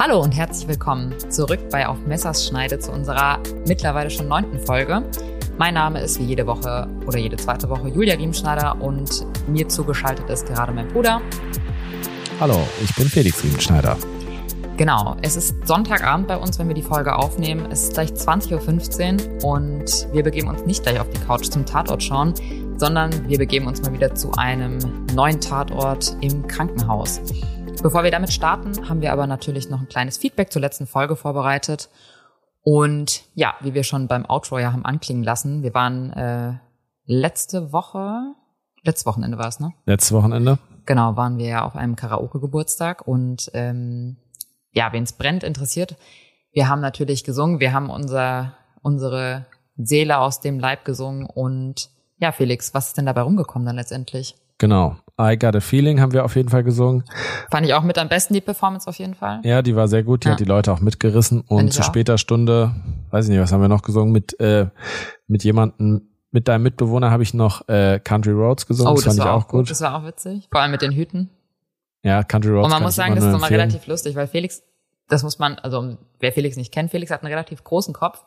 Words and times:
Hallo 0.00 0.22
und 0.22 0.30
herzlich 0.30 0.68
willkommen 0.68 1.12
zurück 1.28 1.58
bei 1.72 1.88
Auf 1.88 1.98
Messers 2.06 2.46
Schneide 2.46 2.78
zu 2.78 2.92
unserer 2.92 3.40
mittlerweile 3.66 4.08
schon 4.10 4.28
neunten 4.28 4.60
Folge. 4.60 5.02
Mein 5.58 5.74
Name 5.74 6.00
ist 6.00 6.20
wie 6.20 6.22
jede 6.22 6.46
Woche 6.46 6.86
oder 7.04 7.18
jede 7.18 7.36
zweite 7.36 7.68
Woche 7.68 7.88
Julia 7.88 8.14
Riemenschneider 8.14 8.80
und 8.80 9.26
mir 9.48 9.68
zugeschaltet 9.68 10.30
ist 10.30 10.46
gerade 10.46 10.70
mein 10.70 10.86
Bruder. 10.86 11.20
Hallo, 12.38 12.60
ich 12.80 12.94
bin 12.94 13.08
Felix 13.08 13.42
Riemenschneider. 13.42 13.96
Genau, 14.76 15.16
es 15.22 15.34
ist 15.34 15.66
Sonntagabend 15.66 16.28
bei 16.28 16.36
uns, 16.36 16.60
wenn 16.60 16.68
wir 16.68 16.76
die 16.76 16.82
Folge 16.82 17.16
aufnehmen. 17.16 17.66
Es 17.72 17.88
ist 17.88 17.94
gleich 17.94 18.10
20.15 18.10 19.42
Uhr 19.42 19.52
und 19.52 20.06
wir 20.12 20.22
begeben 20.22 20.46
uns 20.46 20.64
nicht 20.64 20.84
gleich 20.84 21.00
auf 21.00 21.10
die 21.10 21.18
Couch 21.22 21.46
zum 21.46 21.66
Tatort 21.66 22.04
schauen, 22.04 22.34
sondern 22.76 23.28
wir 23.28 23.38
begeben 23.38 23.66
uns 23.66 23.82
mal 23.82 23.92
wieder 23.92 24.14
zu 24.14 24.30
einem 24.34 24.78
neuen 25.12 25.40
Tatort 25.40 26.16
im 26.20 26.46
Krankenhaus. 26.46 27.20
Bevor 27.82 28.02
wir 28.02 28.10
damit 28.10 28.32
starten, 28.32 28.88
haben 28.88 29.02
wir 29.02 29.12
aber 29.12 29.28
natürlich 29.28 29.70
noch 29.70 29.80
ein 29.80 29.88
kleines 29.88 30.18
Feedback 30.18 30.52
zur 30.52 30.60
letzten 30.60 30.88
Folge 30.88 31.14
vorbereitet. 31.14 31.88
Und 32.62 33.22
ja, 33.34 33.54
wie 33.60 33.72
wir 33.72 33.84
schon 33.84 34.08
beim 34.08 34.26
Outro 34.28 34.58
ja 34.58 34.72
haben 34.72 34.84
anklingen 34.84 35.22
lassen, 35.22 35.62
wir 35.62 35.72
waren 35.74 36.12
äh, 36.12 36.54
letzte 37.04 37.72
Woche, 37.72 38.34
letztes 38.82 39.06
Wochenende 39.06 39.38
war 39.38 39.46
es, 39.46 39.60
ne? 39.60 39.72
Letztes 39.86 40.12
Wochenende. 40.12 40.58
Genau, 40.86 41.16
waren 41.16 41.38
wir 41.38 41.46
ja 41.46 41.64
auf 41.64 41.76
einem 41.76 41.94
Karaoke-Geburtstag 41.94 43.06
und 43.06 43.48
ähm, 43.54 44.16
ja, 44.72 44.92
wen 44.92 45.04
es 45.04 45.12
brennt, 45.12 45.44
interessiert. 45.44 45.96
Wir 46.52 46.68
haben 46.68 46.80
natürlich 46.80 47.22
gesungen, 47.22 47.60
wir 47.60 47.72
haben 47.72 47.90
unser, 47.90 48.54
unsere 48.82 49.46
Seele 49.76 50.18
aus 50.18 50.40
dem 50.40 50.58
Leib 50.58 50.84
gesungen 50.84 51.26
und 51.26 51.90
ja, 52.18 52.32
Felix, 52.32 52.74
was 52.74 52.88
ist 52.88 52.98
denn 52.98 53.06
dabei 53.06 53.20
rumgekommen 53.20 53.66
dann 53.66 53.76
letztendlich? 53.76 54.34
Genau. 54.58 54.96
I 55.20 55.36
Got 55.36 55.56
a 55.56 55.60
Feeling 55.60 56.00
haben 56.00 56.12
wir 56.12 56.24
auf 56.24 56.36
jeden 56.36 56.48
Fall 56.48 56.62
gesungen. 56.62 57.04
Fand 57.50 57.66
ich 57.66 57.74
auch 57.74 57.82
mit 57.82 57.98
am 57.98 58.08
besten 58.08 58.34
die 58.34 58.40
Performance 58.40 58.88
auf 58.88 58.98
jeden 58.98 59.14
Fall. 59.14 59.40
Ja, 59.42 59.62
die 59.62 59.74
war 59.74 59.88
sehr 59.88 60.04
gut, 60.04 60.24
die 60.24 60.28
ja. 60.28 60.32
hat 60.32 60.40
die 60.40 60.44
Leute 60.44 60.72
auch 60.72 60.80
mitgerissen. 60.80 61.40
Und 61.40 61.72
zu 61.72 61.80
auch. 61.80 61.86
später 61.86 62.18
Stunde, 62.18 62.74
weiß 63.10 63.24
ich 63.24 63.30
nicht, 63.32 63.40
was 63.40 63.50
haben 63.50 63.60
wir 63.60 63.68
noch 63.68 63.82
gesungen, 63.82 64.12
mit, 64.12 64.38
äh, 64.38 64.66
mit 65.26 65.42
jemandem, 65.42 66.08
mit 66.30 66.46
deinem 66.46 66.62
Mitbewohner 66.62 67.10
habe 67.10 67.24
ich 67.24 67.34
noch 67.34 67.66
äh, 67.68 67.98
Country 67.98 68.32
Roads 68.32 68.66
gesungen. 68.66 68.92
Oh, 68.92 68.96
das, 68.96 69.04
das 69.04 69.16
fand 69.16 69.26
ich 69.26 69.32
auch 69.32 69.48
gut. 69.48 69.60
gut. 69.60 69.70
Das 69.70 69.80
war 69.80 69.96
auch 69.96 70.06
witzig. 70.06 70.48
Vor 70.52 70.60
allem 70.60 70.70
mit 70.70 70.82
den 70.82 70.92
Hüten. 70.92 71.30
Ja, 72.04 72.22
Country 72.22 72.50
Roads. 72.50 72.66
Und 72.66 72.70
man 72.70 72.82
muss 72.82 72.94
sagen, 72.94 73.16
das 73.16 73.24
ist 73.24 73.32
nochmal 73.32 73.50
relativ 73.50 73.86
lustig, 73.88 74.14
weil 74.14 74.28
Felix, 74.28 74.62
das 75.08 75.24
muss 75.24 75.40
man, 75.40 75.58
also 75.58 75.96
wer 76.20 76.32
Felix 76.32 76.56
nicht 76.56 76.72
kennt, 76.72 76.90
Felix 76.90 77.10
hat 77.10 77.22
einen 77.22 77.32
relativ 77.32 77.64
großen 77.64 77.92
Kopf 77.92 78.24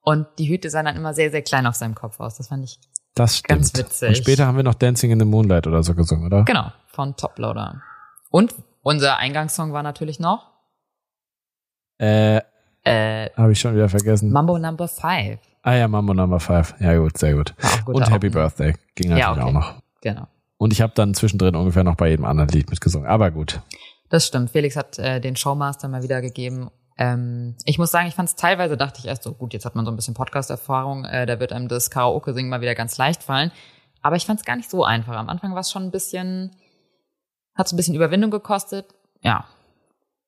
und 0.00 0.26
die 0.38 0.48
Hüte 0.48 0.70
sahen 0.70 0.86
dann 0.86 0.96
immer 0.96 1.14
sehr, 1.14 1.30
sehr 1.30 1.42
klein 1.42 1.66
auf 1.66 1.76
seinem 1.76 1.94
Kopf 1.94 2.18
aus. 2.18 2.36
Das 2.36 2.48
fand 2.48 2.64
ich 2.64 2.80
das 3.14 3.38
stimmt. 3.38 3.60
Ganz 3.60 3.76
witzig. 3.76 4.08
Und 4.08 4.16
später 4.16 4.46
haben 4.46 4.56
wir 4.56 4.64
noch 4.64 4.74
Dancing 4.74 5.10
in 5.10 5.18
the 5.18 5.26
Moonlight 5.26 5.66
oder 5.66 5.82
so 5.82 5.94
gesungen, 5.94 6.26
oder? 6.26 6.44
Genau, 6.44 6.72
von 6.86 7.16
Toploader. 7.16 7.82
Und 8.30 8.54
unser 8.82 9.18
Eingangssong 9.18 9.72
war 9.72 9.82
natürlich 9.82 10.18
noch. 10.18 10.50
Äh, 11.98 12.38
äh 12.84 13.30
habe 13.36 13.52
ich 13.52 13.60
schon 13.60 13.74
wieder 13.74 13.88
vergessen. 13.88 14.30
Mambo 14.30 14.58
Number 14.58 14.88
Five. 14.88 15.38
Ah 15.62 15.74
ja, 15.74 15.88
Mambo 15.88 16.14
Number 16.14 16.40
Five. 16.40 16.74
Ja 16.80 16.96
gut, 16.96 17.18
sehr 17.18 17.34
gut. 17.34 17.54
Und 17.86 18.10
Happy. 18.10 18.30
Birthday 18.30 18.74
ging 18.94 19.10
natürlich 19.10 19.18
ja, 19.18 19.32
okay. 19.32 19.42
auch 19.42 19.52
noch. 19.52 19.74
Genau. 20.00 20.26
Und 20.56 20.72
ich 20.72 20.80
habe 20.80 20.92
dann 20.94 21.14
zwischendrin 21.14 21.54
ungefähr 21.54 21.84
noch 21.84 21.96
bei 21.96 22.08
jedem 22.08 22.24
anderen 22.24 22.48
Lied 22.48 22.70
mitgesungen. 22.70 23.08
Aber 23.08 23.30
gut. 23.30 23.60
Das 24.08 24.26
stimmt. 24.26 24.50
Felix 24.50 24.76
hat 24.76 24.98
äh, 24.98 25.20
den 25.20 25.36
Showmaster 25.36 25.88
mal 25.88 26.02
wieder 26.02 26.20
gegeben 26.20 26.70
ähm, 27.02 27.56
ich 27.64 27.78
muss 27.78 27.90
sagen, 27.90 28.06
ich 28.06 28.14
fand 28.14 28.28
es 28.28 28.36
teilweise, 28.36 28.76
dachte 28.76 29.00
ich 29.00 29.06
erst 29.06 29.24
so, 29.24 29.32
gut, 29.32 29.52
jetzt 29.52 29.64
hat 29.64 29.74
man 29.74 29.84
so 29.84 29.90
ein 29.90 29.96
bisschen 29.96 30.14
Podcast-Erfahrung, 30.14 31.04
äh, 31.04 31.26
da 31.26 31.40
wird 31.40 31.52
einem 31.52 31.66
das 31.66 31.90
Karaoke-Singen 31.90 32.48
mal 32.48 32.60
wieder 32.60 32.76
ganz 32.76 32.96
leicht 32.96 33.24
fallen. 33.24 33.50
Aber 34.02 34.14
ich 34.14 34.24
fand 34.24 34.38
es 34.38 34.46
gar 34.46 34.54
nicht 34.54 34.70
so 34.70 34.84
einfach. 34.84 35.16
Am 35.16 35.28
Anfang 35.28 35.52
war 35.52 35.60
es 35.60 35.70
schon 35.72 35.82
ein 35.82 35.90
bisschen, 35.90 36.52
hat 37.56 37.66
es 37.66 37.72
ein 37.72 37.76
bisschen 37.76 37.96
Überwindung 37.96 38.30
gekostet. 38.30 38.86
Ja. 39.20 39.46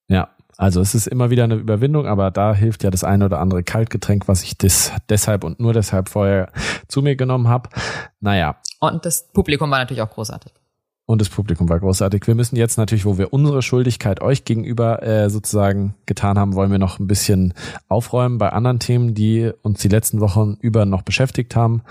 Ja, 0.08 0.30
also 0.56 0.80
es 0.80 0.96
ist 0.96 1.06
immer 1.06 1.30
wieder 1.30 1.44
eine 1.44 1.54
Überwindung, 1.54 2.06
aber 2.06 2.32
da 2.32 2.54
hilft 2.54 2.82
ja 2.82 2.90
das 2.90 3.04
eine 3.04 3.26
oder 3.26 3.38
andere 3.38 3.62
Kaltgetränk, 3.62 4.26
was 4.26 4.42
ich 4.42 4.58
des, 4.58 4.90
deshalb 5.08 5.44
und 5.44 5.60
nur 5.60 5.72
deshalb 5.72 6.08
vorher 6.08 6.50
zu 6.88 7.02
mir 7.02 7.14
genommen 7.14 7.46
habe. 7.46 7.70
Naja. 8.18 8.56
Und 8.80 9.06
das 9.06 9.30
Publikum 9.32 9.70
war 9.70 9.78
natürlich 9.78 10.02
auch 10.02 10.10
großartig. 10.10 10.52
Und 11.06 11.20
das 11.20 11.28
Publikum 11.28 11.68
war 11.68 11.80
großartig. 11.80 12.26
Wir 12.26 12.34
müssen 12.34 12.56
jetzt 12.56 12.78
natürlich, 12.78 13.04
wo 13.04 13.18
wir 13.18 13.32
unsere 13.34 13.60
Schuldigkeit 13.60 14.22
euch 14.22 14.44
gegenüber 14.44 15.02
äh, 15.02 15.28
sozusagen 15.28 15.94
getan 16.06 16.38
haben, 16.38 16.54
wollen 16.54 16.70
wir 16.70 16.78
noch 16.78 16.98
ein 16.98 17.06
bisschen 17.06 17.52
aufräumen 17.88 18.38
bei 18.38 18.50
anderen 18.50 18.78
Themen, 18.78 19.14
die 19.14 19.50
uns 19.60 19.82
die 19.82 19.88
letzten 19.88 20.20
Wochen 20.20 20.56
über 20.60 20.86
noch 20.86 21.02
beschäftigt 21.02 21.56
haben. 21.56 21.82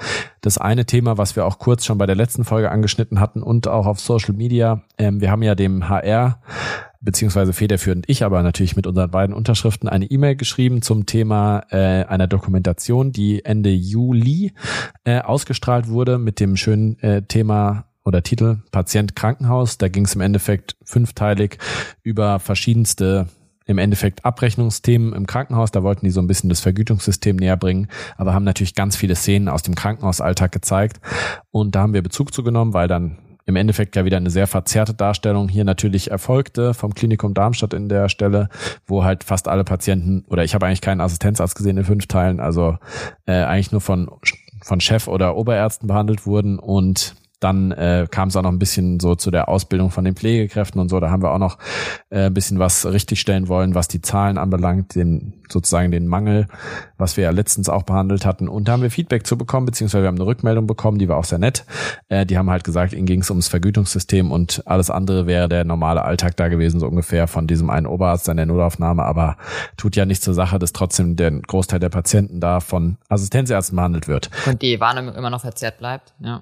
Das 0.42 0.58
eine 0.58 0.86
Thema, 0.86 1.20
was 1.20 1.36
wir 1.36 1.46
auch 1.46 1.60
kurz 1.60 1.86
schon 1.86 2.00
bei 2.00 2.08
der 2.08 2.16
letzten 2.16 2.44
Folge 2.44 2.72
angeschnitten 2.72 3.20
hatten 3.20 3.44
und 3.44 3.68
auch 3.68 3.86
auf 3.86 4.00
Social 4.00 4.34
Media. 4.34 4.82
Ähm, 4.98 5.22
wir 5.22 5.30
haben 5.30 5.44
ja 5.44 5.54
dem 5.54 5.90
HR 5.90 6.40
beziehungsweise 7.04 7.54
federführend 7.54 8.06
ich, 8.08 8.24
aber 8.24 8.42
natürlich 8.42 8.76
mit 8.76 8.88
unseren 8.88 9.12
beiden 9.12 9.36
Unterschriften 9.36 9.90
eine 9.90 10.06
E-Mail 10.06 10.38
geschrieben 10.38 10.82
zum 10.82 11.06
Thema 11.06 11.64
äh, 11.70 12.06
einer 12.06 12.28
Dokumentation, 12.28 13.12
die 13.12 13.46
Ende 13.46 13.70
Juli 13.70 14.54
äh, 15.04 15.20
ausgestrahlt 15.20 15.90
wurde 15.90 16.18
mit 16.18 16.40
dem 16.40 16.56
schönen 16.56 16.98
äh, 17.00 17.22
Thema 17.24 17.86
oder 18.04 18.24
Titel 18.24 18.58
Patient 18.72 19.16
Krankenhaus. 19.16 19.78
Da 19.78 19.88
ging 19.88 20.06
es 20.06 20.16
im 20.16 20.22
Endeffekt 20.22 20.76
fünfteilig 20.84 21.58
über 22.04 22.40
verschiedenste 22.40 23.28
im 23.66 23.78
Endeffekt 23.78 24.26
Abrechnungsthemen 24.26 25.14
im 25.14 25.26
Krankenhaus. 25.26 25.72
Da 25.72 25.84
wollten 25.84 26.06
die 26.06 26.12
so 26.12 26.22
ein 26.22 26.28
bisschen 26.28 26.50
das 26.50 26.60
Vergütungssystem 26.60 27.38
näher 27.38 27.58
bringen, 27.58 27.88
aber 28.18 28.34
haben 28.34 28.44
natürlich 28.44 28.76
ganz 28.76 28.96
viele 28.96 29.16
Szenen 29.16 29.48
aus 29.48 29.64
dem 29.64 29.76
Krankenhausalltag 29.76 30.52
gezeigt. 30.52 31.00
Und 31.52 31.76
da 31.76 31.82
haben 31.82 31.94
wir 31.94 32.02
Bezug 32.02 32.34
zugenommen, 32.34 32.74
weil 32.74 32.88
dann 32.88 33.18
im 33.46 33.56
Endeffekt 33.56 33.96
ja 33.96 34.06
wieder 34.06 34.18
eine 34.18 34.30
sehr 34.30 34.48
verzerrte 34.48 34.94
Darstellung 34.94 35.50
hier 35.50 35.66
natürlich 35.66 36.12
erfolgte 36.12 36.74
vom 36.74 36.94
Klinikum 36.94 37.34
Darmstadt 37.34 37.74
in 37.74 37.90
der 37.90 38.08
Stelle, 38.08 38.50
wo 38.86 39.04
halt 39.04 39.24
fast 39.24 39.48
alle 39.48 39.66
Patienten, 39.66 40.24
oder 40.30 40.44
ich 40.44 40.56
habe 40.56 40.66
eigentlich 40.66 40.82
keinen 40.82 41.02
Assistenzarzt 41.02 41.56
gesehen 41.56 41.78
in 41.78 41.84
fünf 41.84 42.08
Teilen, 42.08 42.40
also 42.40 42.78
äh, 43.26 43.34
eigentlich 43.34 43.72
nur 43.74 43.82
von, 43.82 44.10
von 44.62 44.80
Chef 44.80 45.10
oder 45.10 45.36
Oberärzten 45.36 45.88
behandelt 45.88 46.26
wurden 46.26 46.58
und 46.58 47.16
dann 47.44 47.72
äh, 47.72 48.08
kam 48.10 48.30
es 48.30 48.36
auch 48.36 48.42
noch 48.42 48.52
ein 48.52 48.60
bisschen 48.60 49.00
so 49.00 49.16
zu 49.16 49.30
der 49.30 49.50
Ausbildung 49.50 49.92
von 49.92 50.06
den 50.06 50.16
Pflegekräften 50.16 50.80
und 50.80 50.90
so. 50.90 51.00
Da 51.00 51.10
haben 51.10 51.22
wir 51.22 51.32
auch 51.32 51.40
noch 51.40 51.58
äh, 52.10 52.28
ein 52.28 52.34
bisschen 52.34 52.60
was 52.60 52.86
richtigstellen 52.86 53.48
wollen, 53.48 53.76
was 53.76 53.88
die 53.88 54.02
Zahlen 54.02 54.38
anbelangt, 54.38 54.96
den 54.96 55.34
sozusagen 55.50 55.92
den 55.92 56.08
Mangel, 56.08 56.48
was 56.98 57.18
wir 57.18 57.26
ja 57.26 57.32
letztens 57.32 57.70
auch 57.70 57.84
behandelt 57.84 58.26
hatten. 58.26 58.48
Und 58.48 58.68
da 58.68 58.74
haben 58.74 58.82
wir 58.82 58.90
Feedback 58.90 59.28
zu 59.28 59.38
bekommen, 59.38 59.66
beziehungsweise 59.66 60.04
wir 60.04 60.08
haben 60.08 60.16
eine 60.16 60.26
Rückmeldung 60.26 60.68
bekommen, 60.68 61.00
die 61.00 61.10
war 61.10 61.18
auch 61.18 61.26
sehr 61.26 61.38
nett. 61.38 61.66
Äh, 62.08 62.26
die 62.26 62.38
haben 62.38 62.50
halt 62.50 62.64
gesagt, 62.64 62.94
ihnen 62.94 63.06
ging 63.06 63.22
es 63.22 63.30
ums 63.30 63.50
Vergütungssystem 63.50 64.32
und 64.32 64.64
alles 64.66 64.90
andere 64.90 65.28
wäre 65.28 65.50
der 65.50 65.66
normale 65.66 66.04
Alltag 66.04 66.38
da 66.38 66.48
gewesen, 66.48 66.80
so 66.80 66.88
ungefähr 66.88 67.28
von 67.28 67.46
diesem 67.46 67.70
einen 67.70 67.88
Oberarzt 67.88 68.28
in 68.30 68.38
der 68.38 68.46
Notaufnahme. 68.46 69.04
Aber 69.04 69.38
tut 69.76 69.96
ja 69.96 70.06
nicht 70.06 70.24
zur 70.24 70.34
Sache, 70.34 70.60
dass 70.60 70.72
trotzdem 70.72 71.16
der 71.16 71.32
Großteil 71.32 71.80
der 71.80 71.90
Patienten 71.90 72.40
da 72.40 72.62
von 72.62 72.98
Assistenzärzten 73.10 73.76
behandelt 73.76 74.08
wird. 74.08 74.30
Und 74.46 74.62
die 74.62 74.80
Warnung 74.80 75.14
immer 75.14 75.30
noch 75.30 75.42
verzerrt 75.42 75.78
bleibt, 75.78 76.14
ja. 76.20 76.42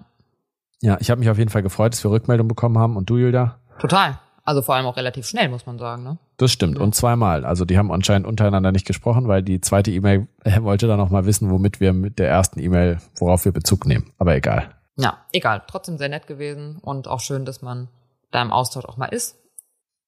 Ja, 0.81 0.97
ich 0.99 1.09
habe 1.11 1.19
mich 1.19 1.29
auf 1.29 1.37
jeden 1.37 1.49
Fall 1.49 1.61
gefreut, 1.61 1.93
dass 1.93 2.03
wir 2.03 2.11
Rückmeldung 2.11 2.47
bekommen 2.47 2.77
haben. 2.77 2.97
Und 2.97 3.09
du, 3.09 3.17
Julia? 3.17 3.59
Total. 3.79 4.19
Also 4.43 4.63
vor 4.63 4.75
allem 4.75 4.87
auch 4.87 4.97
relativ 4.97 5.27
schnell, 5.27 5.49
muss 5.49 5.67
man 5.67 5.77
sagen. 5.77 6.03
Ne? 6.03 6.17
Das 6.37 6.51
stimmt. 6.51 6.77
Ja. 6.77 6.83
Und 6.83 6.95
zweimal. 6.95 7.45
Also 7.45 7.63
die 7.63 7.77
haben 7.77 7.91
anscheinend 7.91 8.27
untereinander 8.27 8.71
nicht 8.71 8.87
gesprochen, 8.87 9.27
weil 9.27 9.43
die 9.43 9.61
zweite 9.61 9.91
E-Mail 9.91 10.27
äh, 10.43 10.61
wollte 10.63 10.87
dann 10.87 10.97
noch 10.97 11.11
mal 11.11 11.25
wissen, 11.25 11.51
womit 11.51 11.79
wir 11.79 11.93
mit 11.93 12.17
der 12.17 12.29
ersten 12.29 12.59
E-Mail, 12.59 12.99
worauf 13.17 13.45
wir 13.45 13.51
Bezug 13.51 13.85
nehmen. 13.85 14.11
Aber 14.17 14.35
egal. 14.35 14.71
Ja, 14.97 15.19
egal. 15.31 15.61
Trotzdem 15.67 15.97
sehr 15.97 16.09
nett 16.09 16.25
gewesen 16.25 16.79
und 16.81 17.07
auch 17.07 17.19
schön, 17.19 17.45
dass 17.45 17.61
man 17.61 17.87
da 18.31 18.41
im 18.41 18.51
Austausch 18.51 18.85
auch 18.85 18.97
mal 18.97 19.07
ist. 19.07 19.37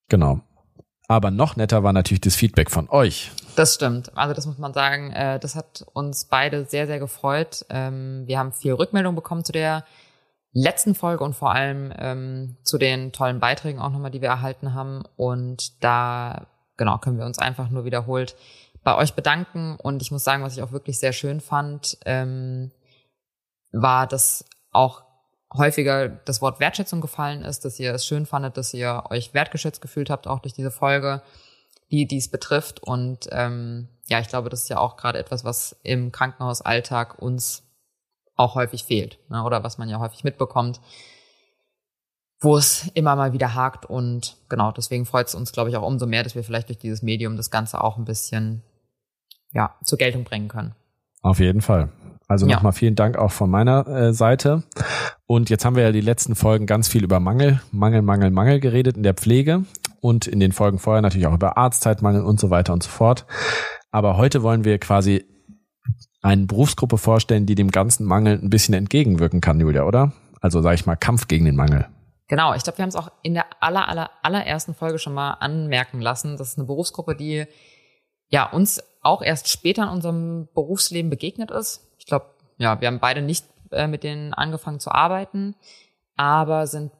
Genau. 0.08 0.40
Aber 1.06 1.30
noch 1.30 1.56
netter 1.56 1.82
war 1.82 1.92
natürlich 1.92 2.22
das 2.22 2.34
Feedback 2.34 2.70
von 2.70 2.88
euch. 2.88 3.30
Das 3.56 3.74
stimmt. 3.74 4.16
Also 4.16 4.34
das 4.34 4.46
muss 4.46 4.58
man 4.58 4.72
sagen, 4.72 5.12
äh, 5.12 5.38
das 5.38 5.54
hat 5.54 5.84
uns 5.92 6.24
beide 6.24 6.64
sehr, 6.64 6.86
sehr 6.86 6.98
gefreut. 6.98 7.64
Ähm, 7.68 8.24
wir 8.26 8.38
haben 8.38 8.52
viel 8.52 8.72
Rückmeldung 8.72 9.14
bekommen 9.14 9.44
zu 9.44 9.52
der 9.52 9.84
letzten 10.54 10.94
Folge 10.94 11.24
und 11.24 11.34
vor 11.34 11.52
allem 11.52 11.92
ähm, 11.98 12.56
zu 12.62 12.78
den 12.78 13.12
tollen 13.12 13.40
Beiträgen 13.40 13.80
auch 13.80 13.90
nochmal, 13.90 14.12
die 14.12 14.22
wir 14.22 14.28
erhalten 14.28 14.72
haben. 14.72 15.02
Und 15.16 15.82
da, 15.82 16.46
genau, 16.76 16.98
können 16.98 17.18
wir 17.18 17.26
uns 17.26 17.38
einfach 17.38 17.68
nur 17.70 17.84
wiederholt 17.84 18.36
bei 18.84 18.96
euch 18.96 19.14
bedanken. 19.14 19.76
Und 19.76 20.00
ich 20.00 20.12
muss 20.12 20.24
sagen, 20.24 20.44
was 20.44 20.56
ich 20.56 20.62
auch 20.62 20.72
wirklich 20.72 20.98
sehr 20.98 21.12
schön 21.12 21.40
fand, 21.40 21.98
ähm, 22.06 22.70
war, 23.72 24.06
dass 24.06 24.44
auch 24.70 25.02
häufiger 25.52 26.08
das 26.08 26.40
Wort 26.40 26.60
Wertschätzung 26.60 27.00
gefallen 27.00 27.42
ist, 27.42 27.64
dass 27.64 27.80
ihr 27.80 27.92
es 27.92 28.06
schön 28.06 28.24
fandet, 28.24 28.56
dass 28.56 28.72
ihr 28.72 29.04
euch 29.10 29.34
wertgeschätzt 29.34 29.82
gefühlt 29.82 30.08
habt, 30.08 30.28
auch 30.28 30.38
durch 30.38 30.54
diese 30.54 30.70
Folge, 30.70 31.22
die 31.90 32.06
dies 32.06 32.30
betrifft. 32.30 32.80
Und 32.80 33.28
ähm, 33.32 33.88
ja, 34.06 34.20
ich 34.20 34.28
glaube, 34.28 34.50
das 34.50 34.62
ist 34.62 34.68
ja 34.68 34.78
auch 34.78 34.96
gerade 34.96 35.18
etwas, 35.18 35.44
was 35.44 35.76
im 35.82 36.12
Krankenhausalltag 36.12 37.20
uns 37.20 37.63
auch 38.36 38.54
häufig 38.54 38.84
fehlt 38.84 39.18
ne? 39.28 39.42
oder 39.44 39.62
was 39.64 39.78
man 39.78 39.88
ja 39.88 39.98
häufig 39.98 40.24
mitbekommt, 40.24 40.80
wo 42.40 42.56
es 42.56 42.90
immer 42.94 43.16
mal 43.16 43.32
wieder 43.32 43.54
hakt 43.54 43.86
und 43.86 44.36
genau 44.48 44.72
deswegen 44.72 45.06
freut 45.06 45.28
es 45.28 45.34
uns, 45.34 45.52
glaube 45.52 45.70
ich, 45.70 45.76
auch 45.76 45.86
umso 45.86 46.06
mehr, 46.06 46.22
dass 46.22 46.34
wir 46.34 46.44
vielleicht 46.44 46.68
durch 46.68 46.78
dieses 46.78 47.02
Medium 47.02 47.36
das 47.36 47.50
Ganze 47.50 47.82
auch 47.82 47.96
ein 47.96 48.04
bisschen 48.04 48.62
ja 49.52 49.74
zur 49.84 49.98
Geltung 49.98 50.24
bringen 50.24 50.48
können. 50.48 50.74
Auf 51.22 51.38
jeden 51.40 51.62
Fall. 51.62 51.90
Also 52.26 52.46
nochmal 52.46 52.72
ja. 52.72 52.78
vielen 52.78 52.94
Dank 52.94 53.16
auch 53.16 53.32
von 53.32 53.50
meiner 53.50 53.86
äh, 53.86 54.12
Seite. 54.12 54.62
Und 55.26 55.50
jetzt 55.50 55.64
haben 55.64 55.76
wir 55.76 55.84
ja 55.84 55.92
die 55.92 56.00
letzten 56.00 56.34
Folgen 56.34 56.66
ganz 56.66 56.88
viel 56.88 57.04
über 57.04 57.20
Mangel, 57.20 57.60
Mangel, 57.70 58.02
Mangel, 58.02 58.30
Mangel 58.30 58.60
geredet 58.60 58.96
in 58.96 59.02
der 59.02 59.14
Pflege. 59.14 59.64
und 60.00 60.26
in 60.26 60.38
den 60.38 60.52
Folgen 60.52 60.78
vorher 60.78 61.00
natürlich 61.00 61.26
auch 61.26 61.34
über 61.34 61.56
Arztzeitmangel 61.56 62.22
und 62.22 62.38
so 62.38 62.50
weiter 62.50 62.74
und 62.74 62.82
so 62.82 62.90
fort. 62.90 63.24
Aber 63.90 64.18
heute 64.18 64.42
wollen 64.42 64.64
wir 64.64 64.78
quasi 64.78 65.24
eine 66.24 66.46
Berufsgruppe 66.46 66.96
vorstellen, 66.96 67.44
die 67.44 67.54
dem 67.54 67.70
ganzen 67.70 68.06
Mangel 68.06 68.40
ein 68.42 68.48
bisschen 68.48 68.74
entgegenwirken 68.74 69.40
kann, 69.40 69.60
Julia, 69.60 69.84
oder? 69.84 70.12
Also 70.40 70.62
sage 70.62 70.76
ich 70.76 70.86
mal 70.86 70.96
Kampf 70.96 71.28
gegen 71.28 71.44
den 71.44 71.54
Mangel. 71.54 71.86
Genau, 72.28 72.54
ich 72.54 72.62
glaube, 72.62 72.78
wir 72.78 72.82
haben 72.82 72.88
es 72.88 72.96
auch 72.96 73.12
in 73.22 73.34
der 73.34 73.44
aller, 73.60 73.88
aller, 73.88 74.10
allerersten 74.22 74.74
Folge 74.74 74.98
schon 74.98 75.12
mal 75.12 75.32
anmerken 75.34 76.00
lassen. 76.00 76.38
Das 76.38 76.48
ist 76.48 76.58
eine 76.58 76.66
Berufsgruppe, 76.66 77.14
die 77.14 77.44
ja 78.28 78.50
uns 78.50 78.82
auch 79.02 79.20
erst 79.20 79.48
später 79.48 79.82
in 79.82 79.90
unserem 79.90 80.48
Berufsleben 80.54 81.10
begegnet 81.10 81.50
ist. 81.50 81.86
Ich 81.98 82.06
glaube, 82.06 82.26
ja, 82.56 82.80
wir 82.80 82.88
haben 82.88 83.00
beide 83.00 83.20
nicht 83.20 83.44
äh, 83.70 83.86
mit 83.86 84.02
denen 84.02 84.32
angefangen 84.32 84.80
zu 84.80 84.90
arbeiten, 84.90 85.54
aber 86.16 86.66
sind 86.66 86.90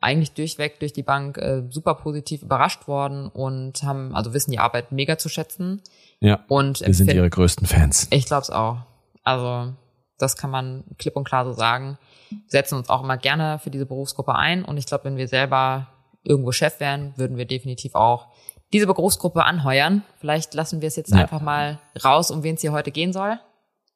eigentlich 0.00 0.32
durchweg 0.32 0.80
durch 0.80 0.92
die 0.92 1.04
Bank 1.04 1.38
äh, 1.38 1.62
super 1.70 1.94
positiv 1.94 2.42
überrascht 2.42 2.88
worden 2.88 3.28
und 3.28 3.84
haben, 3.84 4.12
also 4.16 4.34
wissen 4.34 4.50
die 4.50 4.58
Arbeit 4.58 4.90
mega 4.90 5.18
zu 5.18 5.28
schätzen. 5.28 5.82
Ja. 6.22 6.44
Und 6.48 6.80
wir 6.80 6.94
sind 6.94 7.12
ihre 7.12 7.28
größten 7.28 7.66
Fans. 7.66 8.06
Ich 8.10 8.26
glaube 8.26 8.42
es 8.42 8.50
auch. 8.50 8.78
Also 9.24 9.72
das 10.18 10.36
kann 10.36 10.50
man 10.50 10.84
klipp 10.98 11.16
und 11.16 11.24
klar 11.24 11.44
so 11.44 11.52
sagen. 11.52 11.98
Wir 12.30 12.38
setzen 12.46 12.76
uns 12.76 12.88
auch 12.88 13.02
immer 13.02 13.16
gerne 13.16 13.58
für 13.58 13.70
diese 13.70 13.86
Berufsgruppe 13.86 14.36
ein 14.36 14.64
und 14.64 14.76
ich 14.76 14.86
glaube, 14.86 15.04
wenn 15.04 15.16
wir 15.16 15.26
selber 15.26 15.88
irgendwo 16.22 16.52
Chef 16.52 16.78
wären, 16.78 17.12
würden 17.16 17.36
wir 17.36 17.44
definitiv 17.44 17.96
auch 17.96 18.28
diese 18.72 18.86
Berufsgruppe 18.86 19.44
anheuern. 19.44 20.02
Vielleicht 20.20 20.54
lassen 20.54 20.80
wir 20.80 20.88
es 20.88 20.96
jetzt 20.96 21.10
ja. 21.10 21.18
einfach 21.18 21.40
mal 21.40 21.80
raus, 22.04 22.30
um 22.30 22.44
wen 22.44 22.54
es 22.54 22.60
hier 22.60 22.72
heute 22.72 22.92
gehen 22.92 23.12
soll. 23.12 23.38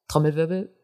Trommelwirbel. 0.09 0.75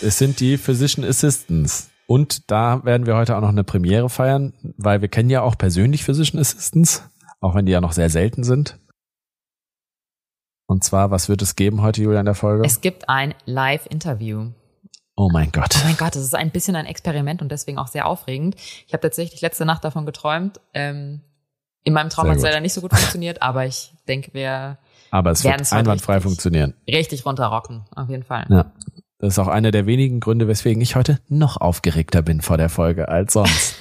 Es 0.00 0.16
sind 0.16 0.40
die 0.40 0.56
Physician 0.56 1.04
Assistants. 1.04 1.90
Und 2.06 2.50
da 2.50 2.82
werden 2.84 3.06
wir 3.06 3.16
heute 3.16 3.36
auch 3.36 3.42
noch 3.42 3.50
eine 3.50 3.64
Premiere 3.64 4.08
feiern, 4.08 4.54
weil 4.78 5.02
wir 5.02 5.08
kennen 5.08 5.28
ja 5.28 5.42
auch 5.42 5.58
persönlich 5.58 6.04
Physician 6.04 6.40
Assistants, 6.40 7.02
auch 7.40 7.54
wenn 7.54 7.66
die 7.66 7.72
ja 7.72 7.80
noch 7.80 7.92
sehr 7.92 8.10
selten 8.10 8.44
sind. 8.44 8.78
Und 10.66 10.84
zwar, 10.84 11.10
was 11.10 11.28
wird 11.28 11.40
es 11.40 11.56
geben 11.56 11.82
heute, 11.82 12.02
Julia, 12.02 12.20
in 12.20 12.26
der 12.26 12.34
Folge? 12.34 12.64
Es 12.64 12.80
gibt 12.80 13.08
ein 13.08 13.34
Live-Interview. 13.46 14.50
Oh 15.16 15.30
mein 15.32 15.50
Gott. 15.50 15.74
Oh 15.76 15.84
mein 15.84 15.96
Gott, 15.96 16.14
das 16.14 16.22
ist 16.22 16.34
ein 16.34 16.50
bisschen 16.50 16.76
ein 16.76 16.86
Experiment 16.86 17.42
und 17.42 17.50
deswegen 17.50 17.78
auch 17.78 17.88
sehr 17.88 18.06
aufregend. 18.06 18.54
Ich 18.86 18.92
habe 18.92 19.00
tatsächlich 19.00 19.40
letzte 19.40 19.64
Nacht 19.64 19.82
davon 19.82 20.06
geträumt. 20.06 20.60
Ähm, 20.74 21.22
in 21.84 21.94
meinem 21.94 22.10
Traum 22.10 22.28
hat 22.28 22.36
es 22.36 22.42
leider 22.42 22.60
nicht 22.60 22.74
so 22.74 22.82
gut 22.82 22.92
funktioniert, 22.92 23.42
aber 23.42 23.66
ich 23.66 23.94
denke, 24.06 24.34
wir 24.34 24.78
aber 25.10 25.30
es 25.30 25.42
wird 25.42 25.72
einwandfrei 25.72 26.14
richtig, 26.14 26.28
funktionieren. 26.28 26.74
Richtig 26.86 27.24
runterrocken, 27.24 27.84
auf 27.94 28.10
jeden 28.10 28.24
Fall. 28.24 28.46
Ja. 28.50 28.72
Das 29.18 29.34
ist 29.34 29.38
auch 29.38 29.48
einer 29.48 29.70
der 29.70 29.86
wenigen 29.86 30.20
Gründe, 30.20 30.46
weswegen 30.46 30.80
ich 30.80 30.94
heute 30.94 31.18
noch 31.28 31.56
aufgeregter 31.56 32.22
bin 32.22 32.40
vor 32.40 32.56
der 32.56 32.68
Folge 32.68 33.08
als 33.08 33.32
sonst. 33.32 33.76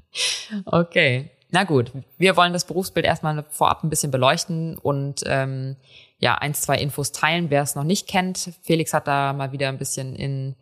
okay. 0.66 1.30
Na 1.56 1.64
gut, 1.64 1.90
wir 2.18 2.36
wollen 2.36 2.52
das 2.52 2.66
Berufsbild 2.66 3.06
erstmal 3.06 3.42
vorab 3.48 3.82
ein 3.82 3.88
bisschen 3.88 4.10
beleuchten 4.10 4.76
und 4.76 5.22
ähm, 5.24 5.76
ja, 6.18 6.34
eins, 6.34 6.60
zwei 6.60 6.76
Infos 6.76 7.12
teilen, 7.12 7.48
wer 7.48 7.62
es 7.62 7.74
noch 7.74 7.82
nicht 7.82 8.06
kennt. 8.06 8.50
Felix 8.60 8.92
hat 8.92 9.06
da 9.08 9.32
mal 9.32 9.52
wieder 9.52 9.70
ein 9.70 9.78
bisschen 9.78 10.14
in 10.14 10.54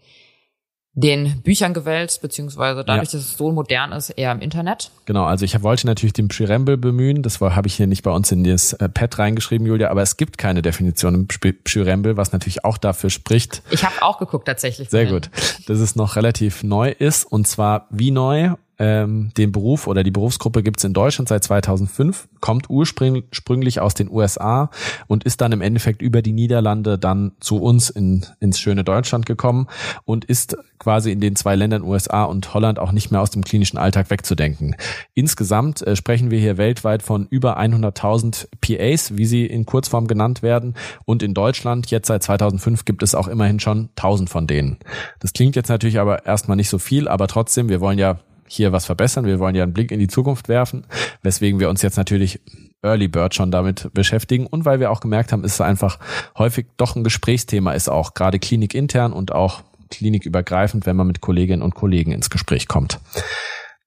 den 0.93 1.43
Büchern 1.43 1.75
gewälzt, 1.75 2.23
beziehungsweise 2.23 2.85
dadurch, 2.85 3.12
ja. 3.12 3.19
dass 3.19 3.26
es 3.26 3.37
so 3.37 3.50
modern 3.50 3.91
ist, 3.91 4.11
eher 4.11 4.31
im 4.31 4.41
Internet. 4.41 4.93
Genau, 5.06 5.25
also 5.25 5.44
ich 5.44 5.61
wollte 5.64 5.88
natürlich 5.88 6.12
den 6.12 6.29
Pschyrembel 6.29 6.76
bemühen, 6.76 7.25
das 7.25 7.40
habe 7.40 7.67
ich 7.67 7.75
hier 7.75 7.88
nicht 7.88 8.05
bei 8.05 8.12
uns 8.12 8.31
in 8.31 8.44
das 8.44 8.75
äh, 8.75 8.88
Pad 8.88 9.19
reingeschrieben, 9.19 9.67
Julia, 9.67 9.90
aber 9.90 10.02
es 10.02 10.17
gibt 10.17 10.38
keine 10.38 10.62
Definition 10.62 11.14
im 11.17 11.26
Pschyrembel, 11.26 12.17
was 12.17 12.31
natürlich 12.31 12.64
auch 12.64 12.79
dafür 12.79 13.11
spricht. 13.11 13.62
Ich 13.73 13.85
habe 13.85 14.00
auch 14.02 14.19
geguckt 14.19 14.47
tatsächlich. 14.47 14.90
Sehr 14.90 15.06
gut, 15.06 15.29
dass 15.67 15.81
es 15.81 15.97
noch 15.97 16.14
relativ 16.14 16.62
neu 16.62 16.90
ist 16.90 17.25
und 17.25 17.49
zwar 17.49 17.88
wie 17.90 18.12
neu 18.12 18.55
ähm, 18.79 19.31
den 19.37 19.53
Beruf 19.53 19.87
oder 19.87 20.03
die 20.03 20.11
Berufsgruppe 20.11 20.62
gibt 20.62 20.79
es 20.79 20.85
in 20.85 20.93
Deutschland 20.93 21.29
seit 21.29 21.44
2005, 21.44 22.29
kommt 22.41 22.69
ursprünglich 22.69 23.81
aus 23.81 23.94
den 23.94 24.11
USA 24.11 24.71
und 25.06 25.25
ist 25.25 25.41
dann 25.41 25.53
im 25.53 25.61
Endeffekt 25.61 26.03
über 26.03 26.23
die 26.23 26.32
Niederlande 26.32 26.99
dann 26.99 27.32
zu 27.41 27.56
uns 27.56 27.91
in, 27.91 28.26
ins 28.41 28.59
schöne 28.59 28.85
Deutschland 28.85 29.26
gekommen 29.26 29.69
und 30.05 30.25
ist 30.25 30.56
quasi 30.79 31.12
in 31.12 31.21
den 31.21 31.37
zwei 31.37 31.56
Ländern 31.56 31.82
USA 31.82 32.25
und 32.25 32.53
Holland 32.53 32.79
auch 32.79 32.93
nicht 32.93 33.11
mehr 33.11 33.21
aus 33.21 33.31
dem 33.31 33.44
klinischen 33.44 33.79
Alltag 33.79 34.11
wegzudenken. 34.11 34.76
Insgesamt 35.15 35.82
äh, 35.82 35.97
sprechen 35.97 36.31
wir 36.31 36.38
hier 36.38 36.59
weltweit 36.59 37.03
von 37.03 37.26
über 37.31 37.59
100.000 37.59 38.49
PAs, 38.61 39.17
wie 39.17 39.25
sie 39.25 39.47
in 39.47 39.67
Kurzform 39.67 40.06
genannt 40.06 40.43
werden. 40.43 40.75
Und 41.05 41.23
in 41.23 41.32
Deutschland, 41.32 41.91
jetzt 41.91 42.09
seit 42.09 42.23
2005, 42.23 42.85
gibt 42.85 43.03
es 43.03 43.15
auch 43.15 43.29
immerhin 43.29 43.61
schon 43.61 43.88
1000 43.97 44.29
von 44.29 44.47
denen. 44.47 44.79
Das 45.21 45.32
klingt 45.32 45.56
jetzt 45.56 45.69
natürlich 45.69 45.99
aber 45.99 46.26
erstmal 46.26 46.56
nicht 46.56 46.69
so 46.69 46.79
viel, 46.79 47.09
aber 47.09 47.29
trotzdem, 47.29 47.69
wir 47.69 47.81
wollen 47.81 47.99
ja 47.99 48.19
hier 48.55 48.73
was 48.73 48.87
verbessern. 48.87 49.27
Wir 49.27 49.39
wollen 49.39 49.55
ja 49.55 49.62
einen 49.62 49.73
Blick 49.73 49.91
in 49.91 49.99
die 49.99 50.09
Zukunft 50.09 50.49
werfen, 50.49 50.87
weswegen 51.23 51.61
wir 51.61 51.69
uns 51.69 51.83
jetzt 51.83 51.97
natürlich 51.97 52.41
Early 52.83 53.09
Bird 53.09 53.35
schon 53.35 53.51
damit 53.51 53.91
beschäftigen 53.95 54.47
und 54.47 54.65
weil 54.65 54.79
wir 54.79 54.91
auch 54.91 55.01
gemerkt 55.01 55.33
haben, 55.33 55.45
ist 55.45 55.55
es 55.55 55.61
einfach 55.61 55.99
häufig 56.37 56.67
doch 56.77 56.97
ein 56.97 57.05
Gesprächsthema 57.05 57.73
ist 57.73 57.89
auch 57.89 58.15
gerade 58.15 58.39
klinikintern 58.39 59.12
und 59.12 59.33
auch 59.33 59.62
klinikübergreifend, 59.91 60.87
wenn 60.87 60.97
man 60.97 61.06
mit 61.06 61.21
Kolleginnen 61.21 61.62
und 61.62 61.75
Kollegen 61.75 62.12
ins 62.12 62.31
Gespräch 62.31 62.69
kommt. 62.69 63.01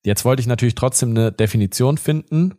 Jetzt 0.03 0.25
wollte 0.25 0.41
ich 0.41 0.47
natürlich 0.47 0.75
trotzdem 0.75 1.11
eine 1.11 1.31
Definition 1.31 1.97
finden 1.97 2.55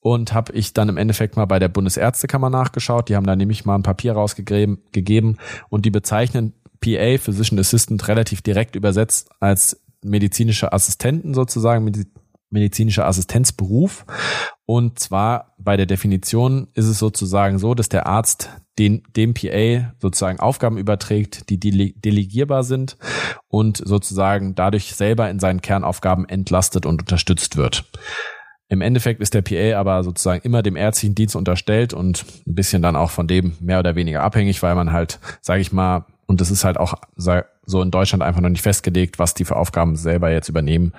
und 0.00 0.32
habe 0.32 0.52
ich 0.52 0.72
dann 0.72 0.88
im 0.88 0.96
Endeffekt 0.96 1.36
mal 1.36 1.46
bei 1.46 1.58
der 1.58 1.68
Bundesärztekammer 1.68 2.50
nachgeschaut. 2.50 3.08
Die 3.08 3.16
haben 3.16 3.26
da 3.26 3.36
nämlich 3.36 3.64
mal 3.64 3.74
ein 3.74 3.82
Papier 3.82 4.12
rausgegeben 4.12 5.38
und 5.68 5.84
die 5.84 5.90
bezeichnen 5.90 6.54
PA, 6.80 7.18
Physician 7.18 7.58
Assistant, 7.58 8.08
relativ 8.08 8.42
direkt 8.42 8.76
übersetzt 8.76 9.30
als 9.40 9.81
medizinische 10.02 10.72
Assistenten 10.72 11.34
sozusagen, 11.34 11.90
medizinischer 12.50 13.06
Assistenzberuf. 13.06 14.04
Und 14.64 14.98
zwar 14.98 15.54
bei 15.58 15.76
der 15.76 15.86
Definition 15.86 16.68
ist 16.74 16.86
es 16.86 16.98
sozusagen 16.98 17.58
so, 17.58 17.74
dass 17.74 17.88
der 17.88 18.06
Arzt 18.06 18.50
den, 18.78 19.02
dem 19.16 19.34
PA 19.34 19.94
sozusagen 19.98 20.40
Aufgaben 20.40 20.78
überträgt, 20.78 21.50
die 21.50 21.58
delegierbar 21.58 22.64
sind 22.64 22.96
und 23.48 23.76
sozusagen 23.76 24.54
dadurch 24.54 24.94
selber 24.94 25.28
in 25.30 25.38
seinen 25.38 25.60
Kernaufgaben 25.60 26.26
entlastet 26.26 26.86
und 26.86 27.02
unterstützt 27.02 27.56
wird. 27.56 27.84
Im 28.68 28.80
Endeffekt 28.80 29.20
ist 29.20 29.34
der 29.34 29.42
PA 29.42 29.78
aber 29.78 30.02
sozusagen 30.02 30.42
immer 30.44 30.62
dem 30.62 30.76
ärztlichen 30.76 31.14
Dienst 31.14 31.36
unterstellt 31.36 31.92
und 31.92 32.24
ein 32.46 32.54
bisschen 32.54 32.80
dann 32.80 32.96
auch 32.96 33.10
von 33.10 33.26
dem 33.26 33.52
mehr 33.60 33.80
oder 33.80 33.96
weniger 33.96 34.22
abhängig, 34.22 34.62
weil 34.62 34.74
man 34.74 34.92
halt, 34.92 35.20
sage 35.42 35.60
ich 35.60 35.72
mal, 35.72 36.06
und 36.26 36.40
das 36.40 36.50
ist 36.50 36.64
halt 36.64 36.78
auch 36.78 36.94
so 37.16 37.82
in 37.82 37.90
Deutschland 37.90 38.22
einfach 38.22 38.40
noch 38.40 38.48
nicht 38.48 38.62
festgelegt, 38.62 39.18
was 39.18 39.34
die 39.34 39.44
für 39.44 39.56
Aufgaben 39.56 39.96
selber 39.96 40.30
jetzt 40.30 40.48
übernehmen 40.48 40.92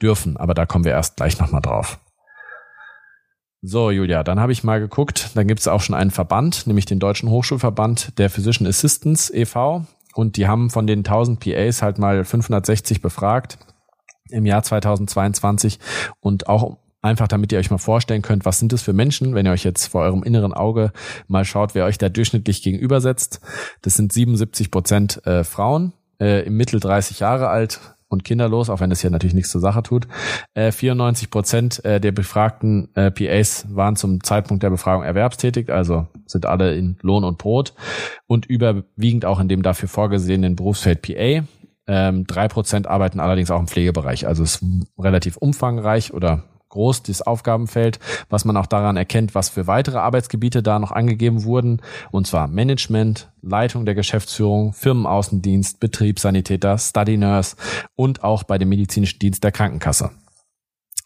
dürfen. 0.00 0.36
Aber 0.36 0.54
da 0.54 0.66
kommen 0.66 0.84
wir 0.84 0.92
erst 0.92 1.16
gleich 1.16 1.38
nochmal 1.38 1.60
drauf. 1.60 1.98
So, 3.60 3.90
Julia, 3.90 4.22
dann 4.22 4.38
habe 4.38 4.52
ich 4.52 4.62
mal 4.62 4.78
geguckt. 4.78 5.30
Dann 5.34 5.48
gibt 5.48 5.60
es 5.60 5.68
auch 5.68 5.80
schon 5.80 5.96
einen 5.96 6.12
Verband, 6.12 6.66
nämlich 6.66 6.86
den 6.86 7.00
Deutschen 7.00 7.28
Hochschulverband 7.28 8.18
der 8.18 8.30
Physician 8.30 8.68
Assistants 8.68 9.30
e.V. 9.30 9.84
Und 10.14 10.36
die 10.36 10.46
haben 10.46 10.70
von 10.70 10.86
den 10.86 11.00
1000 11.00 11.40
PAs 11.40 11.82
halt 11.82 11.98
mal 11.98 12.24
560 12.24 13.02
befragt 13.02 13.58
im 14.30 14.46
Jahr 14.46 14.62
2022 14.62 15.78
und 16.20 16.48
auch 16.48 16.78
Einfach 17.08 17.26
damit 17.26 17.52
ihr 17.52 17.58
euch 17.58 17.70
mal 17.70 17.78
vorstellen 17.78 18.20
könnt, 18.20 18.44
was 18.44 18.58
sind 18.58 18.70
das 18.70 18.82
für 18.82 18.92
Menschen, 18.92 19.34
wenn 19.34 19.46
ihr 19.46 19.52
euch 19.52 19.64
jetzt 19.64 19.86
vor 19.86 20.02
eurem 20.02 20.22
inneren 20.22 20.52
Auge 20.52 20.92
mal 21.26 21.46
schaut, 21.46 21.74
wer 21.74 21.86
euch 21.86 21.96
da 21.96 22.10
durchschnittlich 22.10 22.62
gegenübersetzt. 22.62 23.40
Das 23.80 23.94
sind 23.94 24.12
77 24.12 24.70
Prozent 24.70 25.26
äh, 25.26 25.42
Frauen, 25.42 25.94
äh, 26.20 26.44
im 26.44 26.58
Mittel 26.58 26.80
30 26.80 27.20
Jahre 27.20 27.48
alt 27.48 27.80
und 28.08 28.24
kinderlos, 28.24 28.68
auch 28.68 28.80
wenn 28.80 28.90
das 28.90 29.00
hier 29.00 29.08
natürlich 29.08 29.32
nichts 29.32 29.50
zur 29.50 29.62
Sache 29.62 29.82
tut. 29.82 30.06
Äh, 30.52 30.70
94 30.70 31.30
Prozent 31.30 31.82
äh, 31.82 31.98
der 31.98 32.12
befragten 32.12 32.94
äh, 32.94 33.10
PAs 33.10 33.64
waren 33.74 33.96
zum 33.96 34.22
Zeitpunkt 34.22 34.62
der 34.62 34.68
Befragung 34.68 35.02
erwerbstätig, 35.02 35.72
also 35.72 36.08
sind 36.26 36.44
alle 36.44 36.74
in 36.74 36.98
Lohn 37.00 37.24
und 37.24 37.38
Brot 37.38 37.72
und 38.26 38.44
überwiegend 38.44 39.24
auch 39.24 39.40
in 39.40 39.48
dem 39.48 39.62
dafür 39.62 39.88
vorgesehenen 39.88 40.56
Berufsfeld 40.56 41.00
PA. 41.00 41.46
Ähm, 41.86 42.26
drei 42.26 42.48
Prozent 42.48 42.86
arbeiten 42.86 43.18
allerdings 43.18 43.50
auch 43.50 43.60
im 43.60 43.66
Pflegebereich, 43.66 44.26
also 44.26 44.42
ist 44.42 44.62
relativ 44.98 45.38
umfangreich 45.38 46.12
oder 46.12 46.44
groß 46.78 47.02
das 47.02 47.22
Aufgabenfeld, 47.22 47.98
was 48.30 48.44
man 48.44 48.56
auch 48.56 48.66
daran 48.66 48.96
erkennt, 48.96 49.34
was 49.34 49.48
für 49.48 49.66
weitere 49.66 49.98
Arbeitsgebiete 49.98 50.62
da 50.62 50.78
noch 50.78 50.92
angegeben 50.92 51.42
wurden, 51.42 51.82
und 52.12 52.28
zwar 52.28 52.46
Management, 52.46 53.32
Leitung 53.42 53.84
der 53.84 53.96
Geschäftsführung, 53.96 54.72
Firmenaußendienst, 54.72 55.80
Betriebssanitäter, 55.80 56.78
Study 56.78 57.16
Nurse 57.16 57.56
und 57.96 58.22
auch 58.22 58.44
bei 58.44 58.58
dem 58.58 58.68
medizinischen 58.68 59.18
Dienst 59.18 59.42
der 59.42 59.50
Krankenkasse. 59.50 60.10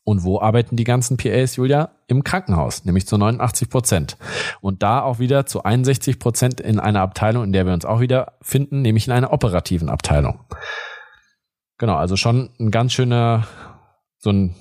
Und 0.05 0.25
wo 0.25 0.41
arbeiten 0.41 0.77
die 0.77 0.85
ganzen 0.85 1.17
PAs, 1.17 1.57
Julia? 1.57 1.93
Im 2.07 2.23
Krankenhaus, 2.23 2.85
nämlich 2.85 3.07
zu 3.07 3.17
89 3.17 3.71
Prozent. 3.71 4.19
Und 4.61 4.83
da 4.83 5.01
auch 5.01 5.21
wieder 5.21 5.47
zu 5.47 5.63
61 5.63 6.19
Prozent 6.19 6.61
in 6.61 6.81
einer 6.81 7.01
Abteilung, 7.01 7.45
in 7.45 7.53
der 7.53 7.65
wir 7.65 7.73
uns 7.73 7.87
auch 7.87 8.01
wieder 8.01 8.33
finden, 8.43 8.83
nämlich 8.83 9.07
in 9.07 9.13
einer 9.13 9.33
operativen 9.33 9.89
Abteilung. 9.89 10.41
Genau, 11.79 11.97
also 11.97 12.17
schon 12.17 12.51
ein 12.61 12.71
ganz 12.71 12.93
schöner, 12.93 13.47
so 14.19 14.31
ein 14.31 14.55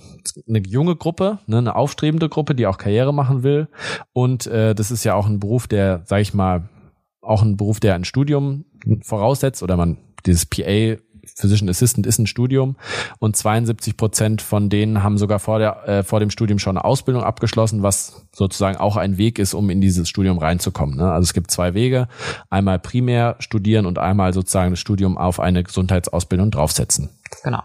eine 0.48 0.60
junge 0.60 0.96
Gruppe, 0.96 1.40
ne, 1.48 1.58
eine 1.58 1.76
aufstrebende 1.76 2.30
Gruppe, 2.30 2.56
die 2.56 2.68
auch 2.68 2.78
Karriere 2.78 3.14
machen 3.14 3.44
will. 3.44 3.68
Und 4.14 4.48
äh, 4.48 4.76
das 4.76 4.92
ist 4.92 5.04
ja 5.04 5.16
auch 5.16 5.28
ein 5.28 5.40
Beruf, 5.40 5.68
der, 5.68 6.04
sag 6.06 6.22
ich 6.22 6.34
mal, 6.34 6.70
auch 7.22 7.42
ein 7.44 7.58
Beruf, 7.58 7.80
der 7.80 7.96
ein 7.96 8.06
Studium 8.06 8.66
voraussetzt 9.02 9.62
oder 9.62 9.78
man 9.78 9.98
dieses 10.26 10.46
PA 10.46 10.98
Physician 11.36 11.70
Assistant 11.70 12.08
ist 12.08 12.20
ein 12.20 12.28
Studium 12.28 12.76
und 13.20 13.36
72 13.36 13.98
Prozent 13.98 14.42
von 14.42 14.70
denen 14.70 15.04
haben 15.04 15.18
sogar 15.18 15.40
vor, 15.40 15.60
der, 15.60 15.88
äh, 15.88 16.04
vor 16.04 16.20
dem 16.20 16.30
Studium 16.30 16.60
schon 16.60 16.78
eine 16.78 16.86
Ausbildung 16.86 17.24
abgeschlossen, 17.24 17.84
was 17.84 18.26
sozusagen 18.34 18.78
auch 18.78 18.98
ein 18.98 19.18
Weg 19.18 19.40
ist, 19.40 19.54
um 19.54 19.70
in 19.70 19.82
dieses 19.82 20.10
Studium 20.10 20.38
reinzukommen. 20.38 20.98
Ne? 20.98 21.12
Also 21.12 21.24
es 21.24 21.34
gibt 21.34 21.52
zwei 21.52 21.74
Wege, 21.74 22.08
einmal 22.50 22.80
primär 22.80 23.36
studieren 23.40 23.86
und 23.86 24.00
einmal 24.00 24.34
sozusagen 24.34 24.72
das 24.72 24.80
Studium 24.80 25.18
auf 25.18 25.40
eine 25.40 25.64
Gesundheitsausbildung 25.64 26.52
draufsetzen. 26.52 27.10
Genau. 27.44 27.62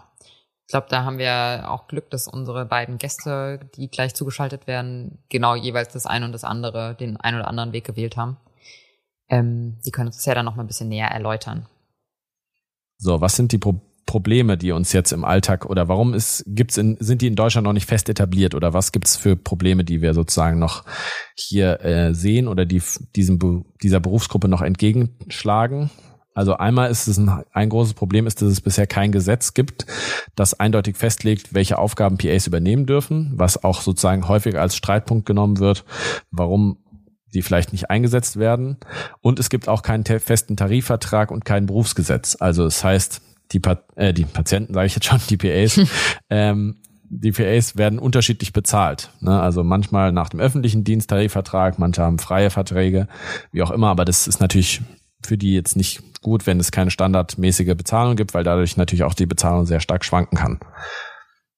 Ich 0.67 0.71
glaube, 0.71 0.87
da 0.89 1.05
haben 1.05 1.17
wir 1.17 1.71
auch 1.71 1.87
Glück, 1.87 2.09
dass 2.09 2.27
unsere 2.27 2.65
beiden 2.65 2.97
Gäste, 2.97 3.61
die 3.77 3.87
gleich 3.87 4.13
zugeschaltet 4.13 4.67
werden, 4.67 5.23
genau 5.29 5.55
jeweils 5.55 5.93
das 5.93 6.05
eine 6.05 6.25
und 6.25 6.33
das 6.33 6.43
andere, 6.43 6.93
den 6.93 7.15
einen 7.15 7.39
oder 7.39 7.47
anderen 7.47 7.71
Weg 7.71 7.85
gewählt 7.85 8.17
haben. 8.17 8.35
Ähm, 9.29 9.79
die 9.85 9.91
können 9.91 10.07
uns 10.07 10.17
das 10.17 10.25
ja 10.25 10.35
dann 10.35 10.43
noch 10.43 10.57
mal 10.57 10.63
ein 10.65 10.67
bisschen 10.67 10.89
näher 10.89 11.07
erläutern. 11.07 11.67
So, 12.97 13.21
was 13.21 13.37
sind 13.37 13.53
die 13.53 13.59
Pro 13.59 13.79
Probleme, 14.05 14.57
die 14.57 14.71
uns 14.71 14.93
jetzt 14.93 15.11
im 15.11 15.25
Alltag 15.25 15.65
oder 15.65 15.89
warum 15.89 16.13
ist, 16.13 16.43
gibt's 16.47 16.77
in, 16.77 16.95
sind 17.01 17.21
die 17.21 17.27
in 17.27 17.35
Deutschland 17.35 17.65
noch 17.65 17.73
nicht 17.73 17.87
fest 17.87 18.07
etabliert 18.07 18.55
oder 18.55 18.73
was 18.73 18.93
gibt's 18.93 19.17
für 19.17 19.35
Probleme, 19.35 19.83
die 19.83 20.01
wir 20.01 20.13
sozusagen 20.13 20.59
noch 20.59 20.85
hier 21.35 21.81
äh, 21.83 22.13
sehen 22.13 22.47
oder 22.47 22.65
die 22.65 22.81
diesem, 23.17 23.65
dieser 23.83 23.99
Berufsgruppe 23.99 24.47
noch 24.47 24.61
entgegenschlagen? 24.61 25.91
Also 26.37 26.55
einmal 26.55 26.91
ist 26.91 27.07
es 27.07 27.17
ein, 27.17 27.31
ein 27.51 27.69
großes 27.69 27.95
Problem 27.95 28.27
ist, 28.27 28.43
dass 28.43 28.49
es 28.49 28.61
bisher 28.61 28.85
kein 28.85 29.11
Gesetz 29.11 29.55
gibt, 29.55 29.87
das 30.35 30.53
eindeutig 30.53 30.95
festlegt, 30.95 31.55
welche 31.55 31.79
Aufgaben 31.79 32.19
PAs 32.19 32.45
übernehmen 32.45 32.85
dürfen, 32.85 33.31
was 33.33 33.63
auch 33.63 33.81
sozusagen 33.81 34.27
häufig 34.27 34.55
als 34.55 34.75
Streitpunkt 34.75 35.25
genommen 35.25 35.57
wird, 35.57 35.83
warum 36.29 36.77
die 37.33 37.41
vielleicht 37.41 37.71
nicht 37.71 37.89
eingesetzt 37.89 38.37
werden. 38.37 38.77
Und 39.19 39.39
es 39.39 39.49
gibt 39.49 39.67
auch 39.67 39.81
keinen 39.81 40.05
festen 40.05 40.55
Tarifvertrag 40.55 41.31
und 41.31 41.43
kein 41.43 41.65
Berufsgesetz. 41.65 42.37
Also 42.39 42.65
es 42.65 42.75
das 42.75 42.83
heißt, 42.83 43.21
die, 43.53 43.59
pa 43.59 43.79
äh, 43.95 44.13
die 44.13 44.25
Patienten, 44.25 44.75
sage 44.75 44.85
ich 44.85 44.93
jetzt 44.93 45.07
schon, 45.07 45.19
die 45.31 45.37
PAs, 45.37 45.79
ähm, 46.29 46.75
die 47.09 47.31
PAs 47.31 47.77
werden 47.77 47.97
unterschiedlich 47.97 48.53
bezahlt. 48.53 49.09
Ne? 49.21 49.41
Also 49.41 49.63
manchmal 49.63 50.11
nach 50.11 50.29
dem 50.29 50.39
öffentlichen 50.39 50.83
Diensttarifvertrag, 50.83 51.79
manche 51.79 52.03
haben 52.03 52.19
freie 52.19 52.51
Verträge, 52.51 53.07
wie 53.51 53.63
auch 53.63 53.71
immer, 53.71 53.87
aber 53.87 54.05
das 54.05 54.27
ist 54.27 54.39
natürlich 54.39 54.83
für 55.27 55.37
die 55.37 55.53
jetzt 55.53 55.75
nicht 55.75 56.21
gut, 56.21 56.47
wenn 56.47 56.59
es 56.59 56.71
keine 56.71 56.91
standardmäßige 56.91 57.75
Bezahlung 57.75 58.15
gibt, 58.15 58.33
weil 58.33 58.43
dadurch 58.43 58.77
natürlich 58.77 59.03
auch 59.03 59.13
die 59.13 59.25
Bezahlung 59.25 59.65
sehr 59.65 59.79
stark 59.79 60.05
schwanken 60.05 60.37
kann. 60.37 60.59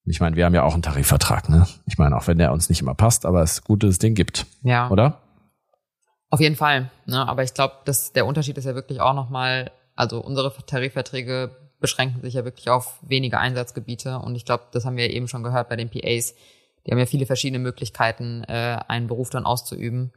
Ich 0.05 0.19
meine, 0.19 0.35
wir 0.35 0.45
haben 0.45 0.55
ja 0.55 0.63
auch 0.63 0.73
einen 0.73 0.81
Tarifvertrag, 0.81 1.49
ne? 1.49 1.67
Ich 1.85 1.97
meine, 1.97 2.17
auch 2.17 2.25
wenn 2.27 2.39
der 2.39 2.51
uns 2.51 2.67
nicht 2.67 2.81
immer 2.81 2.95
passt, 2.95 3.25
aber 3.25 3.43
es 3.43 3.53
ist 3.53 3.63
gut, 3.63 3.83
dass 3.83 3.91
es 3.91 3.99
den 3.99 4.15
gibt. 4.15 4.47
Ja. 4.63 4.89
Oder? 4.89 5.21
Auf 6.31 6.39
jeden 6.39 6.55
Fall. 6.55 6.89
Ne? 7.05 7.27
Aber 7.27 7.43
ich 7.43 7.53
glaube, 7.53 7.75
dass 7.85 8.11
der 8.11 8.25
Unterschied 8.25 8.57
ist 8.57 8.65
ja 8.65 8.73
wirklich 8.73 9.01
auch 9.01 9.13
nochmal, 9.13 9.71
also 9.95 10.19
unsere 10.19 10.51
Tarifverträge 10.65 11.55
beschränken 11.79 12.21
sich 12.21 12.33
ja 12.33 12.43
wirklich 12.43 12.69
auf 12.69 12.99
wenige 13.01 13.39
Einsatzgebiete. 13.39 14.17
Und 14.19 14.35
ich 14.35 14.45
glaube, 14.45 14.63
das 14.71 14.85
haben 14.85 14.97
wir 14.97 15.09
eben 15.09 15.27
schon 15.27 15.43
gehört 15.43 15.69
bei 15.69 15.75
den 15.75 15.89
PAs. 15.89 16.33
Die 16.85 16.91
haben 16.91 16.99
ja 16.99 17.05
viele 17.05 17.25
verschiedene 17.25 17.59
Möglichkeiten, 17.59 18.43
äh, 18.45 18.79
einen 18.87 19.07
Beruf 19.07 19.29
dann 19.29 19.45
auszuüben 19.45 20.11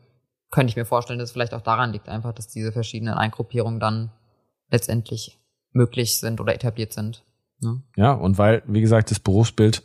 könnte 0.53 0.71
ich 0.71 0.77
mir 0.77 0.85
vorstellen, 0.85 1.19
dass 1.19 1.31
es 1.31 1.33
vielleicht 1.33 1.55
auch 1.55 1.63
daran 1.63 1.93
liegt, 1.93 2.09
einfach, 2.09 2.33
dass 2.33 2.47
diese 2.47 2.71
verschiedenen 2.71 3.15
Eingruppierungen 3.15 3.81
dann 3.81 4.13
letztendlich 4.71 5.41
möglich 5.73 6.19
sind 6.19 6.41
oder 6.41 6.55
etabliert 6.55 6.93
sind. 6.93 7.25
Ne? 7.61 7.83
Ja, 7.97 8.13
und 8.13 8.39
weil, 8.39 8.63
wie 8.67 8.81
gesagt, 8.81 9.11
das 9.11 9.19
Berufsbild 9.19 9.83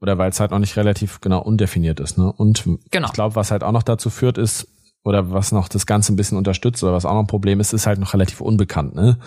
oder 0.00 0.18
weil 0.18 0.30
es 0.30 0.40
halt 0.40 0.50
noch 0.50 0.58
nicht 0.58 0.76
relativ 0.76 1.20
genau 1.20 1.40
undefiniert 1.40 2.00
ist. 2.00 2.18
Ne? 2.18 2.30
Und 2.32 2.64
genau. 2.90 3.06
ich 3.06 3.12
glaube, 3.12 3.36
was 3.36 3.50
halt 3.50 3.62
auch 3.62 3.72
noch 3.72 3.82
dazu 3.82 4.10
führt, 4.10 4.38
ist, 4.38 4.68
oder 5.04 5.30
was 5.30 5.52
noch 5.52 5.68
das 5.68 5.86
Ganze 5.86 6.12
ein 6.12 6.16
bisschen 6.16 6.36
unterstützt 6.36 6.82
oder 6.82 6.92
was 6.92 7.04
auch 7.04 7.14
noch 7.14 7.20
ein 7.20 7.28
Problem 7.28 7.60
ist, 7.60 7.72
ist 7.72 7.86
halt 7.86 8.00
noch 8.00 8.12
relativ 8.12 8.40
unbekannt. 8.40 8.94
Ne? 8.94 9.18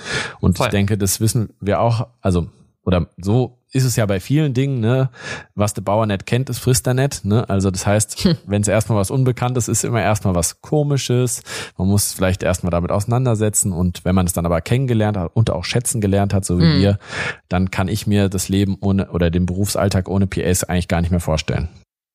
Und 0.42 0.58
Voll. 0.58 0.68
ich 0.68 0.72
denke, 0.72 0.98
das 0.98 1.22
wissen 1.22 1.54
wir 1.62 1.80
auch, 1.80 2.08
also 2.20 2.50
oder 2.84 3.08
so 3.18 3.61
ist 3.74 3.86
es 3.86 3.96
ja 3.96 4.06
bei 4.06 4.20
vielen 4.20 4.54
Dingen, 4.54 4.82
ne? 4.82 5.10
Was 5.56 5.74
der 5.74 5.82
Bauer 5.82 6.06
nicht 6.06 6.26
kennt, 6.26 6.50
ist 6.50 6.60
frisst 6.60 6.86
er 6.88 6.94
nicht. 6.94 7.24
Ne? 7.24 7.48
Also 7.50 7.72
das 7.72 7.88
heißt, 7.88 8.20
hm. 8.20 8.38
wenn 8.46 8.62
es 8.62 8.68
erstmal 8.68 8.98
was 8.98 9.12
Unbekanntes 9.12 9.68
ist, 9.68 9.84
immer 9.84 10.02
erstmal 10.02 10.36
was 10.36 10.62
Komisches. 10.62 11.42
Man 11.78 11.88
muss 11.88 12.14
vielleicht 12.14 12.44
erstmal 12.44 12.72
damit 12.72 12.92
auseinandersetzen 12.92 13.72
und 13.72 14.04
wenn 14.04 14.14
man 14.14 14.26
es 14.26 14.34
dann 14.34 14.46
aber 14.46 14.60
kennengelernt 14.62 15.18
hat 15.18 15.32
und 15.34 15.50
auch 15.50 15.64
schätzen 15.64 16.02
gelernt 16.02 16.34
hat, 16.34 16.44
so 16.44 16.60
wie 16.60 16.66
mhm. 16.66 16.82
wir, 16.82 17.00
dann 17.48 17.72
kann 17.72 17.88
ich 17.88 18.08
mir 18.08 18.28
das 18.28 18.50
Leben 18.50 18.78
ohne 18.82 19.10
oder 19.12 19.30
den 19.30 19.46
Berufsalltag 19.46 20.10
ohne 20.10 20.28
PS 20.28 20.66
eigentlich 20.66 20.90
gar 20.90 21.02
nicht 21.02 21.12
mehr 21.12 21.22
vorstellen. 21.22 21.70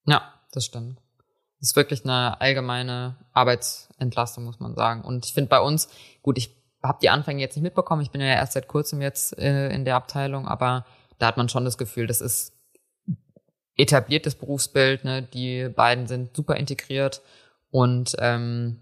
Ja, 0.07 0.23
das 0.53 0.67
stimmt. 0.67 0.99
Das 1.61 1.71
ist 1.71 1.77
wirklich 1.77 2.05
eine 2.05 2.39
allgemeine 2.41 3.17
Arbeitsentlastung, 3.33 4.45
muss 4.45 4.61
man 4.61 4.75
sagen. 4.75 5.03
Und 5.03 5.25
ich 5.25 5.33
finde 5.33 5.49
bei 5.49 5.61
uns, 5.61 5.89
gut, 6.23 6.37
ich 6.37 6.55
habe 6.83 6.99
die 7.01 7.09
Anfänge 7.09 7.41
jetzt 7.41 7.57
nicht 7.57 7.63
mitbekommen. 7.63 8.03
Ich 8.03 8.11
bin 8.11 8.21
ja 8.21 8.27
erst 8.27 8.53
seit 8.53 8.69
kurzem 8.69 9.01
jetzt 9.01 9.39
äh, 9.39 9.71
in 9.71 9.87
der 9.87 9.97
Abteilung, 9.97 10.47
aber 10.47 10.85
da 11.19 11.27
hat 11.27 11.37
man 11.37 11.49
schon 11.49 11.65
das 11.65 11.79
Gefühl, 11.79 12.07
das 12.07 12.21
ist 12.21 12.53
etabliertes 13.77 14.35
Berufsbild. 14.35 15.05
Ne? 15.05 15.23
Die 15.23 15.69
beiden 15.69 16.07
sind 16.07 16.37
super 16.37 16.57
integriert 16.57 17.23
und 17.71 18.17
ähm, 18.19 18.81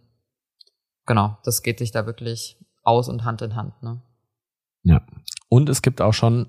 genau, 1.07 1.39
das 1.45 1.63
geht 1.63 1.79
sich 1.79 1.91
da 1.91 2.07
wirklich 2.07 2.59
aus 2.83 3.09
und 3.09 3.25
Hand 3.25 3.43
in 3.43 3.57
Hand. 3.57 3.83
Ne? 3.83 4.01
Ja. 4.83 5.03
Und 5.49 5.69
es 5.69 5.83
gibt 5.83 6.01
auch 6.01 6.15
schon 6.15 6.49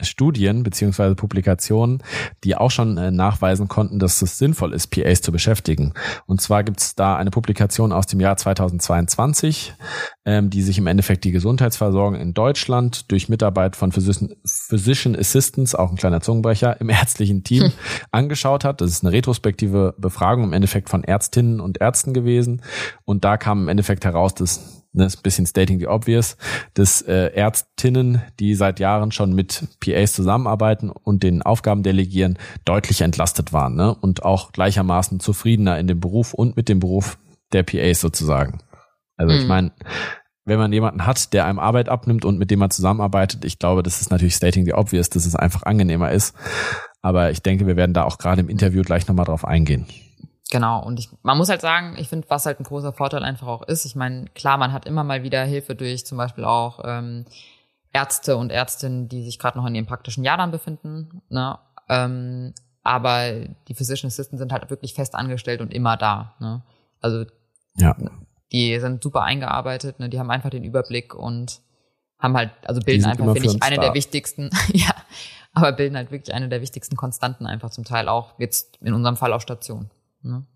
Studien 0.00 0.62
beziehungsweise 0.62 1.14
Publikationen, 1.14 2.02
die 2.44 2.56
auch 2.56 2.70
schon 2.70 2.96
äh, 2.96 3.10
nachweisen 3.10 3.68
konnten, 3.68 3.98
dass 3.98 4.22
es 4.22 4.38
sinnvoll 4.38 4.72
ist, 4.72 4.88
PAs 4.88 5.20
zu 5.20 5.32
beschäftigen. 5.32 5.92
Und 6.26 6.40
zwar 6.40 6.64
gibt 6.64 6.80
es 6.80 6.94
da 6.94 7.16
eine 7.16 7.30
Publikation 7.30 7.92
aus 7.92 8.06
dem 8.06 8.20
Jahr 8.20 8.36
2022, 8.38 9.74
ähm, 10.24 10.48
die 10.48 10.62
sich 10.62 10.78
im 10.78 10.86
Endeffekt 10.86 11.24
die 11.24 11.32
Gesundheitsversorgung 11.32 12.14
in 12.14 12.32
Deutschland 12.32 13.10
durch 13.12 13.28
Mitarbeit 13.28 13.76
von 13.76 13.92
Physician, 13.92 14.34
Physician 14.44 15.14
Assistants, 15.14 15.74
auch 15.74 15.90
ein 15.90 15.96
kleiner 15.96 16.22
Zungenbrecher, 16.22 16.80
im 16.80 16.88
ärztlichen 16.88 17.44
Team 17.44 17.64
hm. 17.64 17.72
angeschaut 18.12 18.64
hat. 18.64 18.80
Das 18.80 18.90
ist 18.90 19.04
eine 19.04 19.12
retrospektive 19.12 19.94
Befragung 19.98 20.44
im 20.44 20.52
Endeffekt 20.54 20.88
von 20.88 21.04
Ärztinnen 21.04 21.60
und 21.60 21.82
Ärzten 21.82 22.14
gewesen. 22.14 22.62
Und 23.04 23.24
da 23.24 23.36
kam 23.36 23.62
im 23.62 23.68
Endeffekt 23.68 24.06
heraus, 24.06 24.34
dass 24.34 24.79
ne, 24.92 25.04
ist 25.04 25.18
ein 25.18 25.22
bisschen 25.22 25.46
stating 25.46 25.78
the 25.78 25.86
obvious, 25.86 26.36
dass 26.74 27.02
äh, 27.02 27.32
Ärztinnen, 27.34 28.22
die 28.38 28.54
seit 28.54 28.80
Jahren 28.80 29.12
schon 29.12 29.34
mit 29.34 29.64
PAs 29.80 30.12
zusammenarbeiten 30.12 30.90
und 30.90 31.22
den 31.22 31.42
Aufgaben 31.42 31.82
delegieren, 31.82 32.38
deutlich 32.64 33.00
entlastet 33.00 33.52
waren 33.52 33.74
ne? 33.74 33.94
und 33.94 34.24
auch 34.24 34.52
gleichermaßen 34.52 35.20
zufriedener 35.20 35.78
in 35.78 35.86
dem 35.86 36.00
Beruf 36.00 36.34
und 36.34 36.56
mit 36.56 36.68
dem 36.68 36.80
Beruf 36.80 37.18
der 37.52 37.62
PAs 37.62 38.00
sozusagen. 38.00 38.60
Also 39.16 39.34
mhm. 39.34 39.40
ich 39.40 39.46
meine, 39.46 39.72
wenn 40.44 40.58
man 40.58 40.72
jemanden 40.72 41.06
hat, 41.06 41.32
der 41.32 41.46
einem 41.46 41.58
Arbeit 41.58 41.88
abnimmt 41.88 42.24
und 42.24 42.38
mit 42.38 42.50
dem 42.50 42.58
man 42.58 42.70
zusammenarbeitet, 42.70 43.44
ich 43.44 43.58
glaube, 43.58 43.82
das 43.82 44.00
ist 44.00 44.10
natürlich 44.10 44.34
stating 44.34 44.64
the 44.64 44.74
obvious, 44.74 45.10
dass 45.10 45.26
es 45.26 45.36
einfach 45.36 45.62
angenehmer 45.62 46.10
ist. 46.10 46.34
Aber 47.02 47.30
ich 47.30 47.42
denke, 47.42 47.66
wir 47.66 47.76
werden 47.76 47.94
da 47.94 48.04
auch 48.04 48.18
gerade 48.18 48.40
im 48.40 48.48
Interview 48.48 48.82
gleich 48.82 49.06
nochmal 49.06 49.26
drauf 49.26 49.44
eingehen. 49.44 49.86
Genau, 50.50 50.84
und 50.84 50.98
ich, 50.98 51.08
man 51.22 51.38
muss 51.38 51.48
halt 51.48 51.60
sagen, 51.60 51.96
ich 51.96 52.08
finde, 52.08 52.28
was 52.28 52.44
halt 52.44 52.58
ein 52.58 52.64
großer 52.64 52.92
Vorteil 52.92 53.22
einfach 53.22 53.46
auch 53.46 53.62
ist, 53.62 53.84
ich 53.84 53.94
meine, 53.94 54.26
klar, 54.34 54.58
man 54.58 54.72
hat 54.72 54.84
immer 54.84 55.04
mal 55.04 55.22
wieder 55.22 55.44
Hilfe 55.44 55.76
durch 55.76 56.04
zum 56.04 56.18
Beispiel 56.18 56.44
auch 56.44 56.80
ähm, 56.84 57.24
Ärzte 57.92 58.36
und 58.36 58.50
Ärztinnen, 58.50 59.08
die 59.08 59.22
sich 59.22 59.38
gerade 59.38 59.58
noch 59.58 59.66
in 59.66 59.74
ihrem 59.74 59.86
praktischen 59.86 60.24
Jahr 60.24 60.36
dann 60.36 60.50
befinden, 60.50 61.22
ne? 61.28 61.58
Ähm, 61.88 62.52
aber 62.82 63.32
die 63.68 63.74
Physician 63.74 64.08
Assistants 64.08 64.40
sind 64.40 64.52
halt 64.52 64.68
wirklich 64.70 64.94
fest 64.94 65.14
angestellt 65.14 65.60
und 65.60 65.72
immer 65.72 65.96
da. 65.96 66.34
Ne? 66.40 66.62
Also 67.00 67.24
ja. 67.76 67.94
die 68.52 68.78
sind 68.80 69.02
super 69.02 69.22
eingearbeitet, 69.22 70.00
ne? 70.00 70.08
die 70.08 70.18
haben 70.18 70.30
einfach 70.30 70.50
den 70.50 70.64
Überblick 70.64 71.14
und 71.14 71.60
haben 72.18 72.36
halt, 72.36 72.50
also 72.64 72.80
bilden 72.80 73.04
einfach, 73.04 73.32
finde 73.32 73.48
ich, 73.48 73.62
eine 73.62 73.76
da. 73.76 73.82
der 73.82 73.94
wichtigsten, 73.94 74.50
ja, 74.72 74.94
aber 75.52 75.72
bilden 75.72 75.96
halt 75.96 76.10
wirklich 76.10 76.34
eine 76.34 76.48
der 76.48 76.60
wichtigsten 76.60 76.96
Konstanten 76.96 77.46
einfach 77.46 77.70
zum 77.70 77.84
Teil 77.84 78.08
auch, 78.08 78.38
jetzt 78.38 78.78
in 78.80 78.94
unserem 78.94 79.16
Fall 79.16 79.32
auf 79.32 79.42
Station. 79.42 79.90
Ne? 80.22 80.46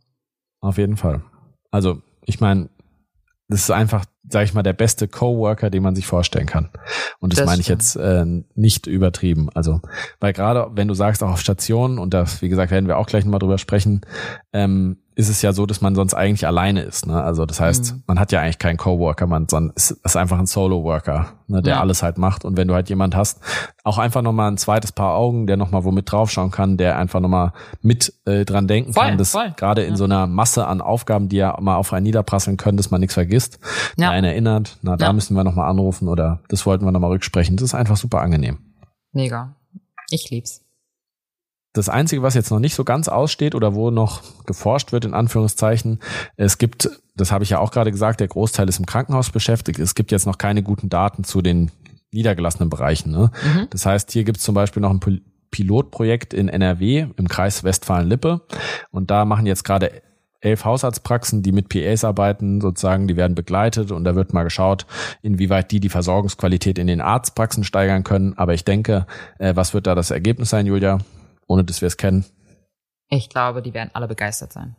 Auf 0.61 0.79
jeden 0.79 0.97
Fall. 0.97 1.23
Also, 1.71 2.03
ich 2.25 2.41
meine, 2.41 2.71
das 3.49 3.61
ist 3.61 3.71
einfach, 3.71 4.05
sag 4.29 4.45
ich 4.45 4.55
mal, 4.55 4.63
der 4.63 4.73
beste 4.73 5.09
Coworker, 5.09 5.71
den 5.71 5.83
man 5.83 5.95
sich 5.95 6.07
vorstellen 6.07 6.47
kann. 6.47 6.71
Und 7.21 7.33
das, 7.33 7.41
das 7.41 7.47
meine 7.47 7.61
ich 7.61 7.69
jetzt 7.69 7.97
äh, 7.97 8.25
nicht 8.55 8.87
übertrieben. 8.87 9.49
Also, 9.55 9.81
weil 10.21 10.33
gerade 10.33 10.71
wenn 10.75 10.89
du 10.89 10.95
sagst, 10.95 11.23
auch 11.23 11.33
auf 11.33 11.41
Stationen, 11.41 11.99
und 11.99 12.15
das, 12.15 12.43
wie 12.43 12.49
gesagt, 12.49 12.71
werden 12.71 12.87
wir 12.87 12.99
auch 12.99 13.07
gleich 13.07 13.25
nochmal 13.25 13.41
drüber 13.41 13.59
sprechen, 13.59 14.01
ähm, 14.53 14.97
ist 15.17 15.29
es 15.29 15.43
ja 15.43 15.53
so, 15.53 15.65
dass 15.65 15.81
man 15.81 15.95
sonst 15.95 16.15
eigentlich 16.15 16.47
alleine 16.47 16.83
ist. 16.83 17.07
Ne? 17.07 17.23
Also 17.23 17.47
das 17.47 17.61
heißt, 17.61 17.95
mhm. 17.95 18.03
man 18.07 18.19
hat 18.19 18.33
ja 18.33 18.41
eigentlich 18.41 18.59
keinen 18.59 18.77
Coworker, 18.77 19.27
man 19.27 19.49
sondern 19.49 19.73
ist, 19.77 19.93
ist 19.93 20.17
einfach 20.17 20.39
ein 20.39 20.47
Solo-Worker, 20.47 21.35
ne, 21.47 21.63
der 21.63 21.75
ja. 21.75 21.81
alles 21.81 22.03
halt 22.03 22.19
macht. 22.19 22.45
Und 22.45 22.57
wenn 22.57 22.67
du 22.67 22.75
halt 22.75 22.89
jemand 22.89 23.15
hast, 23.15 23.41
auch 23.85 23.99
einfach 23.99 24.23
nochmal 24.23 24.51
ein 24.51 24.57
zweites 24.57 24.91
Paar 24.91 25.15
Augen, 25.15 25.47
der 25.47 25.57
nochmal 25.57 25.85
womit 25.85 26.11
draufschauen 26.11 26.51
kann, 26.51 26.77
der 26.77 26.99
einfach 26.99 27.21
nochmal 27.21 27.53
mit 27.81 28.13
äh, 28.25 28.45
dran 28.45 28.67
denken 28.67 28.93
voll, 28.93 29.05
kann, 29.05 29.19
dass 29.19 29.37
gerade 29.57 29.85
in 29.85 29.91
ja. 29.91 29.97
so 29.97 30.05
einer 30.05 30.27
Masse 30.27 30.67
an 30.67 30.81
Aufgaben, 30.81 31.29
die 31.29 31.37
ja 31.37 31.57
mal 31.61 31.77
auf 31.77 31.93
einen 31.93 32.05
niederprasseln 32.05 32.57
können, 32.57 32.77
dass 32.77 32.91
man 32.91 33.01
nichts 33.01 33.15
vergisst, 33.15 33.61
ja. 33.97 34.14
Einen 34.15 34.27
erinnert, 34.27 34.79
na 34.83 34.97
da 34.97 35.07
ja. 35.07 35.13
müssen 35.13 35.35
wir 35.35 35.45
nochmal 35.45 35.69
anrufen 35.69 36.09
oder 36.09 36.41
das 36.49 36.65
wollten 36.67 36.85
wir 36.85 36.93
nochmal 36.93 37.11
rücksprechen. 37.11 37.57
Das 37.57 37.65
ist 37.65 37.75
einfach 37.75 37.97
super 37.97 38.21
angenehm. 38.21 38.59
Mega. 39.13 39.57
Ich 40.11 40.31
lieb's. 40.31 40.65
Das 41.73 41.89
Einzige, 41.89 42.23
was 42.23 42.35
jetzt 42.35 42.51
noch 42.51 42.61
nicht 42.61 42.75
so 42.77 42.85
ganz 42.85 43.09
aussteht 43.09 43.57
oder 43.57 43.75
wo 43.75 43.91
noch 43.91 44.23
geforscht 44.47 44.93
wird, 44.93 45.05
in 45.05 45.13
Anführungszeichen, 45.13 45.99
es 46.37 46.59
gibt, 46.59 46.89
das 47.17 47.33
habe 47.33 47.43
ich 47.43 47.51
ja 47.51 47.59
auch 47.59 47.73
gerade 47.73 47.91
gesagt, 47.91 48.21
der 48.21 48.29
Großteil 48.29 48.69
ist 48.69 48.79
im 48.79 48.87
Krankenhaus 48.87 49.31
beschäftigt. 49.31 49.81
Es 49.81 49.97
gibt 49.97 50.13
jetzt 50.13 50.25
noch 50.25 50.39
keine 50.39 50.63
guten 50.63 50.89
Daten 50.89 51.25
zu 51.25 51.43
den 51.43 51.73
niedergelassenen 52.13 52.71
Bereichen. 52.71 53.11
Ne? 53.11 53.33
Mhm. 53.45 53.67
Das 53.71 53.87
heißt, 53.87 54.13
hier 54.13 54.23
gibt 54.23 54.39
es 54.39 54.45
zum 54.45 54.55
Beispiel 54.55 54.83
noch 54.83 54.91
ein 54.91 55.01
Pilotprojekt 55.51 56.33
in 56.33 56.49
NRW 56.49 57.09
im 57.17 57.29
Kreis 57.29 57.65
Westfalen-Lippe. 57.65 58.43
Und 58.93 59.11
da 59.11 59.25
machen 59.25 59.47
jetzt 59.47 59.65
gerade 59.65 60.01
elf 60.45 60.65
Hausarztpraxen, 60.65 61.43
die 61.43 61.53
mit 61.53 61.69
PAs 61.69 62.05
arbeiten, 62.05 62.61
sozusagen, 62.61 63.09
die 63.09 63.17
werden 63.17 63.35
begleitet 63.35 63.91
und 63.91 64.05
da 64.05 64.15
wird 64.15 64.33
mal 64.33 64.45
geschaut, 64.45 64.87
inwieweit 65.23 65.71
die 65.71 65.81
die 65.81 65.89
Versorgungsqualität 65.89 66.79
in 66.79 66.87
den 66.87 67.01
Arztpraxen 67.01 67.65
steigern 67.65 68.05
können. 68.05 68.37
Aber 68.37 68.55
ich 68.55 68.65
denke, 68.65 69.07
äh, 69.39 69.57
was 69.57 69.75
wird 69.75 69.87
da 69.87 69.95
das 69.95 70.11
Ergebnis 70.11 70.51
sein, 70.51 70.67
Julia, 70.67 70.99
ohne 71.47 71.65
dass 71.65 71.81
wir 71.81 71.87
es 71.87 71.97
kennen? 71.97 72.25
Ich 73.09 73.29
glaube, 73.29 73.63
die 73.63 73.75
werden 73.75 73.91
alle 73.93 74.09
begeistert 74.09 74.53
sein. 74.53 74.77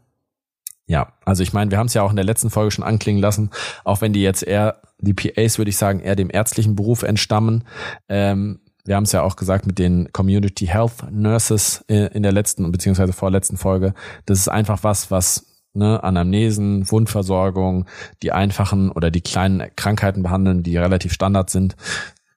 Ja, 0.88 1.13
also 1.25 1.41
ich 1.41 1.51
meine, 1.51 1.72
wir 1.72 1.79
haben 1.79 1.88
es 1.88 1.95
ja 1.95 2.03
auch 2.03 2.12
in 2.12 2.15
der 2.15 2.25
letzten 2.25 2.51
Folge 2.51 2.72
schon 2.72 2.84
anklingen 2.84 3.22
lassen, 3.22 3.50
auch 3.84 4.01
wenn 4.01 4.13
die 4.13 4.22
jetzt 4.22 4.43
eher, 4.43 4.81
die 5.00 5.15
PAs 5.15 5.57
würde 5.57 5.69
ich 5.69 5.77
sagen, 5.77 6.00
eher 6.00 6.15
dem 6.15 6.29
ärztlichen 6.29 6.75
Beruf 6.75 7.01
entstammen. 7.01 7.63
Ähm, 8.07 8.60
wir 8.86 8.95
haben 8.95 9.03
es 9.03 9.12
ja 9.12 9.24
auch 9.24 9.36
gesagt 9.36 9.65
mit 9.65 9.79
den 9.79 10.12
Community 10.13 10.67
Health 10.67 11.12
Nurses 11.12 11.84
in 11.88 12.22
der 12.22 12.31
letzten 12.31 12.72
beziehungsweise 12.72 13.13
vorletzten 13.13 13.57
Folge. 13.57 13.95
Das 14.27 14.38
ist 14.38 14.48
einfach 14.48 14.84
was, 14.84 15.10
was 15.10 15.55
ne, 15.75 16.03
Anamnesen, 16.03 16.89
Wundversorgung, 16.89 17.86
die 18.24 18.32
einfachen 18.32 18.91
oder 18.91 19.12
die 19.12 19.22
kleinen 19.22 19.70
Krankheiten 19.75 20.24
behandeln, 20.24 20.63
die 20.63 20.77
relativ 20.77 21.13
Standard 21.13 21.50
sind. 21.50 21.75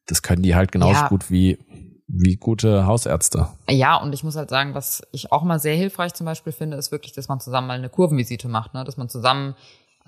Das 0.06 0.22
können 0.22 0.42
die 0.42 0.54
halt 0.54 0.72
genauso 0.72 1.00
ja. 1.00 1.08
gut 1.08 1.30
wie 1.30 1.58
wie 2.10 2.36
gute 2.36 2.86
Hausärzte. 2.86 3.48
Ja, 3.68 3.96
und 3.96 4.14
ich 4.14 4.24
muss 4.24 4.34
halt 4.34 4.48
sagen, 4.48 4.74
was 4.74 5.02
ich 5.12 5.30
auch 5.30 5.42
mal 5.42 5.58
sehr 5.58 5.76
hilfreich 5.76 6.14
zum 6.14 6.24
Beispiel 6.24 6.54
finde, 6.54 6.78
ist 6.78 6.90
wirklich, 6.90 7.12
dass 7.12 7.28
man 7.28 7.38
zusammen 7.38 7.66
mal 7.66 7.76
eine 7.76 7.90
Kurvenvisite 7.90 8.48
macht, 8.48 8.72
ne? 8.72 8.82
dass 8.84 8.96
man 8.96 9.10
zusammen 9.10 9.54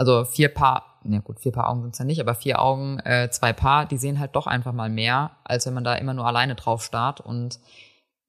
also 0.00 0.24
vier 0.24 0.48
Paar, 0.48 0.98
na 1.04 1.16
ja 1.16 1.20
gut, 1.20 1.40
vier 1.40 1.52
Paar 1.52 1.68
Augen 1.68 1.82
sind's 1.82 1.98
ja 1.98 2.06
nicht, 2.06 2.22
aber 2.22 2.34
vier 2.34 2.62
Augen, 2.62 3.00
äh, 3.00 3.28
zwei 3.30 3.52
Paar, 3.52 3.84
die 3.84 3.98
sehen 3.98 4.18
halt 4.18 4.34
doch 4.34 4.46
einfach 4.46 4.72
mal 4.72 4.88
mehr, 4.88 5.32
als 5.44 5.66
wenn 5.66 5.74
man 5.74 5.84
da 5.84 5.94
immer 5.94 6.14
nur 6.14 6.24
alleine 6.24 6.54
drauf 6.54 6.82
starrt. 6.82 7.20
Und 7.20 7.60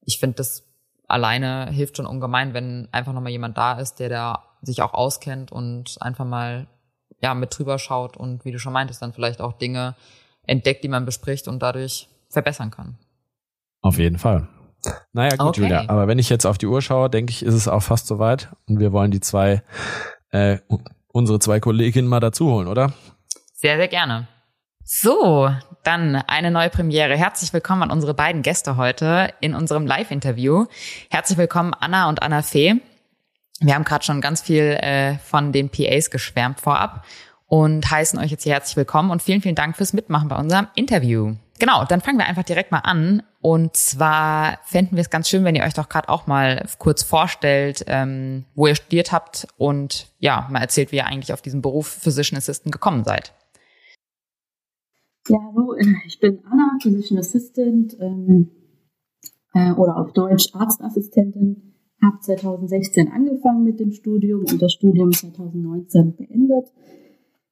ich 0.01 0.19
finde, 0.19 0.35
das 0.35 0.65
alleine 1.11 1.69
hilft 1.71 1.97
schon 1.97 2.05
ungemein, 2.05 2.53
wenn 2.53 2.87
einfach 2.91 3.13
nochmal 3.13 3.31
jemand 3.31 3.57
da 3.57 3.73
ist, 3.73 3.99
der 3.99 4.09
da 4.09 4.43
sich 4.61 4.81
auch 4.81 4.93
auskennt 4.93 5.51
und 5.51 5.97
einfach 5.99 6.25
mal 6.25 6.67
ja 7.21 7.33
mit 7.33 7.57
drüber 7.57 7.77
schaut 7.79 8.17
und 8.17 8.45
wie 8.45 8.51
du 8.51 8.59
schon 8.59 8.73
meintest, 8.73 9.01
dann 9.01 9.13
vielleicht 9.13 9.41
auch 9.41 9.53
Dinge 9.53 9.95
entdeckt, 10.43 10.83
die 10.83 10.87
man 10.87 11.05
bespricht 11.05 11.47
und 11.47 11.61
dadurch 11.61 12.07
verbessern 12.29 12.71
kann. 12.71 12.97
Auf 13.81 13.97
jeden 13.97 14.17
Fall. 14.17 14.47
Naja, 15.13 15.35
gut, 15.35 15.49
okay. 15.49 15.61
Julia. 15.61 15.89
Aber 15.89 16.07
wenn 16.07 16.17
ich 16.17 16.29
jetzt 16.29 16.45
auf 16.45 16.57
die 16.57 16.65
Uhr 16.65 16.81
schaue, 16.81 17.09
denke 17.09 17.31
ich, 17.31 17.43
ist 17.43 17.53
es 17.53 17.67
auch 17.67 17.83
fast 17.83 18.07
soweit. 18.07 18.49
Und 18.67 18.79
wir 18.79 18.91
wollen 18.91 19.11
die 19.11 19.19
zwei 19.19 19.63
äh, 20.31 20.57
unsere 21.09 21.39
zwei 21.39 21.59
Kolleginnen 21.59 22.07
mal 22.07 22.19
dazu 22.19 22.49
holen, 22.49 22.67
oder? 22.67 22.93
Sehr, 23.53 23.77
sehr 23.77 23.87
gerne. 23.87 24.27
So, 24.83 25.53
dann 25.83 26.15
eine 26.15 26.49
neue 26.49 26.69
Premiere. 26.69 27.15
Herzlich 27.15 27.53
willkommen 27.53 27.83
an 27.83 27.91
unsere 27.91 28.13
beiden 28.13 28.41
Gäste 28.41 28.77
heute 28.77 29.31
in 29.39 29.53
unserem 29.53 29.85
Live-Interview. 29.85 30.65
Herzlich 31.09 31.37
willkommen 31.37 31.73
Anna 31.79 32.09
und 32.09 32.23
Anna 32.23 32.41
Fee. 32.41 32.75
Wir 33.59 33.75
haben 33.75 33.83
gerade 33.83 34.03
schon 34.03 34.21
ganz 34.21 34.41
viel 34.41 34.63
äh, 34.63 35.17
von 35.19 35.51
den 35.51 35.69
PAs 35.69 36.09
geschwärmt 36.09 36.59
vorab 36.61 37.05
und 37.45 37.89
heißen 37.89 38.17
euch 38.19 38.31
jetzt 38.31 38.43
hier 38.43 38.53
herzlich 38.53 38.75
willkommen 38.75 39.11
und 39.11 39.21
vielen, 39.21 39.41
vielen 39.41 39.55
Dank 39.55 39.77
fürs 39.77 39.93
Mitmachen 39.93 40.29
bei 40.29 40.35
unserem 40.35 40.67
Interview. 40.73 41.35
Genau, 41.59 41.85
dann 41.85 42.01
fangen 42.01 42.17
wir 42.17 42.25
einfach 42.25 42.43
direkt 42.43 42.71
mal 42.71 42.79
an. 42.79 43.21
Und 43.39 43.77
zwar 43.77 44.59
fänden 44.65 44.95
wir 44.97 45.01
es 45.01 45.11
ganz 45.11 45.29
schön, 45.29 45.43
wenn 45.43 45.53
ihr 45.53 45.63
euch 45.63 45.75
doch 45.75 45.89
gerade 45.89 46.09
auch 46.09 46.25
mal 46.25 46.65
kurz 46.79 47.03
vorstellt, 47.03 47.83
ähm, 47.87 48.45
wo 48.55 48.65
ihr 48.65 48.75
studiert 48.75 49.11
habt 49.11 49.47
und 49.57 50.07
ja, 50.17 50.47
mal 50.49 50.61
erzählt, 50.61 50.91
wie 50.91 50.97
ihr 50.97 51.05
eigentlich 51.05 51.33
auf 51.33 51.41
diesen 51.43 51.61
Beruf 51.61 51.87
Physician 51.87 52.37
Assistant 52.37 52.71
gekommen 52.71 53.03
seid. 53.03 53.31
Ja, 55.29 55.37
hallo, 55.53 55.73
äh, 55.75 55.85
ich 56.07 56.19
bin 56.19 56.39
Anna, 56.45 56.77
Physician 56.81 57.19
Assistant 57.19 57.95
ähm, 57.99 58.49
äh, 59.53 59.71
oder 59.73 59.97
auf 59.97 60.13
Deutsch 60.13 60.49
Arztassistentin. 60.55 61.75
Habe 62.01 62.19
2016 62.21 63.07
angefangen 63.07 63.63
mit 63.63 63.79
dem 63.79 63.91
Studium 63.91 64.39
und 64.39 64.59
das 64.59 64.73
Studium 64.73 65.11
2019 65.11 66.15
beendet. 66.15 66.73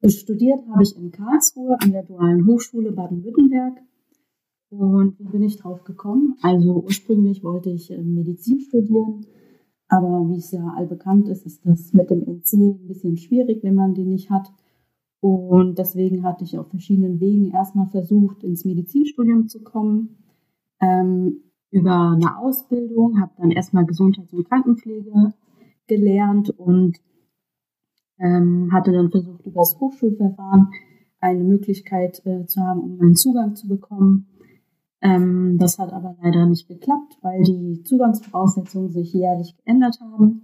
Studiert 0.03 0.67
habe 0.67 0.81
ich 0.81 0.97
in 0.97 1.11
Karlsruhe 1.11 1.77
an 1.79 1.91
der 1.91 2.01
Dualen 2.01 2.47
Hochschule 2.47 2.91
Baden-Württemberg 2.91 3.83
und 4.71 5.19
wie 5.19 5.27
bin 5.27 5.43
ich 5.43 5.57
drauf 5.57 5.83
gekommen? 5.83 6.37
Also 6.41 6.81
ursprünglich 6.83 7.43
wollte 7.43 7.69
ich 7.69 7.91
äh, 7.91 8.01
Medizin 8.01 8.61
studieren, 8.61 9.27
aber 9.87 10.27
wie 10.27 10.37
es 10.37 10.49
ja 10.51 10.73
allbekannt 10.75 11.27
ist, 11.27 11.45
ist 11.45 11.63
das 11.67 11.93
mit 11.93 12.09
dem 12.09 12.23
NC 12.23 12.53
ein 12.53 12.87
bisschen 12.87 13.17
schwierig, 13.17 13.61
wenn 13.61 13.75
man 13.75 13.93
den 13.93 14.09
nicht 14.09 14.31
hat. 14.31 14.51
Und 15.21 15.77
deswegen 15.77 16.23
hatte 16.23 16.43
ich 16.43 16.57
auf 16.57 16.69
verschiedenen 16.69 17.19
Wegen 17.19 17.51
erstmal 17.51 17.87
versucht, 17.87 18.43
ins 18.43 18.65
Medizinstudium 18.65 19.47
zu 19.47 19.61
kommen. 19.63 20.17
Ähm, 20.81 21.41
über 21.71 22.11
eine 22.11 22.37
Ausbildung, 22.37 23.19
habe 23.21 23.33
dann 23.37 23.51
erstmal 23.51 23.85
Gesundheits- 23.85 24.33
und 24.33 24.47
Krankenpflege 24.47 25.33
gelernt 25.87 26.49
und 26.51 26.97
ähm, 28.17 28.69
hatte 28.71 28.91
dann 28.91 29.11
versucht, 29.11 29.45
über 29.45 29.59
das 29.59 29.77
Hochschulverfahren 29.79 30.69
eine 31.19 31.43
Möglichkeit 31.43 32.25
äh, 32.25 32.45
zu 32.45 32.61
haben, 32.61 32.79
um 32.79 33.01
einen 33.01 33.15
Zugang 33.15 33.55
zu 33.55 33.67
bekommen 33.67 34.29
ähm, 35.01 35.57
das 35.57 35.79
hat 35.79 35.93
aber 35.93 36.15
leider 36.21 36.45
nicht 36.45 36.67
geklappt, 36.67 37.17
weil 37.21 37.41
die 37.43 37.83
Zugangsvoraussetzungen 37.83 38.89
sich 38.89 39.13
jährlich 39.13 39.55
geändert 39.57 39.99
haben. 40.01 40.43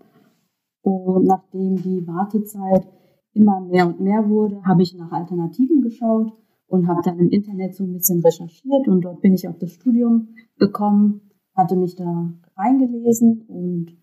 Und 0.81 1.25
nachdem 1.25 1.81
die 1.81 2.07
Wartezeit 2.07 2.87
immer 3.35 3.59
mehr 3.61 3.87
und 3.87 3.99
mehr 3.99 4.29
wurde, 4.29 4.63
habe 4.63 4.81
ich 4.81 4.95
nach 4.95 5.11
Alternativen 5.11 5.81
geschaut 5.81 6.33
und 6.67 6.87
habe 6.87 7.01
dann 7.03 7.19
im 7.19 7.29
Internet 7.29 7.75
so 7.75 7.83
ein 7.83 7.93
bisschen 7.93 8.21
recherchiert 8.21 8.87
und 8.87 9.01
dort 9.01 9.21
bin 9.21 9.33
ich 9.33 9.47
auf 9.47 9.57
das 9.57 9.71
Studium 9.71 10.29
gekommen, 10.57 11.21
hatte 11.53 11.75
mich 11.75 11.95
da 11.95 12.33
reingelesen 12.57 13.41
und 13.47 13.97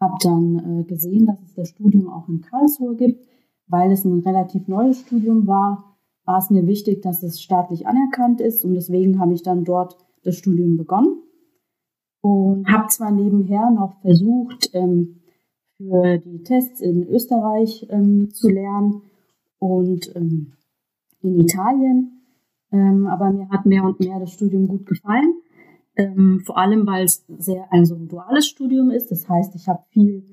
habe 0.00 0.14
dann 0.22 0.80
äh, 0.80 0.84
gesehen, 0.84 1.26
dass 1.26 1.42
es 1.42 1.54
das 1.54 1.68
Studium 1.68 2.08
auch 2.08 2.28
in 2.28 2.40
Karlsruhe 2.40 2.96
gibt, 2.96 3.26
weil 3.66 3.90
es 3.90 4.04
ein 4.04 4.20
relativ 4.20 4.68
neues 4.68 5.00
Studium 5.00 5.46
war 5.46 5.96
war 6.26 6.38
es 6.38 6.50
mir 6.50 6.66
wichtig, 6.66 7.02
dass 7.02 7.22
es 7.22 7.40
staatlich 7.40 7.86
anerkannt 7.86 8.40
ist 8.40 8.64
und 8.64 8.74
deswegen 8.74 9.18
habe 9.20 9.32
ich 9.32 9.42
dann 9.42 9.64
dort 9.64 9.96
das 10.24 10.36
Studium 10.36 10.76
begonnen 10.76 11.22
und 12.20 12.66
habe 12.68 12.88
zwar 12.88 13.12
nebenher 13.12 13.70
noch 13.70 14.00
versucht, 14.00 14.70
ähm, 14.74 15.20
für 15.76 16.18
die 16.18 16.42
Tests 16.42 16.80
in 16.80 17.06
Österreich 17.08 17.86
ähm, 17.90 18.30
zu 18.32 18.48
lernen 18.48 19.02
und 19.58 20.14
ähm, 20.14 20.52
in 21.22 21.40
Italien, 21.40 22.22
ähm, 22.72 23.06
aber 23.06 23.30
mir 23.30 23.48
hat 23.50 23.66
mehr 23.66 23.84
und 23.84 24.00
mehr 24.00 24.18
das 24.18 24.32
Studium 24.32 24.68
gut 24.68 24.86
gefallen. 24.86 25.34
Ähm, 25.96 26.42
vor 26.44 26.58
allem, 26.58 26.86
weil 26.86 27.04
es 27.04 27.24
sehr 27.38 27.72
ein 27.72 27.86
so 27.86 27.94
ein 27.94 28.08
duales 28.08 28.46
Studium 28.46 28.90
ist. 28.90 29.10
Das 29.10 29.28
heißt, 29.28 29.54
ich 29.54 29.66
habe 29.66 29.82
viel 29.90 30.24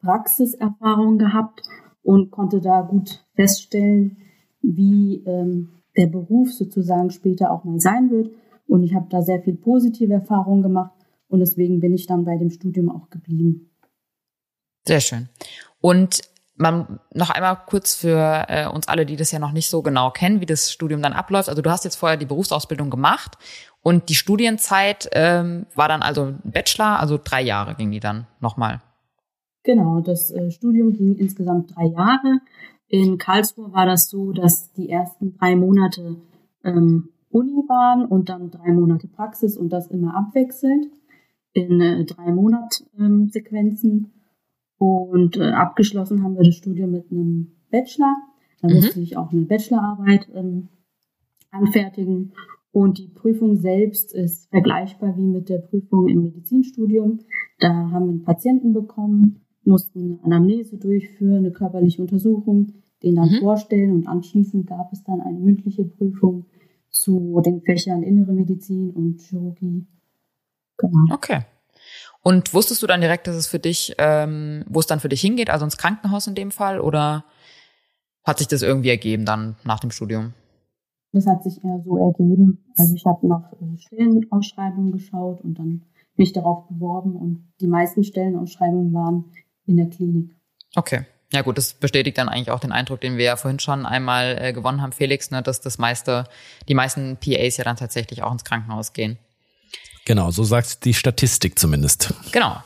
Praxiserfahrung 0.00 1.18
gehabt 1.18 1.62
und 2.02 2.30
konnte 2.30 2.60
da 2.60 2.80
gut 2.80 3.24
feststellen, 3.34 4.16
wie 4.62 5.22
ähm, 5.26 5.68
der 5.96 6.06
Beruf 6.06 6.52
sozusagen 6.52 7.10
später 7.10 7.50
auch 7.50 7.64
mal 7.64 7.80
sein 7.80 8.10
wird. 8.10 8.30
Und 8.66 8.82
ich 8.82 8.94
habe 8.94 9.06
da 9.10 9.20
sehr 9.20 9.40
viel 9.42 9.56
positive 9.56 10.12
Erfahrungen 10.12 10.62
gemacht 10.62 10.92
und 11.28 11.40
deswegen 11.40 11.80
bin 11.80 11.92
ich 11.92 12.06
dann 12.06 12.24
bei 12.24 12.36
dem 12.36 12.50
Studium 12.50 12.88
auch 12.88 13.10
geblieben. 13.10 13.69
Sehr 14.84 15.00
schön. 15.00 15.28
Und 15.80 16.22
man, 16.56 17.00
noch 17.14 17.30
einmal 17.30 17.56
kurz 17.66 17.94
für 17.94 18.44
äh, 18.48 18.68
uns 18.68 18.86
alle, 18.86 19.06
die 19.06 19.16
das 19.16 19.32
ja 19.32 19.38
noch 19.38 19.52
nicht 19.52 19.70
so 19.70 19.82
genau 19.82 20.10
kennen, 20.10 20.40
wie 20.40 20.46
das 20.46 20.70
Studium 20.70 21.00
dann 21.00 21.14
abläuft. 21.14 21.48
Also 21.48 21.62
du 21.62 21.70
hast 21.70 21.84
jetzt 21.84 21.96
vorher 21.96 22.18
die 22.18 22.26
Berufsausbildung 22.26 22.90
gemacht 22.90 23.38
und 23.82 24.10
die 24.10 24.14
Studienzeit 24.14 25.08
ähm, 25.12 25.66
war 25.74 25.88
dann 25.88 26.02
also 26.02 26.34
Bachelor, 26.44 27.00
also 27.00 27.18
drei 27.22 27.40
Jahre 27.42 27.74
ging 27.74 27.90
die 27.90 28.00
dann 28.00 28.26
nochmal. 28.40 28.82
Genau, 29.62 30.00
das 30.00 30.30
äh, 30.30 30.50
Studium 30.50 30.92
ging 30.92 31.16
insgesamt 31.16 31.74
drei 31.74 31.86
Jahre. 31.86 32.40
In 32.88 33.18
Karlsruhe 33.18 33.72
war 33.72 33.86
das 33.86 34.08
so, 34.08 34.32
dass 34.32 34.72
die 34.72 34.90
ersten 34.90 35.38
drei 35.38 35.56
Monate 35.56 36.16
ähm, 36.64 37.10
Uni 37.30 37.62
waren 37.68 38.04
und 38.04 38.28
dann 38.28 38.50
drei 38.50 38.72
Monate 38.72 39.06
Praxis 39.06 39.56
und 39.56 39.70
das 39.70 39.86
immer 39.86 40.16
abwechselnd 40.16 40.86
in 41.52 41.80
äh, 41.80 42.04
drei 42.04 42.32
Monat 42.32 42.84
ähm, 42.98 43.30
Sequenzen. 43.30 44.12
Und 44.80 45.36
äh, 45.36 45.50
abgeschlossen 45.50 46.22
haben 46.22 46.38
wir 46.38 46.42
das 46.42 46.54
Studium 46.54 46.92
mit 46.92 47.12
einem 47.12 47.52
Bachelor. 47.70 48.16
Da 48.62 48.68
mhm. 48.68 48.76
musste 48.76 49.00
ich 49.00 49.14
auch 49.18 49.30
eine 49.30 49.42
Bachelorarbeit 49.42 50.26
ähm, 50.34 50.68
anfertigen. 51.50 52.32
Und 52.72 52.96
die 52.96 53.08
Prüfung 53.08 53.56
selbst 53.56 54.14
ist 54.14 54.48
vergleichbar 54.48 55.18
wie 55.18 55.26
mit 55.26 55.50
der 55.50 55.58
Prüfung 55.58 56.08
im 56.08 56.22
Medizinstudium. 56.22 57.18
Da 57.58 57.68
haben 57.68 58.06
wir 58.06 58.10
einen 58.10 58.22
Patienten 58.22 58.72
bekommen, 58.72 59.42
mussten 59.64 60.18
eine 60.22 60.24
Anamnese 60.24 60.78
durchführen, 60.78 61.44
eine 61.44 61.52
körperliche 61.52 62.00
Untersuchung, 62.00 62.72
den 63.02 63.16
dann 63.16 63.28
mhm. 63.28 63.40
vorstellen 63.40 63.92
und 63.92 64.08
anschließend 64.08 64.66
gab 64.66 64.94
es 64.94 65.04
dann 65.04 65.20
eine 65.20 65.40
mündliche 65.40 65.84
Prüfung 65.84 66.46
zu 66.88 67.38
den 67.44 67.60
Fächern 67.60 68.02
Innere 68.02 68.32
Medizin 68.32 68.88
und 68.92 69.20
Chirurgie. 69.20 69.86
Genau. 70.78 71.04
Okay. 71.12 71.40
Und 72.22 72.52
wusstest 72.52 72.82
du 72.82 72.86
dann 72.86 73.00
direkt, 73.00 73.26
dass 73.26 73.36
es 73.36 73.46
für 73.46 73.58
dich, 73.58 73.94
ähm, 73.98 74.64
wo 74.68 74.80
es 74.80 74.86
dann 74.86 75.00
für 75.00 75.08
dich 75.08 75.20
hingeht, 75.20 75.50
also 75.50 75.64
ins 75.64 75.78
Krankenhaus 75.78 76.26
in 76.26 76.34
dem 76.34 76.50
Fall, 76.50 76.80
oder 76.80 77.24
hat 78.24 78.38
sich 78.38 78.48
das 78.48 78.62
irgendwie 78.62 78.90
ergeben 78.90 79.24
dann 79.24 79.56
nach 79.64 79.80
dem 79.80 79.90
Studium? 79.90 80.34
Das 81.12 81.26
hat 81.26 81.42
sich 81.42 81.64
eher 81.64 81.80
so 81.84 81.96
ergeben. 81.96 82.64
Also 82.76 82.94
ich 82.94 83.04
habe 83.04 83.26
nach 83.26 83.52
äh, 83.52 83.78
Stellenausschreibungen 83.78 84.92
geschaut 84.92 85.40
und 85.40 85.58
dann 85.58 85.82
mich 86.16 86.32
darauf 86.32 86.68
beworben 86.68 87.16
und 87.16 87.52
die 87.60 87.66
meisten 87.66 88.04
Stellenausschreibungen 88.04 88.92
waren 88.92 89.32
in 89.66 89.76
der 89.76 89.88
Klinik. 89.88 90.36
Okay. 90.76 91.06
Ja 91.32 91.42
gut, 91.42 91.58
das 91.58 91.74
bestätigt 91.74 92.18
dann 92.18 92.28
eigentlich 92.28 92.50
auch 92.50 92.58
den 92.58 92.72
Eindruck, 92.72 93.00
den 93.00 93.16
wir 93.16 93.24
ja 93.24 93.36
vorhin 93.36 93.60
schon 93.60 93.86
einmal 93.86 94.36
äh, 94.40 94.52
gewonnen 94.52 94.82
haben, 94.82 94.90
Felix, 94.90 95.30
ne, 95.30 95.42
dass 95.42 95.60
das 95.60 95.78
meiste, 95.78 96.24
die 96.68 96.74
meisten 96.74 97.18
PAs 97.18 97.56
ja 97.56 97.64
dann 97.64 97.76
tatsächlich 97.76 98.24
auch 98.24 98.32
ins 98.32 98.42
Krankenhaus 98.42 98.92
gehen. 98.92 99.16
Genau, 100.04 100.30
so 100.30 100.44
sagt 100.44 100.84
die 100.84 100.94
Statistik 100.94 101.58
zumindest. 101.58 102.14
Genau. 102.32 102.56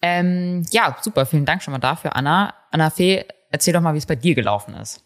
Ähm, 0.00 0.64
ja, 0.70 0.96
super, 1.00 1.26
vielen 1.26 1.46
Dank 1.46 1.62
schon 1.62 1.72
mal 1.72 1.78
dafür, 1.78 2.14
Anna. 2.14 2.54
Anna 2.70 2.90
Fee, 2.90 3.24
erzähl 3.50 3.72
doch 3.72 3.80
mal, 3.80 3.94
wie 3.94 3.98
es 3.98 4.06
bei 4.06 4.16
dir 4.16 4.34
gelaufen 4.34 4.74
ist. 4.74 5.02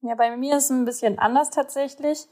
Ja, 0.00 0.14
bei 0.14 0.36
mir 0.36 0.56
ist 0.56 0.64
es 0.64 0.70
ein 0.70 0.84
bisschen 0.84 1.18
anders 1.18 1.50
tatsächlich. 1.50 2.26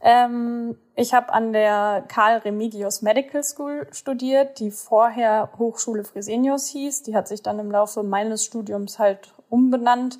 Ähm, 0.00 0.76
ich 0.94 1.14
habe 1.14 1.32
an 1.32 1.52
der 1.52 2.04
Karl 2.08 2.38
Remigius 2.38 3.02
Medical 3.02 3.42
School 3.42 3.88
studiert, 3.90 4.60
die 4.60 4.70
vorher 4.70 5.50
Hochschule 5.58 6.04
Fresenius 6.04 6.68
hieß. 6.68 7.02
Die 7.04 7.16
hat 7.16 7.28
sich 7.28 7.42
dann 7.42 7.58
im 7.58 7.70
Laufe 7.70 8.02
meines 8.02 8.44
Studiums 8.44 8.98
halt 8.98 9.32
umbenannt. 9.48 10.18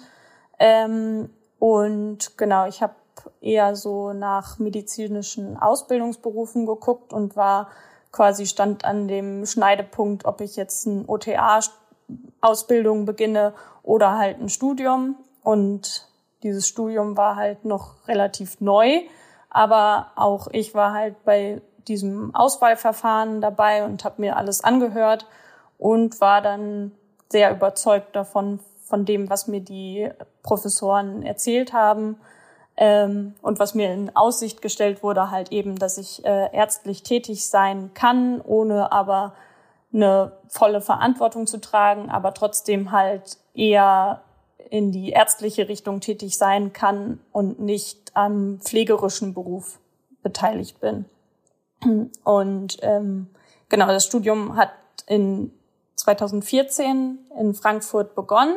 Ähm, 0.58 1.30
und 1.58 2.36
genau, 2.38 2.66
ich 2.66 2.82
habe 2.82 2.94
eher 3.40 3.76
so 3.76 4.12
nach 4.12 4.58
medizinischen 4.58 5.56
Ausbildungsberufen 5.56 6.66
geguckt 6.66 7.12
und 7.12 7.36
war 7.36 7.68
quasi 8.12 8.46
stand 8.46 8.84
an 8.84 9.08
dem 9.08 9.44
Schneidepunkt, 9.46 10.24
ob 10.24 10.40
ich 10.40 10.56
jetzt 10.56 10.86
ein 10.86 11.04
OTA-Ausbildung 11.06 13.04
beginne 13.04 13.52
oder 13.82 14.16
halt 14.16 14.40
ein 14.40 14.48
Studium. 14.48 15.16
Und 15.42 16.08
dieses 16.42 16.66
Studium 16.66 17.16
war 17.16 17.36
halt 17.36 17.64
noch 17.64 18.08
relativ 18.08 18.60
neu. 18.60 19.02
Aber 19.50 20.12
auch 20.16 20.48
ich 20.50 20.74
war 20.74 20.92
halt 20.92 21.24
bei 21.24 21.62
diesem 21.88 22.34
Auswahlverfahren 22.34 23.40
dabei 23.40 23.84
und 23.84 24.04
habe 24.04 24.20
mir 24.20 24.36
alles 24.36 24.64
angehört 24.64 25.26
und 25.78 26.20
war 26.20 26.42
dann 26.42 26.92
sehr 27.30 27.50
überzeugt 27.50 28.16
davon, 28.16 28.60
von 28.82 29.04
dem, 29.04 29.28
was 29.28 29.48
mir 29.48 29.60
die 29.60 30.08
Professoren 30.42 31.22
erzählt 31.22 31.72
haben. 31.72 32.18
Ähm, 32.76 33.34
und 33.40 33.58
was 33.58 33.74
mir 33.74 33.92
in 33.92 34.14
Aussicht 34.14 34.60
gestellt 34.60 35.02
wurde, 35.02 35.30
halt 35.30 35.50
eben, 35.50 35.76
dass 35.76 35.96
ich 35.98 36.24
äh, 36.24 36.54
ärztlich 36.54 37.02
tätig 37.02 37.46
sein 37.46 37.92
kann, 37.94 38.40
ohne 38.42 38.92
aber 38.92 39.34
eine 39.92 40.32
volle 40.48 40.80
Verantwortung 40.80 41.46
zu 41.46 41.60
tragen, 41.60 42.10
aber 42.10 42.34
trotzdem 42.34 42.92
halt 42.92 43.38
eher 43.54 44.22
in 44.70 44.92
die 44.92 45.10
ärztliche 45.10 45.68
Richtung 45.68 46.00
tätig 46.00 46.36
sein 46.36 46.72
kann 46.72 47.20
und 47.32 47.60
nicht 47.60 48.12
am 48.14 48.58
pflegerischen 48.60 49.32
Beruf 49.32 49.78
beteiligt 50.22 50.80
bin. 50.80 51.06
Und 52.24 52.78
ähm, 52.82 53.28
genau, 53.68 53.86
das 53.86 54.04
Studium 54.04 54.56
hat 54.56 54.70
in 55.06 55.52
2014 55.94 57.18
in 57.38 57.54
Frankfurt 57.54 58.14
begonnen 58.14 58.56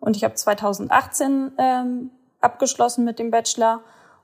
und 0.00 0.16
ich 0.16 0.24
habe 0.24 0.34
2018 0.34 1.52
ähm, 1.58 2.10
abgeschlossen 2.42 3.04
mit 3.04 3.18
dem 3.18 3.30
Bachelor. 3.30 3.80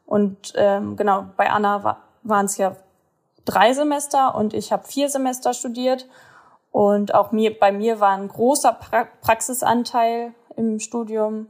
Und 0.07 0.53
ähm, 0.57 0.97
genau, 0.97 1.27
bei 1.37 1.51
Anna 1.51 1.85
war, 1.85 2.03
waren 2.23 2.47
es 2.47 2.57
ja 2.57 2.77
drei 3.45 3.73
Semester 3.73 4.35
und 4.35 4.55
ich 4.55 4.73
habe 4.73 4.87
vier 4.87 5.09
Semester 5.09 5.55
studiert. 5.55 6.07
Und 6.71 7.15
auch 7.15 7.33
mir, 7.33 7.59
bei 7.59 7.73
mir 7.73 8.01
war 8.01 8.11
ein 8.11 8.29
großer 8.29 8.73
pra 8.73 9.07
Praxisanteil 9.21 10.35
im 10.57 10.81
Studium. 10.81 11.49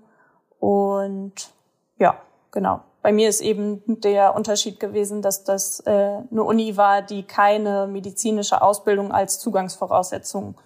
Und 0.58 1.50
ja, 1.98 2.20
genau. 2.50 2.82
Bei 3.02 3.12
mir 3.12 3.28
ist 3.28 3.40
eben 3.40 3.82
der 3.86 4.34
Unterschied 4.34 4.80
gewesen, 4.80 5.22
dass 5.22 5.44
das 5.44 5.80
äh, 5.86 5.90
eine 5.90 6.42
Uni 6.42 6.76
war, 6.76 7.02
die 7.02 7.22
keine 7.22 7.86
medizinische 7.86 8.60
Ausbildung 8.60 9.12
als 9.12 9.38
Zugangsvoraussetzung 9.38 10.56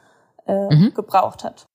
äh, 0.47 0.75
mhm. 0.75 0.95
gebraucht 0.95 1.45
hat. 1.45 1.67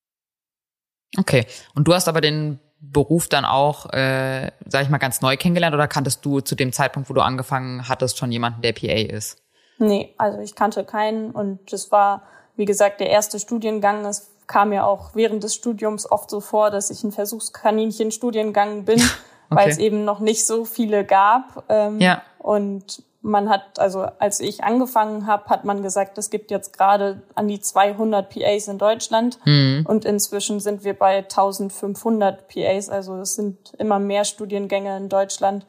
Okay. 1.16 1.46
Und 1.74 1.88
du 1.88 1.94
hast 1.94 2.08
aber 2.08 2.20
den 2.20 2.60
Beruf 2.80 3.28
dann 3.28 3.44
auch, 3.44 3.92
äh, 3.92 4.50
sag 4.66 4.82
ich 4.82 4.88
mal, 4.88 4.98
ganz 4.98 5.20
neu 5.20 5.36
kennengelernt 5.36 5.74
oder 5.74 5.88
kanntest 5.88 6.24
du 6.24 6.40
zu 6.40 6.54
dem 6.54 6.72
Zeitpunkt, 6.72 7.10
wo 7.10 7.14
du 7.14 7.22
angefangen 7.22 7.88
hattest, 7.88 8.18
schon 8.18 8.30
jemanden, 8.30 8.62
der 8.62 8.72
PA 8.72 8.92
ist? 8.92 9.42
Nee, 9.78 10.14
also 10.18 10.40
ich 10.40 10.54
kannte 10.54 10.84
keinen 10.84 11.30
und 11.30 11.72
das 11.72 11.90
war, 11.90 12.22
wie 12.56 12.64
gesagt, 12.64 13.00
der 13.00 13.10
erste 13.10 13.38
Studiengang. 13.38 14.04
Es 14.04 14.30
kam 14.46 14.70
mir 14.70 14.86
auch 14.86 15.14
während 15.14 15.44
des 15.44 15.54
Studiums 15.54 16.10
oft 16.10 16.30
so 16.30 16.40
vor, 16.40 16.70
dass 16.70 16.90
ich 16.90 17.04
ein 17.04 17.12
Versuchskaninchen-Studiengang 17.12 18.84
bin, 18.84 19.00
okay. 19.00 19.10
weil 19.48 19.68
es 19.68 19.78
eben 19.78 20.04
noch 20.04 20.20
nicht 20.20 20.46
so 20.46 20.64
viele 20.64 21.04
gab. 21.04 21.64
Ähm, 21.68 22.00
ja. 22.00 22.22
Und 22.38 23.02
man 23.20 23.48
hat, 23.48 23.78
also 23.78 24.02
als 24.18 24.40
ich 24.40 24.62
angefangen 24.62 25.26
habe, 25.26 25.46
hat 25.46 25.64
man 25.64 25.82
gesagt, 25.82 26.18
es 26.18 26.30
gibt 26.30 26.50
jetzt 26.50 26.76
gerade 26.76 27.22
an 27.34 27.48
die 27.48 27.60
200 27.60 28.32
PAs 28.32 28.68
in 28.68 28.78
Deutschland 28.78 29.38
mhm. 29.44 29.84
und 29.88 30.04
inzwischen 30.04 30.60
sind 30.60 30.84
wir 30.84 30.94
bei 30.94 31.18
1500 31.18 32.48
PAs. 32.48 32.88
Also 32.88 33.16
es 33.16 33.34
sind 33.34 33.74
immer 33.78 33.98
mehr 33.98 34.24
Studiengänge 34.24 34.96
in 34.96 35.08
Deutschland, 35.08 35.66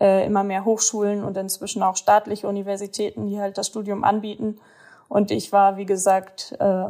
äh, 0.00 0.24
immer 0.24 0.44
mehr 0.44 0.64
Hochschulen 0.64 1.24
und 1.24 1.36
inzwischen 1.36 1.82
auch 1.82 1.96
staatliche 1.96 2.46
Universitäten, 2.46 3.26
die 3.26 3.40
halt 3.40 3.58
das 3.58 3.66
Studium 3.66 4.04
anbieten. 4.04 4.58
Und 5.08 5.30
ich 5.30 5.52
war, 5.52 5.76
wie 5.76 5.86
gesagt, 5.86 6.54
äh, 6.60 6.86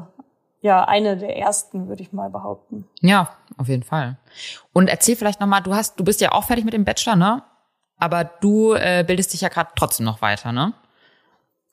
ja 0.60 0.84
eine 0.84 1.16
der 1.16 1.36
ersten, 1.38 1.88
würde 1.88 2.02
ich 2.02 2.12
mal 2.12 2.30
behaupten. 2.30 2.88
Ja, 3.00 3.30
auf 3.58 3.68
jeden 3.68 3.82
Fall. 3.82 4.16
Und 4.72 4.88
erzähl 4.88 5.16
vielleicht 5.16 5.40
nochmal, 5.40 5.62
du 5.62 5.74
hast, 5.74 6.00
du 6.00 6.04
bist 6.04 6.20
ja 6.20 6.32
auch 6.32 6.44
fertig 6.44 6.64
mit 6.64 6.74
dem 6.74 6.84
Bachelor, 6.84 7.16
ne? 7.16 7.42
Aber 7.98 8.24
du 8.24 8.74
äh, 8.74 9.04
bildest 9.06 9.32
dich 9.32 9.40
ja 9.40 9.48
gerade 9.48 9.70
trotzdem 9.76 10.04
noch 10.04 10.20
weiter, 10.22 10.52
ne? 10.52 10.74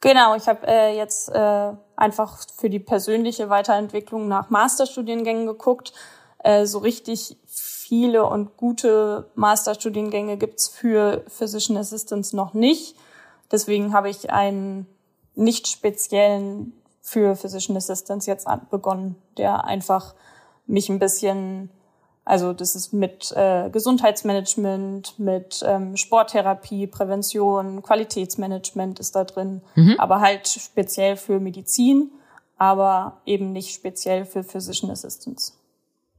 Genau, 0.01 0.35
ich 0.35 0.47
habe 0.47 0.65
äh, 0.67 0.97
jetzt 0.97 1.29
äh, 1.29 1.73
einfach 1.95 2.39
für 2.57 2.69
die 2.69 2.79
persönliche 2.79 3.49
Weiterentwicklung 3.49 4.27
nach 4.27 4.49
Masterstudiengängen 4.49 5.45
geguckt. 5.45 5.93
Äh, 6.39 6.65
so 6.65 6.79
richtig 6.79 7.37
viele 7.47 8.25
und 8.25 8.57
gute 8.57 9.29
Masterstudiengänge 9.35 10.37
gibt's 10.37 10.67
für 10.67 11.23
Physician 11.27 11.77
Assistants 11.77 12.33
noch 12.33 12.53
nicht. 12.53 12.95
Deswegen 13.51 13.93
habe 13.93 14.09
ich 14.09 14.31
einen 14.31 14.87
nicht 15.35 15.67
speziellen 15.67 16.73
für 17.01 17.35
Physician 17.35 17.77
Assistants 17.77 18.25
jetzt 18.25 18.47
begonnen, 18.69 19.21
der 19.37 19.65
einfach 19.65 20.15
mich 20.65 20.89
ein 20.89 20.99
bisschen 20.99 21.69
also 22.23 22.53
das 22.53 22.75
ist 22.75 22.93
mit 22.93 23.31
äh, 23.35 23.69
Gesundheitsmanagement, 23.71 25.17
mit 25.17 25.63
ähm, 25.65 25.97
Sporttherapie, 25.97 26.87
Prävention, 26.87 27.81
Qualitätsmanagement 27.81 28.99
ist 28.99 29.15
da 29.15 29.23
drin, 29.23 29.61
mhm. 29.75 29.95
aber 29.97 30.21
halt 30.21 30.47
speziell 30.47 31.17
für 31.17 31.39
Medizin, 31.39 32.11
aber 32.57 33.21
eben 33.25 33.51
nicht 33.51 33.73
speziell 33.73 34.25
für 34.25 34.43
Physician 34.43 34.91
Assistants. 34.91 35.57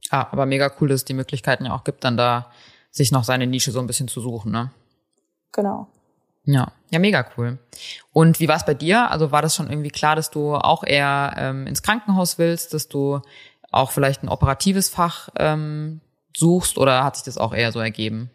Ah, 0.09 0.27
aber 0.31 0.45
mega 0.45 0.69
cool, 0.79 0.89
dass 0.89 1.01
es 1.01 1.05
die 1.05 1.13
Möglichkeiten 1.13 1.65
ja 1.65 1.73
auch 1.73 1.85
gibt, 1.85 2.03
dann 2.03 2.17
da 2.17 2.51
sich 2.91 3.11
noch 3.11 3.23
seine 3.23 3.47
Nische 3.47 3.71
so 3.71 3.79
ein 3.79 3.87
bisschen 3.87 4.09
zu 4.09 4.19
suchen, 4.19 4.51
ne? 4.51 4.71
Genau. 5.53 5.87
Ja, 6.45 6.73
ja, 6.89 6.99
mega 6.99 7.25
cool. 7.37 7.57
Und 8.11 8.41
wie 8.41 8.49
war 8.49 8.57
es 8.57 8.65
bei 8.65 8.73
dir? 8.73 9.09
Also 9.09 9.31
war 9.31 9.41
das 9.41 9.55
schon 9.55 9.69
irgendwie 9.69 9.89
klar, 9.89 10.17
dass 10.17 10.29
du 10.29 10.55
auch 10.55 10.83
eher 10.83 11.33
ähm, 11.37 11.65
ins 11.67 11.81
Krankenhaus 11.81 12.37
willst, 12.37 12.73
dass 12.73 12.89
du 12.89 13.21
auch 13.73 13.91
vielleicht 13.91 14.23
ein 14.23 14.29
operatives 14.29 14.89
Fach 14.89 15.29
ähm, 15.37 16.01
suchst 16.35 16.77
oder 16.77 17.03
hat 17.03 17.15
sich 17.15 17.25
das 17.25 17.37
auch 17.37 17.53
eher 17.53 17.71
so 17.71 17.79
ergeben? 17.79 18.29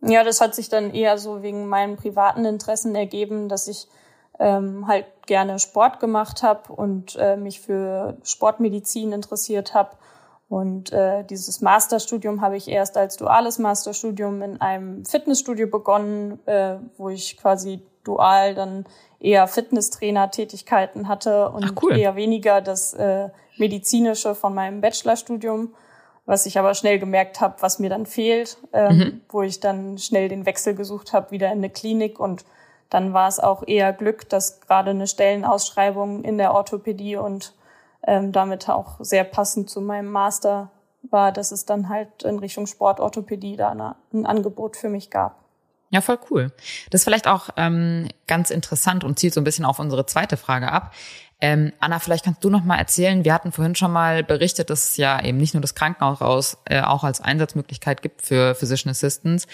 Ja, 0.00 0.22
das 0.22 0.40
hat 0.40 0.54
sich 0.54 0.68
dann 0.68 0.94
eher 0.94 1.18
so 1.18 1.42
wegen 1.42 1.68
meinen 1.68 1.96
privaten 1.96 2.44
Interessen 2.44 2.94
ergeben, 2.94 3.48
dass 3.48 3.66
ich 3.66 3.88
ähm, 4.38 4.86
halt 4.86 5.06
gerne 5.26 5.58
Sport 5.58 5.98
gemacht 6.00 6.42
habe 6.42 6.72
und 6.72 7.16
äh, 7.16 7.36
mich 7.36 7.60
für 7.60 8.16
Sportmedizin 8.22 9.12
interessiert 9.12 9.74
habe. 9.74 9.96
Und 10.48 10.92
äh, 10.92 11.24
dieses 11.24 11.60
Masterstudium 11.60 12.40
habe 12.40 12.56
ich 12.56 12.68
erst 12.68 12.96
als 12.96 13.16
duales 13.16 13.58
Masterstudium 13.58 14.40
in 14.40 14.60
einem 14.60 15.04
Fitnessstudio 15.04 15.66
begonnen, 15.66 16.38
äh, 16.46 16.76
wo 16.96 17.10
ich 17.10 17.36
quasi 17.36 17.82
dual 18.04 18.54
dann 18.54 18.86
eher 19.20 19.46
Fitnesstrainer-Tätigkeiten 19.46 21.08
hatte 21.08 21.50
und 21.50 21.64
Ach, 21.64 21.82
cool. 21.82 21.98
eher 21.98 22.16
weniger 22.16 22.60
das 22.62 22.94
äh, 22.94 23.28
medizinische 23.58 24.34
von 24.34 24.54
meinem 24.54 24.80
Bachelorstudium, 24.80 25.74
was 26.26 26.46
ich 26.46 26.58
aber 26.58 26.74
schnell 26.74 26.98
gemerkt 26.98 27.40
habe, 27.40 27.56
was 27.60 27.78
mir 27.78 27.90
dann 27.90 28.06
fehlt, 28.06 28.58
ähm, 28.72 28.96
mhm. 28.96 29.20
wo 29.28 29.42
ich 29.42 29.60
dann 29.60 29.98
schnell 29.98 30.28
den 30.28 30.46
Wechsel 30.46 30.74
gesucht 30.74 31.12
habe, 31.12 31.30
wieder 31.30 31.46
in 31.48 31.58
eine 31.58 31.70
Klinik 31.70 32.20
und 32.20 32.44
dann 32.90 33.12
war 33.12 33.28
es 33.28 33.38
auch 33.38 33.66
eher 33.66 33.92
Glück, 33.92 34.28
dass 34.28 34.60
gerade 34.60 34.90
eine 34.90 35.06
Stellenausschreibung 35.06 36.24
in 36.24 36.38
der 36.38 36.54
Orthopädie 36.54 37.16
und 37.16 37.54
ähm, 38.06 38.32
damit 38.32 38.68
auch 38.68 38.96
sehr 39.00 39.24
passend 39.24 39.68
zu 39.68 39.80
meinem 39.80 40.10
Master 40.10 40.70
war, 41.02 41.32
dass 41.32 41.52
es 41.52 41.64
dann 41.64 41.88
halt 41.88 42.22
in 42.22 42.38
Richtung 42.38 42.66
Sportorthopädie 42.66 43.56
da 43.56 43.70
eine, 43.70 43.96
ein 44.12 44.26
Angebot 44.26 44.76
für 44.76 44.88
mich 44.88 45.10
gab. 45.10 45.36
Ja, 45.90 46.02
voll 46.02 46.18
cool. 46.30 46.52
Das 46.90 47.00
ist 47.00 47.04
vielleicht 47.04 47.26
auch 47.26 47.48
ähm, 47.56 48.08
ganz 48.26 48.50
interessant 48.50 49.04
und 49.04 49.18
zielt 49.18 49.32
so 49.32 49.40
ein 49.40 49.44
bisschen 49.44 49.64
auf 49.64 49.78
unsere 49.78 50.04
zweite 50.04 50.36
Frage 50.36 50.70
ab. 50.70 50.92
Ähm, 51.40 51.72
Anna, 51.78 52.00
vielleicht 52.00 52.24
kannst 52.24 52.42
du 52.42 52.50
noch 52.50 52.64
mal 52.64 52.78
erzählen. 52.78 53.24
Wir 53.24 53.32
hatten 53.32 53.52
vorhin 53.52 53.76
schon 53.76 53.92
mal 53.92 54.24
berichtet, 54.24 54.70
dass 54.70 54.90
es 54.90 54.96
ja 54.96 55.22
eben 55.24 55.38
nicht 55.38 55.54
nur 55.54 55.60
das 55.60 55.76
Krankenhaus 55.76 56.58
äh, 56.64 56.80
auch 56.80 57.04
als 57.04 57.20
Einsatzmöglichkeit 57.20 58.02
gibt 58.02 58.22
für 58.22 58.56
Physician 58.56 58.90
Assistants. 58.90 59.46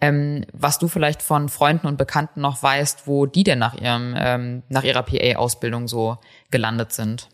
Ähm, 0.00 0.44
was 0.52 0.78
du 0.78 0.88
vielleicht 0.88 1.22
von 1.22 1.48
Freunden 1.48 1.86
und 1.86 1.98
Bekannten 1.98 2.40
noch 2.40 2.62
weißt, 2.62 3.06
wo 3.06 3.26
die 3.26 3.44
denn 3.44 3.58
nach 3.58 3.74
ihrem 3.74 4.14
ähm, 4.16 4.62
nach 4.68 4.84
ihrer 4.84 5.02
PA-Ausbildung 5.02 5.88
so 5.88 6.18
gelandet 6.50 6.92
sind. 6.92 7.28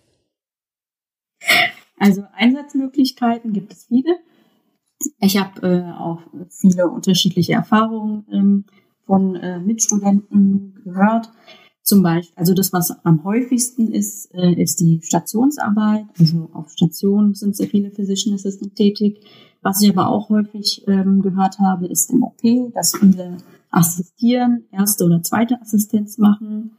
Also 1.99 2.25
Einsatzmöglichkeiten 2.35 3.53
gibt 3.53 3.73
es 3.73 3.87
viele. 3.87 4.19
Ich 5.19 5.37
habe 5.37 5.67
äh, 5.67 5.93
auch 5.93 6.21
viele 6.51 6.88
unterschiedliche 6.88 7.53
Erfahrungen 7.53 8.27
ähm, 8.33 8.65
von 9.07 9.37
äh, 9.37 9.59
Mitstudenten 9.61 10.81
gehört. 10.85 11.31
Zum 11.83 12.03
Beispiel, 12.03 12.35
also 12.37 12.55
das, 12.55 12.73
was 12.73 12.90
am 13.05 13.25
häufigsten 13.25 13.92
ist, 13.92 14.33
äh, 14.35 14.53
ist 14.53 14.81
die 14.81 15.01
Stationsarbeit. 15.03 16.07
Also 16.18 16.49
auf 16.53 16.71
Stationen 16.71 17.35
sind 17.35 17.57
sehr 17.57 17.68
viele 17.68 17.90
Physician 17.90 18.35
Assistant 18.35 18.77
tätig. 18.77 19.21
Was 19.62 19.83
ich 19.83 19.90
aber 19.90 20.09
auch 20.09 20.29
häufig 20.29 20.85
ähm, 20.87 21.23
gehört 21.23 21.59
habe, 21.59 21.87
ist 21.87 22.11
im 22.11 22.23
OP, 22.23 22.73
dass 22.75 22.97
viele 22.97 23.37
assistieren, 23.71 24.64
erste 24.71 25.05
oder 25.05 25.23
zweite 25.23 25.61
Assistenz 25.61 26.18
machen. 26.18 26.73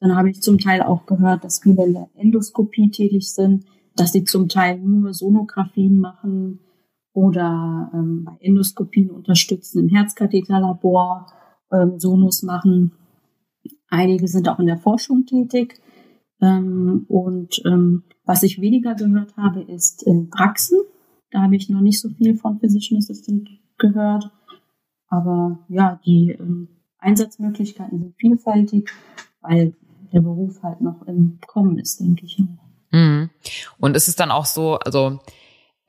Dann 0.00 0.16
habe 0.16 0.30
ich 0.30 0.42
zum 0.42 0.58
Teil 0.58 0.82
auch 0.82 1.06
gehört, 1.06 1.44
dass 1.44 1.60
viele 1.60 1.84
in 1.84 1.92
der 1.92 2.10
Endoskopie 2.14 2.90
tätig 2.90 3.32
sind, 3.32 3.64
dass 3.94 4.12
sie 4.12 4.24
zum 4.24 4.48
Teil 4.48 4.78
nur 4.78 5.14
Sonographien 5.14 5.98
machen 5.98 6.58
oder 7.12 7.90
ähm, 7.94 8.24
bei 8.24 8.36
Endoskopien 8.40 9.10
unterstützen 9.10 9.80
im 9.80 9.88
Herzkatheterlabor, 9.88 11.26
ähm, 11.70 12.00
Sonos 12.00 12.42
machen. 12.42 12.92
Einige 13.92 14.26
sind 14.26 14.48
auch 14.48 14.58
in 14.58 14.66
der 14.66 14.78
Forschung 14.78 15.26
tätig. 15.26 15.78
Ähm, 16.40 17.04
und 17.08 17.60
ähm, 17.66 18.04
was 18.24 18.42
ich 18.42 18.58
weniger 18.58 18.94
gehört 18.94 19.36
habe, 19.36 19.60
ist 19.60 20.02
in 20.02 20.30
Praxen. 20.30 20.78
Da 21.30 21.42
habe 21.42 21.56
ich 21.56 21.68
noch 21.68 21.82
nicht 21.82 22.00
so 22.00 22.08
viel 22.08 22.38
von 22.38 22.58
Physician 22.58 22.98
Assistant 22.98 23.50
gehört. 23.76 24.30
Aber 25.08 25.58
ja, 25.68 26.00
die 26.06 26.30
ähm, 26.30 26.68
Einsatzmöglichkeiten 27.00 27.98
sind 27.98 28.16
vielfältig, 28.16 28.90
weil 29.42 29.74
der 30.10 30.22
Beruf 30.22 30.62
halt 30.62 30.80
noch 30.80 31.02
im 31.06 31.38
Kommen 31.46 31.78
ist, 31.78 32.00
denke 32.00 32.24
ich. 32.24 32.42
Mhm. 32.92 33.28
Und 33.78 33.94
ist 33.94 34.08
es 34.08 34.16
dann 34.16 34.30
auch 34.30 34.46
so, 34.46 34.78
also 34.78 35.20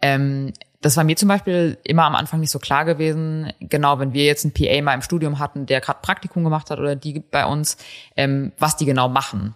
ähm, 0.03 0.51
das 0.81 0.97
war 0.97 1.05
mir 1.05 1.15
zum 1.15 1.29
Beispiel 1.29 1.77
immer 1.85 2.03
am 2.03 2.13
Anfang 2.13 2.41
nicht 2.41 2.51
so 2.51 2.59
klar 2.59 2.83
gewesen. 2.83 3.53
Genau, 3.61 3.99
wenn 3.99 4.11
wir 4.11 4.25
jetzt 4.25 4.43
einen 4.43 4.53
PA 4.53 4.81
mal 4.81 4.93
im 4.93 5.01
Studium 5.01 5.39
hatten, 5.39 5.65
der 5.65 5.79
gerade 5.79 5.99
Praktikum 6.01 6.43
gemacht 6.43 6.69
hat 6.69 6.77
oder 6.77 6.97
die 6.97 7.21
bei 7.21 7.45
uns, 7.45 7.77
ähm, 8.17 8.51
was 8.59 8.75
die 8.75 8.85
genau 8.85 9.07
machen. 9.07 9.55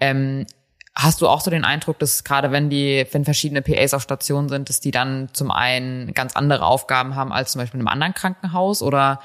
Ähm, 0.00 0.46
hast 0.92 1.20
du 1.20 1.28
auch 1.28 1.40
so 1.40 1.50
den 1.50 1.64
Eindruck, 1.64 2.00
dass 2.00 2.24
gerade 2.24 2.50
wenn 2.50 2.70
die, 2.70 3.06
wenn 3.12 3.24
verschiedene 3.24 3.62
PAs 3.62 3.94
auf 3.94 4.02
Station 4.02 4.48
sind, 4.48 4.68
dass 4.68 4.80
die 4.80 4.90
dann 4.90 5.28
zum 5.32 5.52
einen 5.52 6.12
ganz 6.12 6.34
andere 6.34 6.66
Aufgaben 6.66 7.14
haben 7.14 7.32
als 7.32 7.52
zum 7.52 7.60
Beispiel 7.60 7.78
in 7.78 7.86
einem 7.86 7.94
anderen 7.94 8.14
Krankenhaus 8.14 8.82
oder 8.82 9.20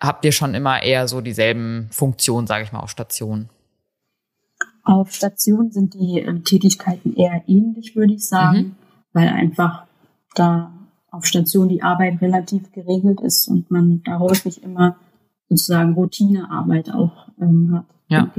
habt 0.00 0.22
ihr 0.26 0.32
schon 0.32 0.54
immer 0.54 0.82
eher 0.82 1.08
so 1.08 1.22
dieselben 1.22 1.88
Funktionen, 1.92 2.46
sage 2.46 2.64
ich 2.64 2.72
mal, 2.72 2.80
auf 2.80 2.90
Station? 2.90 3.48
Auf 4.82 5.14
Station 5.14 5.70
sind 5.70 5.94
die 5.94 6.20
äh, 6.20 6.40
Tätigkeiten 6.40 7.16
eher 7.16 7.42
ähnlich, 7.46 7.96
würde 7.96 8.12
ich 8.12 8.28
sagen, 8.28 8.58
mhm. 8.58 8.76
weil 9.14 9.28
einfach 9.28 9.83
da 10.34 10.72
auf 11.10 11.26
Station 11.26 11.68
die 11.68 11.82
Arbeit 11.82 12.20
relativ 12.20 12.72
geregelt 12.72 13.20
ist 13.20 13.48
und 13.48 13.70
man 13.70 14.02
da 14.04 14.18
häufig 14.18 14.62
immer 14.62 14.96
sozusagen 15.48 15.94
Routinearbeit 15.94 16.90
auch 16.90 17.28
ähm, 17.40 17.72
hat. 17.72 17.84
Ja. 18.08 18.30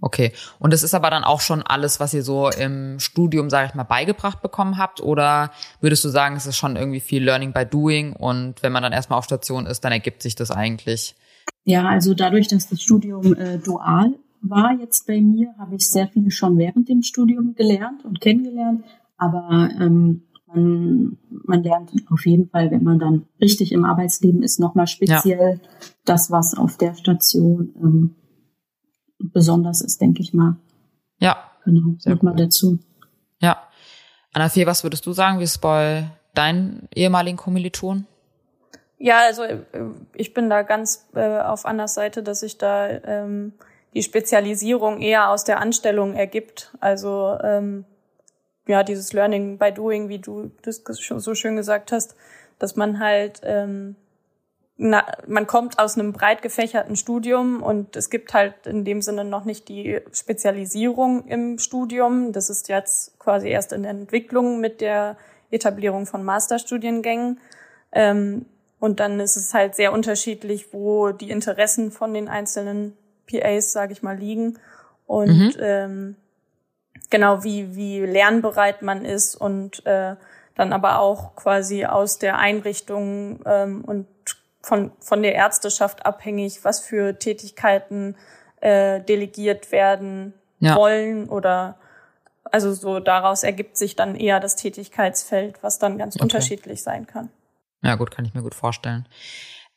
Okay. 0.00 0.32
Und 0.58 0.72
es 0.72 0.82
ist 0.82 0.94
aber 0.94 1.10
dann 1.10 1.24
auch 1.24 1.40
schon 1.40 1.62
alles, 1.62 2.00
was 2.00 2.14
ihr 2.14 2.22
so 2.22 2.48
im 2.48 2.98
Studium, 2.98 3.50
sage 3.50 3.68
ich 3.68 3.74
mal, 3.74 3.84
beigebracht 3.84 4.40
bekommen 4.40 4.78
habt? 4.78 5.02
Oder 5.02 5.50
würdest 5.80 6.04
du 6.04 6.08
sagen, 6.08 6.36
es 6.36 6.46
ist 6.46 6.56
schon 6.56 6.76
irgendwie 6.76 7.00
viel 7.00 7.22
Learning 7.22 7.52
by 7.52 7.66
Doing 7.66 8.14
und 8.14 8.62
wenn 8.62 8.72
man 8.72 8.82
dann 8.82 8.92
erstmal 8.92 9.18
auf 9.18 9.26
Station 9.26 9.66
ist, 9.66 9.84
dann 9.84 9.92
ergibt 9.92 10.22
sich 10.22 10.34
das 10.34 10.50
eigentlich? 10.50 11.14
Ja, 11.64 11.86
also 11.86 12.14
dadurch, 12.14 12.48
dass 12.48 12.68
das 12.68 12.80
Studium 12.80 13.34
äh, 13.34 13.58
dual 13.58 14.14
war 14.40 14.72
jetzt 14.80 15.06
bei 15.06 15.20
mir, 15.20 15.54
habe 15.58 15.74
ich 15.76 15.90
sehr 15.90 16.08
viel 16.08 16.30
schon 16.30 16.56
während 16.56 16.88
dem 16.88 17.02
Studium 17.02 17.54
gelernt 17.54 18.04
und 18.04 18.20
kennengelernt. 18.20 18.84
Aber 19.18 19.68
ähm, 19.78 20.22
man, 20.46 21.18
man 21.28 21.62
lernt 21.62 21.92
auf 22.10 22.24
jeden 22.26 22.48
Fall, 22.48 22.70
wenn 22.70 22.84
man 22.84 22.98
dann 22.98 23.26
richtig 23.40 23.72
im 23.72 23.84
Arbeitsleben 23.84 24.42
ist, 24.42 24.60
nochmal 24.60 24.86
speziell 24.86 25.60
ja. 25.62 25.88
das, 26.04 26.30
was 26.30 26.56
auf 26.56 26.76
der 26.76 26.94
Station 26.94 27.74
ähm, 27.76 28.14
besonders 29.18 29.80
ist, 29.80 30.00
denke 30.00 30.22
ich 30.22 30.32
mal. 30.32 30.56
Ja. 31.18 31.36
Genau, 31.64 31.96
nochmal 32.04 32.34
cool. 32.34 32.44
dazu. 32.44 32.78
Ja. 33.40 33.62
Anna 34.32 34.48
Fee, 34.48 34.66
was 34.66 34.84
würdest 34.84 35.06
du 35.06 35.12
sagen, 35.12 35.40
wie 35.40 35.44
es 35.44 35.58
bei 35.58 36.10
deinen 36.34 36.88
ehemaligen 36.94 37.36
Kommilitonen? 37.36 38.06
Ja, 38.98 39.18
also 39.26 39.42
äh, 39.42 39.58
ich 40.14 40.32
bin 40.32 40.48
da 40.48 40.62
ganz 40.62 41.08
äh, 41.14 41.40
auf 41.40 41.66
Annas 41.66 41.94
Seite, 41.94 42.22
dass 42.22 42.40
sich 42.40 42.56
da 42.58 42.88
ähm, 42.88 43.52
die 43.94 44.02
Spezialisierung 44.02 45.00
eher 45.00 45.30
aus 45.30 45.44
der 45.44 45.60
Anstellung 45.60 46.14
ergibt. 46.14 46.72
Also 46.80 47.36
ähm, 47.42 47.84
ja, 48.66 48.82
dieses 48.82 49.12
Learning 49.12 49.58
by 49.58 49.72
Doing, 49.72 50.08
wie 50.08 50.18
du 50.18 50.50
das 50.62 50.82
so 50.84 51.34
schön 51.34 51.56
gesagt 51.56 51.92
hast, 51.92 52.16
dass 52.58 52.76
man 52.76 52.98
halt, 52.98 53.40
ähm, 53.44 53.96
na, 54.76 55.06
man 55.26 55.46
kommt 55.46 55.78
aus 55.78 55.96
einem 55.96 56.12
breit 56.12 56.42
gefächerten 56.42 56.96
Studium 56.96 57.62
und 57.62 57.96
es 57.96 58.10
gibt 58.10 58.34
halt 58.34 58.66
in 58.66 58.84
dem 58.84 59.00
Sinne 59.00 59.24
noch 59.24 59.44
nicht 59.44 59.68
die 59.68 60.00
Spezialisierung 60.12 61.26
im 61.26 61.58
Studium. 61.58 62.32
Das 62.32 62.50
ist 62.50 62.68
jetzt 62.68 63.18
quasi 63.18 63.48
erst 63.48 63.72
in 63.72 63.82
der 63.82 63.92
Entwicklung 63.92 64.60
mit 64.60 64.80
der 64.80 65.16
Etablierung 65.50 66.06
von 66.06 66.24
Masterstudiengängen. 66.24 67.40
Ähm, 67.92 68.46
und 68.78 69.00
dann 69.00 69.20
ist 69.20 69.36
es 69.36 69.54
halt 69.54 69.74
sehr 69.74 69.92
unterschiedlich, 69.92 70.72
wo 70.72 71.10
die 71.10 71.30
Interessen 71.30 71.90
von 71.90 72.12
den 72.12 72.28
einzelnen 72.28 72.94
PAs, 73.30 73.72
sage 73.72 73.92
ich 73.92 74.02
mal, 74.02 74.16
liegen. 74.16 74.58
Und 75.06 75.28
mhm. 75.28 75.52
ähm, 75.58 76.16
genau 77.10 77.44
wie, 77.44 77.74
wie 77.76 78.00
lernbereit 78.00 78.82
man 78.82 79.04
ist 79.04 79.34
und 79.36 79.84
äh, 79.86 80.16
dann 80.54 80.72
aber 80.72 80.98
auch 80.98 81.36
quasi 81.36 81.84
aus 81.84 82.18
der 82.18 82.38
Einrichtung 82.38 83.40
ähm, 83.44 83.84
und 83.84 84.06
von, 84.62 84.90
von 84.98 85.22
der 85.22 85.34
Ärzteschaft 85.34 86.04
abhängig, 86.06 86.64
was 86.64 86.80
für 86.80 87.18
Tätigkeiten 87.18 88.16
äh, 88.60 89.00
delegiert 89.00 89.70
werden 89.70 90.34
ja. 90.58 90.74
wollen 90.76 91.28
oder 91.28 91.76
also 92.44 92.72
so 92.72 93.00
daraus 93.00 93.42
ergibt 93.42 93.76
sich 93.76 93.96
dann 93.96 94.14
eher 94.14 94.40
das 94.40 94.56
Tätigkeitsfeld, 94.56 95.62
was 95.62 95.78
dann 95.78 95.98
ganz 95.98 96.16
okay. 96.16 96.24
unterschiedlich 96.24 96.82
sein 96.82 97.06
kann. 97.06 97.28
Ja, 97.82 97.96
gut, 97.96 98.10
kann 98.10 98.24
ich 98.24 98.34
mir 98.34 98.42
gut 98.42 98.54
vorstellen. 98.54 99.06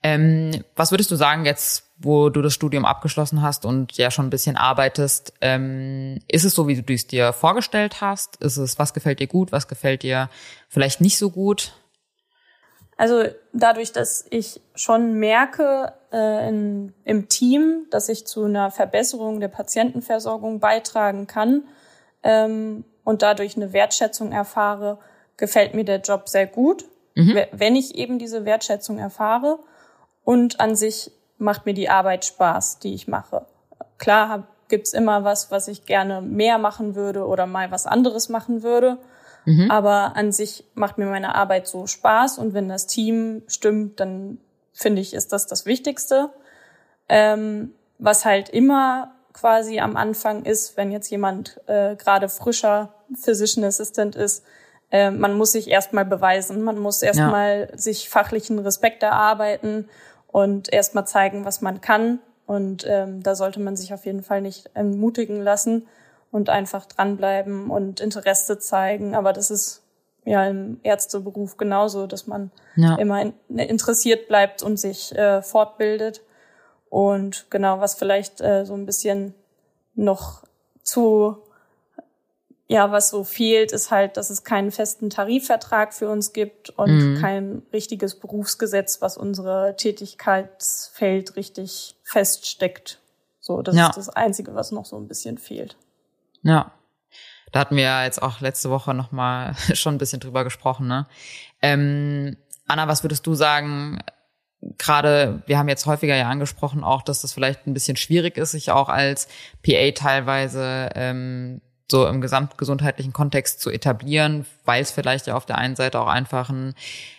Ähm, 0.01 0.63
was 0.75 0.91
würdest 0.91 1.11
du 1.11 1.15
sagen 1.15 1.45
jetzt, 1.45 1.88
wo 1.99 2.29
du 2.29 2.41
das 2.41 2.53
Studium 2.53 2.85
abgeschlossen 2.85 3.41
hast 3.41 3.65
und 3.65 3.97
ja 3.97 4.09
schon 4.09 4.27
ein 4.27 4.29
bisschen 4.29 4.55
arbeitest? 4.55 5.33
Ähm, 5.41 6.19
ist 6.27 6.45
es 6.45 6.55
so, 6.55 6.67
wie 6.67 6.81
du 6.81 6.93
es 6.93 7.07
dir 7.07 7.33
vorgestellt 7.33 8.01
hast? 8.01 8.37
Ist 8.37 8.57
es, 8.57 8.79
was 8.79 8.93
gefällt 8.93 9.19
dir 9.19 9.27
gut, 9.27 9.51
was 9.51 9.67
gefällt 9.67 10.03
dir 10.03 10.29
vielleicht 10.69 11.01
nicht 11.01 11.17
so 11.17 11.29
gut? 11.29 11.73
Also 12.95 13.23
dadurch, 13.53 13.91
dass 13.91 14.25
ich 14.29 14.61
schon 14.75 15.13
merke 15.13 15.93
äh, 16.11 16.49
in, 16.49 16.93
im 17.05 17.29
Team, 17.29 17.85
dass 17.91 18.09
ich 18.09 18.27
zu 18.27 18.43
einer 18.43 18.71
Verbesserung 18.71 19.39
der 19.39 19.47
Patientenversorgung 19.47 20.59
beitragen 20.59 21.27
kann 21.27 21.63
ähm, 22.23 22.83
und 23.03 23.21
dadurch 23.21 23.55
eine 23.55 23.71
Wertschätzung 23.71 24.31
erfahre, 24.31 24.99
gefällt 25.37 25.73
mir 25.73 25.85
der 25.85 26.01
Job 26.01 26.27
sehr 26.27 26.45
gut, 26.45 26.85
mhm. 27.15 27.39
wenn 27.51 27.75
ich 27.75 27.95
eben 27.95 28.19
diese 28.19 28.45
Wertschätzung 28.45 28.99
erfahre. 28.99 29.59
Und 30.25 30.59
an 30.59 30.75
sich 30.75 31.11
macht 31.39 31.65
mir 31.65 31.73
die 31.73 31.89
Arbeit 31.89 32.25
Spaß, 32.25 32.79
die 32.79 32.93
ich 32.93 33.07
mache. 33.07 33.45
Klar 33.97 34.47
gibt's 34.67 34.93
immer 34.93 35.23
was, 35.23 35.51
was 35.51 35.67
ich 35.67 35.85
gerne 35.85 36.21
mehr 36.21 36.57
machen 36.59 36.95
würde 36.95 37.25
oder 37.25 37.47
mal 37.47 37.71
was 37.71 37.87
anderes 37.87 38.29
machen 38.29 38.61
würde. 38.61 38.99
Mhm. 39.45 39.71
Aber 39.71 40.15
an 40.15 40.31
sich 40.31 40.65
macht 40.75 40.97
mir 40.97 41.07
meine 41.07 41.33
Arbeit 41.35 41.67
so 41.67 41.87
Spaß 41.87 42.37
und 42.37 42.53
wenn 42.53 42.69
das 42.69 42.85
Team 42.85 43.41
stimmt, 43.47 43.99
dann 43.99 44.37
finde 44.73 45.01
ich, 45.01 45.13
ist 45.13 45.33
das 45.33 45.47
das 45.47 45.65
Wichtigste. 45.65 46.29
Ähm, 47.07 47.73
was 47.97 48.25
halt 48.25 48.49
immer 48.49 49.15
quasi 49.33 49.79
am 49.79 49.97
Anfang 49.97 50.45
ist, 50.45 50.77
wenn 50.77 50.91
jetzt 50.91 51.09
jemand 51.09 51.59
äh, 51.67 51.95
gerade 51.95 52.29
frischer 52.29 52.93
Physician 53.15 53.65
Assistant 53.65 54.15
ist, 54.15 54.43
äh, 54.91 55.11
man 55.11 55.37
muss 55.37 55.53
sich 55.53 55.69
erstmal 55.69 56.05
beweisen, 56.05 56.61
man 56.61 56.77
muss 56.77 57.01
erstmal 57.01 57.69
ja. 57.71 57.77
sich 57.77 58.09
fachlichen 58.09 58.59
Respekt 58.59 59.03
erarbeiten 59.03 59.89
und 60.31 60.71
erstmal 60.71 61.07
zeigen, 61.07 61.45
was 61.45 61.61
man 61.61 61.81
kann. 61.81 62.19
Und 62.45 62.85
ähm, 62.87 63.21
da 63.21 63.35
sollte 63.35 63.59
man 63.59 63.75
sich 63.75 63.93
auf 63.93 64.05
jeden 64.05 64.23
Fall 64.23 64.41
nicht 64.41 64.71
entmutigen 64.73 65.41
lassen 65.43 65.87
und 66.31 66.49
einfach 66.49 66.85
dranbleiben 66.85 67.69
und 67.69 67.99
Interesse 67.99 68.59
zeigen. 68.59 69.15
Aber 69.15 69.33
das 69.33 69.51
ist 69.51 69.83
ja 70.25 70.45
im 70.47 70.79
Ärzteberuf 70.83 71.57
genauso, 71.57 72.07
dass 72.07 72.27
man 72.27 72.51
ja. 72.75 72.95
immer 72.95 73.21
in, 73.21 73.33
interessiert 73.57 74.27
bleibt 74.27 74.63
und 74.63 74.77
sich 74.77 75.15
äh, 75.15 75.41
fortbildet. 75.41 76.21
Und 76.89 77.47
genau, 77.49 77.79
was 77.79 77.95
vielleicht 77.95 78.41
äh, 78.41 78.65
so 78.65 78.73
ein 78.73 78.85
bisschen 78.85 79.35
noch 79.95 80.43
zu 80.81 81.37
ja, 82.71 82.91
was 82.91 83.09
so 83.09 83.23
fehlt, 83.23 83.71
ist 83.71 83.89
halt, 83.89 84.15
dass 84.15 84.29
es 84.29 84.43
keinen 84.43 84.71
festen 84.71 85.09
Tarifvertrag 85.09 85.91
für 85.91 86.07
uns 86.07 86.33
gibt 86.33 86.69
und 86.69 87.15
mhm. 87.15 87.17
kein 87.19 87.63
richtiges 87.73 88.19
Berufsgesetz, 88.19 89.01
was 89.01 89.17
unsere 89.17 89.75
Tätigkeitsfeld 89.75 91.35
richtig 91.35 91.95
feststeckt. 92.03 92.99
So, 93.39 93.63
das 93.63 93.75
ja. 93.75 93.87
ist 93.87 93.97
das 93.97 94.09
Einzige, 94.09 94.53
was 94.53 94.71
noch 94.71 94.85
so 94.85 94.97
ein 94.97 95.07
bisschen 95.07 95.39
fehlt. 95.39 95.77
Ja. 96.43 96.71
Da 97.51 97.61
hatten 97.61 97.75
wir 97.75 97.83
ja 97.83 98.03
jetzt 98.03 98.21
auch 98.21 98.39
letzte 98.39 98.69
Woche 98.69 98.93
nochmal 98.93 99.55
schon 99.73 99.95
ein 99.95 99.97
bisschen 99.97 100.19
drüber 100.19 100.43
gesprochen, 100.43 100.87
ne? 100.87 101.07
Ähm, 101.63 102.37
Anna, 102.67 102.87
was 102.87 103.03
würdest 103.03 103.25
du 103.25 103.33
sagen, 103.33 103.97
gerade, 104.77 105.41
wir 105.47 105.57
haben 105.57 105.69
jetzt 105.69 105.87
häufiger 105.87 106.15
ja 106.15 106.29
angesprochen 106.29 106.83
auch, 106.83 107.01
dass 107.01 107.21
das 107.21 107.33
vielleicht 107.33 107.65
ein 107.65 107.73
bisschen 107.73 107.97
schwierig 107.97 108.37
ist, 108.37 108.51
sich 108.51 108.69
auch 108.69 108.89
als 108.89 109.27
PA 109.63 109.89
teilweise 109.95 110.91
ähm, 110.93 111.61
so 111.91 112.07
im 112.07 112.21
gesamtgesundheitlichen 112.21 113.13
Kontext 113.13 113.61
zu 113.61 113.69
etablieren, 113.69 114.45
weil 114.65 114.81
es 114.81 114.91
vielleicht 114.91 115.27
ja 115.27 115.35
auf 115.35 115.45
der 115.45 115.57
einen 115.57 115.75
Seite 115.75 115.99
auch 115.99 116.07
einfach 116.07 116.49
ein 116.49 116.73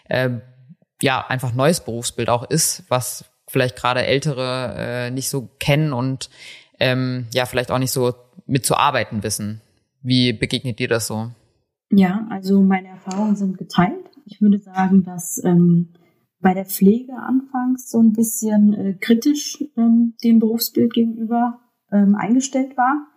äh, 0.04 0.30
ja 1.02 1.24
einfach 1.26 1.54
neues 1.54 1.80
Berufsbild 1.80 2.28
auch 2.28 2.48
ist, 2.48 2.84
was 2.88 3.24
vielleicht 3.48 3.76
gerade 3.76 4.04
Ältere 4.04 4.74
äh, 4.76 5.10
nicht 5.10 5.28
so 5.28 5.48
kennen 5.58 5.92
und 5.92 6.30
ähm, 6.78 7.26
ja 7.32 7.46
vielleicht 7.46 7.70
auch 7.70 7.78
nicht 7.78 7.92
so 7.92 8.14
mitzuarbeiten 8.46 9.22
wissen. 9.22 9.60
Wie 10.02 10.32
begegnet 10.32 10.78
dir 10.78 10.88
das 10.88 11.06
so? 11.06 11.30
Ja, 11.90 12.26
also 12.30 12.62
meine 12.62 12.88
Erfahrungen 12.88 13.36
sind 13.36 13.58
geteilt. 13.58 14.10
Ich 14.24 14.40
würde 14.40 14.58
sagen, 14.58 15.02
dass 15.02 15.42
ähm, 15.44 15.92
bei 16.40 16.54
der 16.54 16.64
Pflege 16.64 17.12
anfangs 17.14 17.90
so 17.90 18.00
ein 18.00 18.12
bisschen 18.12 18.74
äh, 18.74 18.94
kritisch 18.94 19.62
ähm, 19.76 20.14
dem 20.22 20.38
Berufsbild 20.38 20.92
gegenüber 20.92 21.58
ähm, 21.92 22.14
eingestellt 22.14 22.76
war 22.76 23.09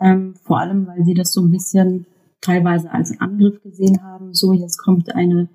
ähm, 0.00 0.34
vor 0.42 0.60
allem, 0.60 0.86
weil 0.86 1.04
sie 1.04 1.14
das 1.14 1.32
so 1.32 1.42
ein 1.42 1.50
bisschen 1.50 2.06
teilweise 2.40 2.90
als 2.90 3.18
Angriff 3.20 3.62
gesehen 3.62 4.02
haben. 4.02 4.34
So, 4.34 4.52
jetzt 4.52 4.78
kommt 4.78 5.14
eine 5.14 5.48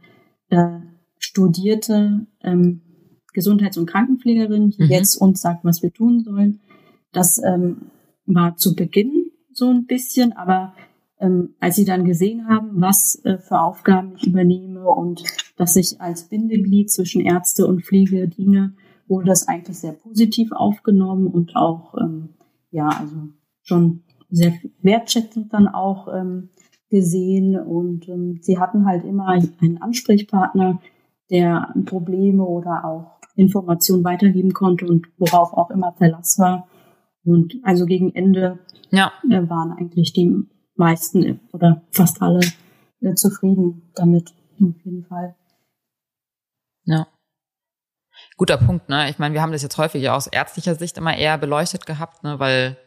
äh, 0.50 0.80
studierte 1.18 2.28
ähm, 2.42 2.82
Gesundheits- 3.34 3.78
und 3.78 3.86
Krankenpflegerin, 3.86 4.72
die 4.72 4.84
mhm. 4.84 4.90
jetzt 4.90 5.16
uns 5.16 5.42
sagt, 5.42 5.64
was 5.64 5.82
wir 5.82 5.94
tun 5.94 6.24
sollen. 6.24 6.60
Das 7.12 7.42
ähm, 7.44 7.92
war 8.26 8.58
zu 8.58 8.76
Beginn 8.76 9.32
so 9.54 9.70
ein 9.70 9.86
bisschen, 9.86 10.34
aber 10.34 10.74
ähm, 11.20 11.56
als 11.60 11.76
sie 11.76 11.86
dann 11.86 12.04
gesehen 12.04 12.48
haben, 12.48 12.82
was 12.82 13.22
äh, 13.24 13.38
für 13.38 13.62
Aufgaben 13.62 14.16
ich 14.18 14.28
übernehme 14.28 14.90
und 14.90 15.24
dass 15.56 15.76
ich 15.76 16.02
als 16.02 16.28
Bindeglied 16.28 16.92
zwischen 16.92 17.22
Ärzte 17.22 17.68
und 17.68 17.86
Pflege 17.86 18.28
diene, 18.28 18.74
wurde 19.08 19.28
das 19.28 19.48
eigentlich 19.48 19.78
sehr 19.78 19.94
positiv 19.94 20.52
aufgenommen 20.52 21.28
und 21.28 21.56
auch, 21.56 21.96
ähm, 22.00 22.30
ja, 22.72 22.88
also 22.88 23.16
schon 23.62 24.04
sehr 24.32 24.54
wertschätzend 24.82 25.54
dann 25.54 25.68
auch 25.68 26.08
ähm, 26.14 26.50
gesehen 26.90 27.56
und 27.58 28.08
ähm, 28.10 28.40
sie 28.42 28.60
hatten 28.60 28.86
halt 28.86 29.06
immer 29.06 29.28
einen 29.28 29.82
Ansprechpartner, 29.82 30.82
der 31.30 31.74
Probleme 31.86 32.44
oder 32.44 32.84
auch 32.84 33.20
Informationen 33.36 34.04
weitergeben 34.04 34.54
konnte 34.54 34.86
und 34.86 35.08
worauf 35.18 35.54
auch 35.54 35.70
immer 35.72 35.94
Verlass 35.94 36.38
war. 36.38 36.68
Und 37.24 37.56
also 37.64 37.86
gegen 37.86 38.14
Ende 38.14 38.60
ja. 38.90 39.14
äh, 39.30 39.48
waren 39.50 39.72
eigentlich 39.72 40.12
die 40.12 40.36
meisten 40.76 41.40
oder 41.54 41.84
fast 41.92 42.22
alle 42.22 42.42
äh, 43.00 43.14
zufrieden 43.14 43.92
damit, 43.96 44.34
auf 44.62 44.76
jeden 44.84 45.06
Fall. 45.06 45.36
Ja. 46.84 47.08
Guter 48.38 48.58
Punkt, 48.58 48.90
ne? 48.90 49.10
Ich 49.10 49.20
meine, 49.20 49.34
wir 49.34 49.42
haben 49.42 49.52
das 49.52 49.62
jetzt 49.62 49.78
häufig 49.78 50.10
aus 50.10 50.28
ärztlicher 50.28 50.76
Sicht 50.76 50.98
immer 50.98 51.16
eher 51.16 51.38
beleuchtet 51.38 51.86
gehabt, 51.86 52.24
ne, 52.24 52.40
weil 52.40 52.78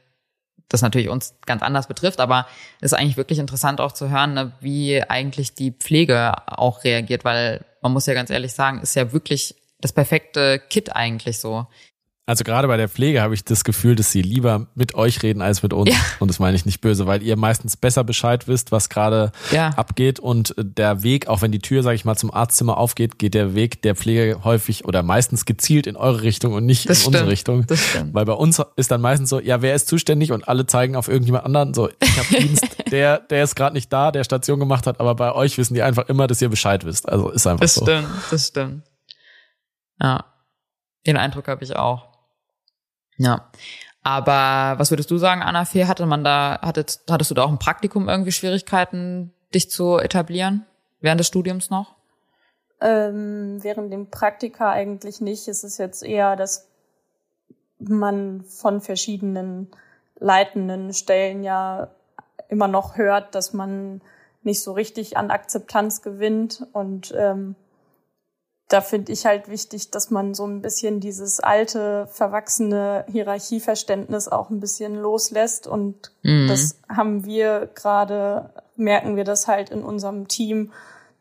das 0.68 0.82
natürlich 0.82 1.08
uns 1.08 1.34
ganz 1.46 1.62
anders 1.62 1.86
betrifft, 1.86 2.20
aber 2.20 2.46
es 2.80 2.92
ist 2.92 2.98
eigentlich 2.98 3.16
wirklich 3.16 3.38
interessant 3.38 3.80
auch 3.80 3.92
zu 3.92 4.10
hören, 4.10 4.34
ne, 4.34 4.52
wie 4.60 5.02
eigentlich 5.02 5.54
die 5.54 5.72
Pflege 5.72 6.34
auch 6.46 6.84
reagiert, 6.84 7.24
weil 7.24 7.64
man 7.82 7.92
muss 7.92 8.06
ja 8.06 8.14
ganz 8.14 8.30
ehrlich 8.30 8.52
sagen, 8.52 8.80
ist 8.80 8.96
ja 8.96 9.12
wirklich 9.12 9.54
das 9.80 9.92
perfekte 9.92 10.58
Kit 10.58 10.94
eigentlich 10.94 11.38
so. 11.38 11.66
Also 12.26 12.42
gerade 12.42 12.68
bei 12.68 12.78
der 12.78 12.88
Pflege 12.88 13.20
habe 13.20 13.34
ich 13.34 13.44
das 13.44 13.64
Gefühl, 13.64 13.96
dass 13.96 14.10
sie 14.10 14.22
lieber 14.22 14.66
mit 14.74 14.94
euch 14.94 15.22
reden 15.22 15.42
als 15.42 15.62
mit 15.62 15.74
uns. 15.74 15.90
Ja. 15.90 15.96
Und 16.20 16.28
das 16.28 16.38
meine 16.38 16.56
ich 16.56 16.64
nicht 16.64 16.80
böse, 16.80 17.06
weil 17.06 17.22
ihr 17.22 17.36
meistens 17.36 17.76
besser 17.76 18.02
Bescheid 18.02 18.48
wisst, 18.48 18.72
was 18.72 18.88
gerade 18.88 19.30
ja. 19.50 19.70
abgeht. 19.76 20.20
Und 20.20 20.54
der 20.56 21.02
Weg, 21.02 21.28
auch 21.28 21.42
wenn 21.42 21.52
die 21.52 21.58
Tür, 21.58 21.82
sage 21.82 21.96
ich 21.96 22.06
mal, 22.06 22.16
zum 22.16 22.32
Arztzimmer 22.32 22.78
aufgeht, 22.78 23.18
geht 23.18 23.34
der 23.34 23.54
Weg 23.54 23.82
der 23.82 23.94
Pflege 23.94 24.42
häufig 24.42 24.86
oder 24.86 25.02
meistens 25.02 25.44
gezielt 25.44 25.86
in 25.86 25.96
eure 25.96 26.22
Richtung 26.22 26.54
und 26.54 26.64
nicht 26.64 26.88
das 26.88 26.98
in 26.98 27.02
stimmt. 27.02 27.14
unsere 27.16 27.30
Richtung. 27.30 27.66
Das 27.66 27.84
stimmt. 27.84 28.14
Weil 28.14 28.24
bei 28.24 28.32
uns 28.32 28.62
ist 28.76 28.90
dann 28.90 29.02
meistens 29.02 29.28
so, 29.28 29.38
ja, 29.38 29.60
wer 29.60 29.74
ist 29.74 29.88
zuständig? 29.88 30.32
Und 30.32 30.48
alle 30.48 30.64
zeigen 30.64 30.96
auf 30.96 31.08
irgendjemand 31.08 31.44
anderen. 31.44 31.74
So, 31.74 31.90
ich 32.00 32.18
habe 32.18 32.28
Dienst, 32.40 32.90
der, 32.90 33.18
der 33.18 33.44
ist 33.44 33.54
gerade 33.54 33.74
nicht 33.74 33.92
da, 33.92 34.10
der 34.10 34.24
Station 34.24 34.58
gemacht 34.58 34.86
hat, 34.86 34.98
aber 34.98 35.14
bei 35.14 35.32
euch 35.32 35.58
wissen 35.58 35.74
die 35.74 35.82
einfach 35.82 36.08
immer, 36.08 36.26
dass 36.26 36.40
ihr 36.40 36.48
Bescheid 36.48 36.86
wisst. 36.86 37.06
Also 37.06 37.28
ist 37.28 37.46
einfach 37.46 37.60
das 37.60 37.74
so. 37.74 37.84
Das 37.84 38.02
stimmt, 38.02 38.22
das 38.30 38.46
stimmt. 38.46 38.82
Ja. 40.00 40.24
Den 41.06 41.18
Eindruck 41.18 41.48
habe 41.48 41.62
ich 41.62 41.76
auch. 41.76 42.13
Ja. 43.16 43.50
Aber 44.02 44.78
was 44.78 44.90
würdest 44.90 45.10
du 45.10 45.16
sagen, 45.16 45.42
Anna 45.42 45.64
Fee, 45.64 45.86
hatte 45.86 46.04
man 46.04 46.24
da, 46.24 46.58
hattest, 46.62 47.10
hattest 47.10 47.30
du 47.30 47.34
da 47.34 47.44
auch 47.44 47.50
im 47.50 47.58
Praktikum 47.58 48.08
irgendwie 48.08 48.32
Schwierigkeiten, 48.32 49.32
dich 49.54 49.70
zu 49.70 49.98
etablieren? 49.98 50.66
Während 51.00 51.20
des 51.20 51.26
Studiums 51.26 51.70
noch? 51.70 51.94
Ähm, 52.80 53.62
während 53.62 53.92
dem 53.92 54.10
Praktika 54.10 54.70
eigentlich 54.70 55.20
nicht. 55.20 55.48
Es 55.48 55.64
ist 55.64 55.78
jetzt 55.78 56.02
eher, 56.02 56.36
dass 56.36 56.68
man 57.78 58.42
von 58.44 58.80
verschiedenen 58.80 59.70
leitenden 60.18 60.92
Stellen 60.92 61.42
ja 61.42 61.88
immer 62.48 62.68
noch 62.68 62.96
hört, 62.96 63.34
dass 63.34 63.52
man 63.52 64.02
nicht 64.42 64.62
so 64.62 64.72
richtig 64.72 65.16
an 65.16 65.30
Akzeptanz 65.30 66.02
gewinnt 66.02 66.66
und 66.72 67.14
ähm, 67.16 67.56
da 68.68 68.80
finde 68.80 69.12
ich 69.12 69.26
halt 69.26 69.48
wichtig, 69.48 69.90
dass 69.90 70.10
man 70.10 70.34
so 70.34 70.46
ein 70.46 70.62
bisschen 70.62 71.00
dieses 71.00 71.40
alte, 71.40 72.06
verwachsene 72.06 73.04
Hierarchieverständnis 73.10 74.28
auch 74.28 74.50
ein 74.50 74.60
bisschen 74.60 74.96
loslässt. 74.96 75.66
Und 75.66 76.12
mhm. 76.22 76.48
das 76.48 76.80
haben 76.88 77.24
wir 77.24 77.68
gerade, 77.74 78.50
merken 78.76 79.16
wir 79.16 79.24
das 79.24 79.48
halt 79.48 79.70
in 79.70 79.82
unserem 79.82 80.28
Team, 80.28 80.72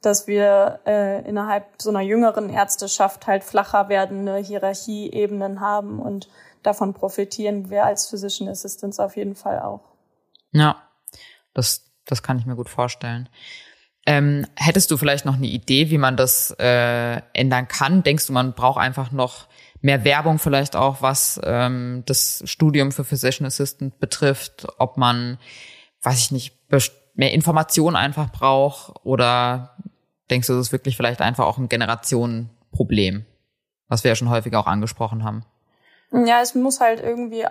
dass 0.02 0.28
wir 0.28 0.80
äh, 0.86 1.28
innerhalb 1.28 1.66
so 1.82 1.90
einer 1.90 2.02
jüngeren 2.02 2.50
Ärzteschaft 2.50 3.28
halt 3.28 3.44
flacher 3.44 3.90
werdende 3.90 4.38
Hierarchieebenen 4.38 5.60
haben 5.60 6.00
und 6.00 6.30
davon 6.62 6.94
profitieren 6.94 7.70
wir 7.70 7.86
als 7.86 8.10
Physician 8.10 8.50
Assistants 8.50 9.00
auf 9.00 9.16
jeden 9.16 9.36
Fall 9.36 9.60
auch. 9.60 9.82
Ja, 10.52 10.84
das, 11.54 11.86
das 12.06 12.22
kann 12.22 12.38
ich 12.38 12.46
mir 12.46 12.56
gut 12.56 12.70
vorstellen. 12.70 13.30
Ähm, 14.06 14.46
hättest 14.56 14.92
du 14.92 14.98
vielleicht 14.98 15.26
noch 15.26 15.36
eine 15.36 15.48
Idee, 15.48 15.90
wie 15.90 15.98
man 15.98 16.18
das 16.18 16.52
äh, 16.60 17.22
ändern 17.34 17.68
kann? 17.68 18.04
Denkst 18.04 18.28
du, 18.28 18.34
man 18.34 18.54
braucht 18.54 18.80
einfach 18.80 19.12
noch 19.12 19.48
mehr 19.82 20.04
Werbung 20.04 20.40
vielleicht 20.40 20.76
auch, 20.76 21.02
was 21.02 21.40
ähm, 21.44 22.04
das 22.06 22.42
Studium 22.46 22.92
für 22.92 23.04
Physician 23.06 23.46
Assistant 23.46 24.00
betrifft? 24.00 24.68
Ob 24.78 24.98
man, 24.98 25.38
weiß 26.02 26.18
ich 26.20 26.32
nicht, 26.32 26.58
mehr 27.16 27.32
Informationen 27.32 27.96
einfach 27.96 28.30
braucht? 28.32 28.94
Oder 29.04 29.78
denkst 30.30 30.48
du, 30.48 30.54
das 30.54 30.68
ist 30.68 30.72
wirklich 30.74 30.98
vielleicht 30.98 31.22
einfach 31.22 31.46
auch 31.46 31.58
ein 31.58 31.70
Generationenproblem, 31.70 33.26
was 33.88 34.04
wir 34.04 34.10
ja 34.10 34.16
schon 34.16 34.30
häufiger 34.30 34.60
auch 34.60 34.68
angesprochen 34.68 35.24
haben? 35.24 35.46
Ja, 36.12 36.42
es 36.42 36.56
muss 36.56 36.80
halt 36.80 37.02
irgendwie 37.02 37.46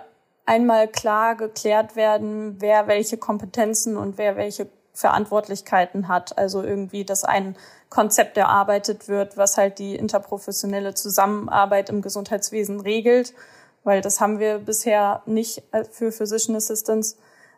einmal 0.45 0.87
klar 0.87 1.35
geklärt 1.35 1.95
werden, 1.95 2.61
wer 2.61 2.87
welche 2.87 3.17
Kompetenzen 3.17 3.97
und 3.97 4.17
wer 4.17 4.35
welche 4.35 4.67
Verantwortlichkeiten 4.93 6.07
hat. 6.07 6.37
Also 6.37 6.63
irgendwie, 6.63 7.03
dass 7.03 7.23
ein 7.23 7.55
Konzept 7.89 8.37
erarbeitet 8.37 9.07
wird, 9.07 9.37
was 9.37 9.57
halt 9.57 9.79
die 9.79 9.95
interprofessionelle 9.95 10.93
Zusammenarbeit 10.93 11.89
im 11.89 12.01
Gesundheitswesen 12.01 12.79
regelt, 12.79 13.33
weil 13.83 14.01
das 14.01 14.21
haben 14.21 14.39
wir 14.39 14.59
bisher 14.59 15.21
nicht 15.25 15.63
äh, 15.71 15.83
für 15.83 16.11
Physician 16.11 16.55
Assistants. 16.55 17.17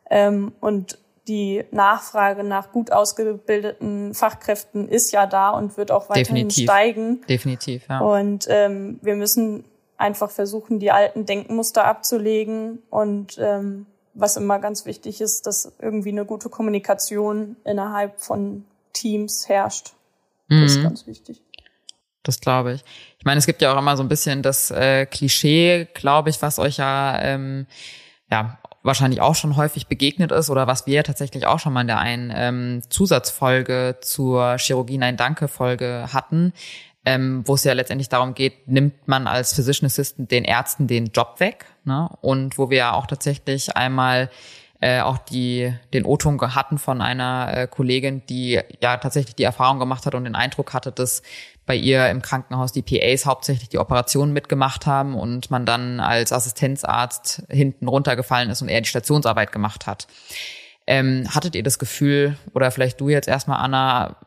Ähm, 0.09 0.53
und 0.59 0.99
die 1.27 1.63
Nachfrage 1.71 2.43
nach 2.43 2.71
gut 2.71 2.91
ausgebildeten 2.91 4.13
Fachkräften 4.13 4.87
ist 4.87 5.11
ja 5.11 5.25
da 5.25 5.49
und 5.51 5.75
wird 5.77 5.91
auch 5.91 6.09
weiterhin 6.09 6.47
Definitiv. 6.47 6.63
steigen. 6.63 7.21
Definitiv, 7.27 7.87
ja. 7.89 7.99
Und 7.99 8.45
ähm, 8.49 8.99
wir 9.01 9.15
müssen 9.15 9.65
einfach 9.97 10.29
versuchen, 10.29 10.79
die 10.79 10.91
alten 10.91 11.25
Denkmuster 11.25 11.85
abzulegen 11.85 12.83
und 12.89 13.37
ähm, 13.39 13.87
was 14.15 14.37
immer 14.37 14.59
ganz 14.59 14.85
wichtig 14.85 15.21
ist, 15.21 15.45
dass 15.45 15.73
irgendwie 15.79 16.09
eine 16.09 16.25
gute 16.25 16.49
Kommunikation 16.49 17.57
innerhalb 17.65 18.19
von 18.19 18.65
Teams 18.93 19.47
herrscht. 19.47 19.93
Das 20.47 20.57
mhm. 20.57 20.65
ist 20.65 20.81
ganz 20.81 21.07
wichtig. 21.07 21.41
Das 22.23 22.39
glaube 22.39 22.73
ich. 22.73 22.83
Ich 23.19 23.25
meine, 23.25 23.37
es 23.37 23.45
gibt 23.45 23.61
ja 23.61 23.73
auch 23.73 23.77
immer 23.77 23.97
so 23.97 24.03
ein 24.03 24.09
bisschen 24.09 24.41
das 24.41 24.71
äh, 24.71 25.05
Klischee, 25.05 25.87
glaube 25.93 26.29
ich, 26.29 26.41
was 26.41 26.57
euch 26.57 26.77
ja, 26.77 27.19
ähm, 27.21 27.67
ja 28.31 28.57
wahrscheinlich 28.81 29.21
auch 29.21 29.35
schon 29.35 29.55
häufig 29.55 29.87
begegnet 29.87 30.31
ist 30.31 30.49
oder 30.49 30.67
was 30.67 30.87
wir 30.87 31.03
tatsächlich 31.03 31.45
auch 31.45 31.59
schon 31.59 31.73
mal 31.73 31.81
in 31.81 31.87
der 31.87 31.99
einen 31.99 32.31
ähm, 32.35 32.81
Zusatzfolge 32.89 33.97
zur 34.01 34.57
Chirurgie 34.57 34.97
Nein 34.97 35.17
Danke 35.17 35.47
Folge 35.47 36.07
hatten, 36.13 36.53
ähm, 37.05 37.43
wo 37.45 37.53
es 37.53 37.63
ja 37.63 37.73
letztendlich 37.73 38.09
darum 38.09 38.33
geht, 38.33 38.67
nimmt 38.67 39.07
man 39.07 39.27
als 39.27 39.53
Physician 39.53 39.85
Assistant 39.85 40.31
den 40.31 40.43
Ärzten 40.43 40.87
den 40.87 41.07
Job 41.07 41.39
weg, 41.39 41.65
ne? 41.83 42.09
Und 42.21 42.57
wo 42.57 42.69
wir 42.69 42.77
ja 42.77 42.93
auch 42.93 43.05
tatsächlich 43.05 43.75
einmal 43.77 44.29
äh, 44.81 45.01
auch 45.01 45.17
die 45.19 45.73
den 45.93 46.05
O-Ton 46.05 46.39
hatten 46.53 46.77
von 46.77 47.01
einer 47.01 47.51
äh, 47.55 47.67
Kollegin, 47.67 48.23
die 48.27 48.59
ja 48.81 48.97
tatsächlich 48.97 49.35
die 49.35 49.43
Erfahrung 49.43 49.79
gemacht 49.79 50.05
hat 50.05 50.15
und 50.15 50.25
den 50.25 50.35
Eindruck 50.35 50.73
hatte, 50.73 50.91
dass 50.91 51.21
bei 51.65 51.75
ihr 51.75 52.09
im 52.09 52.21
Krankenhaus 52.21 52.71
die 52.71 52.81
PAs 52.81 53.25
hauptsächlich 53.25 53.69
die 53.69 53.79
Operationen 53.79 54.33
mitgemacht 54.33 54.85
haben 54.85 55.15
und 55.15 55.49
man 55.49 55.65
dann 55.65 55.99
als 55.99 56.31
Assistenzarzt 56.31 57.43
hinten 57.49 57.87
runtergefallen 57.87 58.49
ist 58.49 58.61
und 58.61 58.67
eher 58.67 58.81
die 58.81 58.89
Stationsarbeit 58.89 59.51
gemacht 59.51 59.87
hat. 59.87 60.07
Ähm, 60.87 61.27
hattet 61.33 61.55
ihr 61.55 61.63
das 61.63 61.79
Gefühl, 61.79 62.37
oder 62.53 62.69
vielleicht 62.69 63.01
du 63.01 63.09
jetzt 63.09 63.27
erstmal, 63.27 63.59
Anna, 63.59 64.17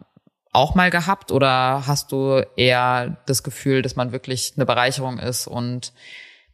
auch 0.59 0.74
mal 0.74 0.90
gehabt 0.90 1.30
oder 1.30 1.86
hast 1.86 2.11
du 2.11 2.44
eher 2.56 3.16
das 3.26 3.42
Gefühl, 3.42 3.82
dass 3.82 3.94
man 3.94 4.11
wirklich 4.11 4.54
eine 4.56 4.66
Bereicherung 4.66 5.18
ist 5.18 5.46
und 5.46 5.92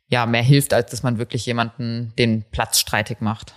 ja, 0.08 0.26
mehr 0.26 0.42
hilft, 0.42 0.74
als 0.74 0.90
dass 0.90 1.02
man 1.02 1.18
wirklich 1.18 1.46
jemanden 1.46 2.12
den 2.18 2.44
Platz 2.50 2.78
streitig 2.78 3.20
macht? 3.20 3.54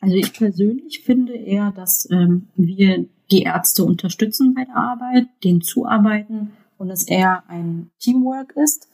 Also 0.00 0.16
ich 0.16 0.32
persönlich 0.32 1.02
finde 1.04 1.34
eher, 1.34 1.72
dass 1.72 2.08
ähm, 2.10 2.48
wir 2.56 3.04
die 3.30 3.42
Ärzte 3.42 3.84
unterstützen 3.84 4.54
bei 4.54 4.64
der 4.64 4.76
Arbeit, 4.76 5.26
denen 5.44 5.60
zuarbeiten 5.60 6.52
und 6.78 6.90
es 6.90 7.06
eher 7.06 7.44
ein 7.48 7.90
Teamwork 7.98 8.54
ist. 8.56 8.88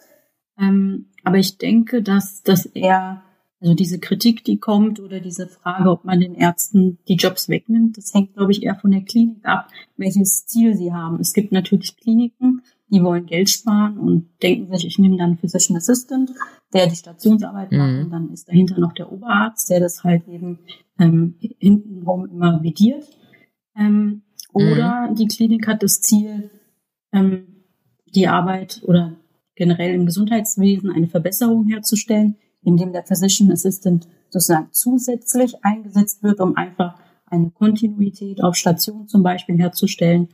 Ähm, 0.59 1.07
aber 1.23 1.39
ich 1.39 1.59
denke, 1.59 2.03
dass 2.03 2.43
das 2.43 2.67
eher 2.67 3.23
also 3.67 3.75
diese 3.75 3.99
Kritik, 3.99 4.45
die 4.45 4.59
kommt 4.59 5.01
oder 5.01 5.19
diese 5.19 5.49
Frage, 5.49 5.91
ob 5.91 6.05
man 6.05 6.21
den 6.21 6.37
Ärzten 6.37 6.99
die 7.09 7.17
Jobs 7.17 7.49
wegnimmt, 7.49 7.99
das 7.99 8.15
hängt, 8.15 8.35
glaube 8.35 8.53
ich, 8.53 8.63
eher 8.63 8.77
von 8.77 8.93
der 8.93 9.01
Klinik 9.01 9.45
ab, 9.45 9.67
welches 9.97 10.47
Ziel 10.47 10.77
sie 10.77 10.93
haben. 10.93 11.19
Es 11.19 11.33
gibt 11.33 11.51
natürlich 11.51 11.97
Kliniken, 11.97 12.63
die 12.91 13.03
wollen 13.03 13.27
Geld 13.27 13.51
sparen 13.51 13.99
und 13.99 14.29
denken 14.41 14.73
sich, 14.73 14.87
ich 14.87 15.01
nehme 15.01 15.17
dann 15.17 15.31
einen 15.31 15.39
Physician 15.39 15.77
Assistant, 15.77 16.31
der 16.73 16.87
die 16.87 16.95
Stationsarbeit 16.95 17.73
mhm. 17.73 17.79
macht 17.79 18.05
und 18.05 18.11
dann 18.13 18.33
ist 18.33 18.47
dahinter 18.47 18.79
noch 18.79 18.93
der 18.93 19.11
Oberarzt, 19.11 19.69
der 19.69 19.81
das 19.81 20.05
halt 20.05 20.29
eben 20.29 20.61
ähm, 21.01 21.35
hintenrum 21.59 22.27
immer 22.27 22.63
vediert. 22.63 23.05
Ähm, 23.77 24.23
oder 24.53 25.11
mhm. 25.11 25.17
die 25.17 25.27
Klinik 25.27 25.67
hat 25.67 25.83
das 25.83 26.01
Ziel, 26.01 26.53
ähm, 27.13 27.65
die 28.15 28.29
Arbeit 28.29 28.81
oder 28.85 29.17
generell 29.57 29.93
im 29.93 30.07
Gesundheitswesen 30.07 30.89
eine 30.93 31.09
Verbesserung 31.09 31.67
herzustellen, 31.67 32.37
indem 32.63 32.93
der 32.93 33.05
Physician 33.05 33.51
Assistant 33.51 34.09
sozusagen 34.31 34.69
zusätzlich 34.73 35.65
eingesetzt 35.65 36.23
wird, 36.23 36.41
um 36.41 36.57
einfach 36.57 36.99
eine 37.27 37.51
Kontinuität 37.51 38.43
auf 38.43 38.57
Station 38.57 39.09
zum 39.09 39.23
Beispiel 39.23 39.59
herzustellen 39.59 40.29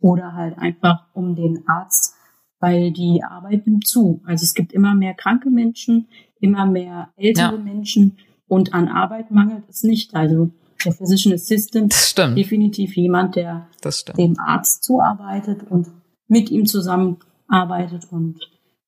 oder 0.00 0.34
halt 0.34 0.58
einfach 0.58 1.06
um 1.12 1.36
den 1.36 1.66
Arzt, 1.68 2.14
weil 2.60 2.92
die 2.92 3.22
Arbeit 3.22 3.66
nimmt 3.66 3.86
zu. 3.86 4.20
Also 4.24 4.44
es 4.44 4.54
gibt 4.54 4.72
immer 4.72 4.94
mehr 4.94 5.14
kranke 5.14 5.50
Menschen, 5.50 6.08
immer 6.40 6.66
mehr 6.66 7.10
ältere 7.16 7.56
ja. 7.56 7.62
Menschen 7.62 8.18
und 8.48 8.74
an 8.74 8.88
Arbeit 8.88 9.30
mangelt 9.30 9.64
es 9.68 9.82
nicht. 9.82 10.14
Also 10.14 10.50
der 10.84 10.92
Physician 10.92 11.34
Assistant 11.34 11.92
ist 11.94 12.18
definitiv 12.18 12.96
jemand, 12.96 13.36
der 13.36 13.68
dem 14.16 14.38
Arzt 14.38 14.82
zuarbeitet 14.84 15.62
und 15.70 15.88
mit 16.26 16.50
ihm 16.50 16.66
zusammenarbeitet 16.66 18.08
und 18.10 18.40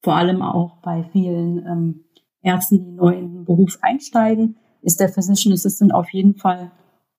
vor 0.03 0.17
allem 0.17 0.43
auch 0.43 0.79
bei 0.83 1.05
vielen 1.13 1.59
ähm, 1.67 2.05
Ärzten, 2.45 2.85
die 2.85 2.93
neu 2.93 3.15
in 3.15 3.33
den 3.33 3.45
Beruf 3.45 3.79
einsteigen, 3.81 4.57
ist 4.83 5.01
der 5.01 5.09
Physician 5.09 5.53
Assistant 5.53 5.95
auf 5.95 6.11
jeden 6.11 6.35
Fall 6.35 6.71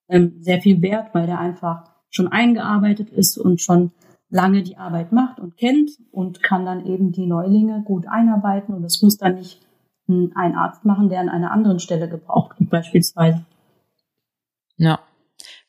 ähm, 0.08 0.38
sehr 0.40 0.62
viel 0.62 0.82
wert, 0.82 1.14
weil 1.14 1.26
der 1.26 1.40
einfach 1.40 1.90
schon 2.10 2.28
eingearbeitet 2.28 3.10
ist 3.10 3.38
und 3.38 3.60
schon 3.60 3.92
lange 4.30 4.64
die 4.64 4.78
Arbeit 4.78 5.12
macht 5.12 5.40
und 5.40 5.58
kennt 5.58 5.92
und 6.12 6.42
kann 6.44 6.66
dann 6.66 6.86
eben 6.86 7.12
die 7.12 7.26
Neulinge 7.26 7.84
gut 7.84 8.08
einarbeiten. 8.08 8.74
Und 8.74 8.84
das 8.84 9.02
muss 9.02 9.18
dann 9.18 9.36
nicht 9.36 9.66
ein 10.08 10.56
Arzt 10.56 10.86
machen, 10.86 11.10
der 11.10 11.20
an 11.20 11.30
einer 11.30 11.52
anderen 11.52 11.80
Stelle 11.80 12.08
gebraucht 12.08 12.60
wird, 12.60 12.70
beispielsweise. 12.70 13.46
Ja, 14.78 15.00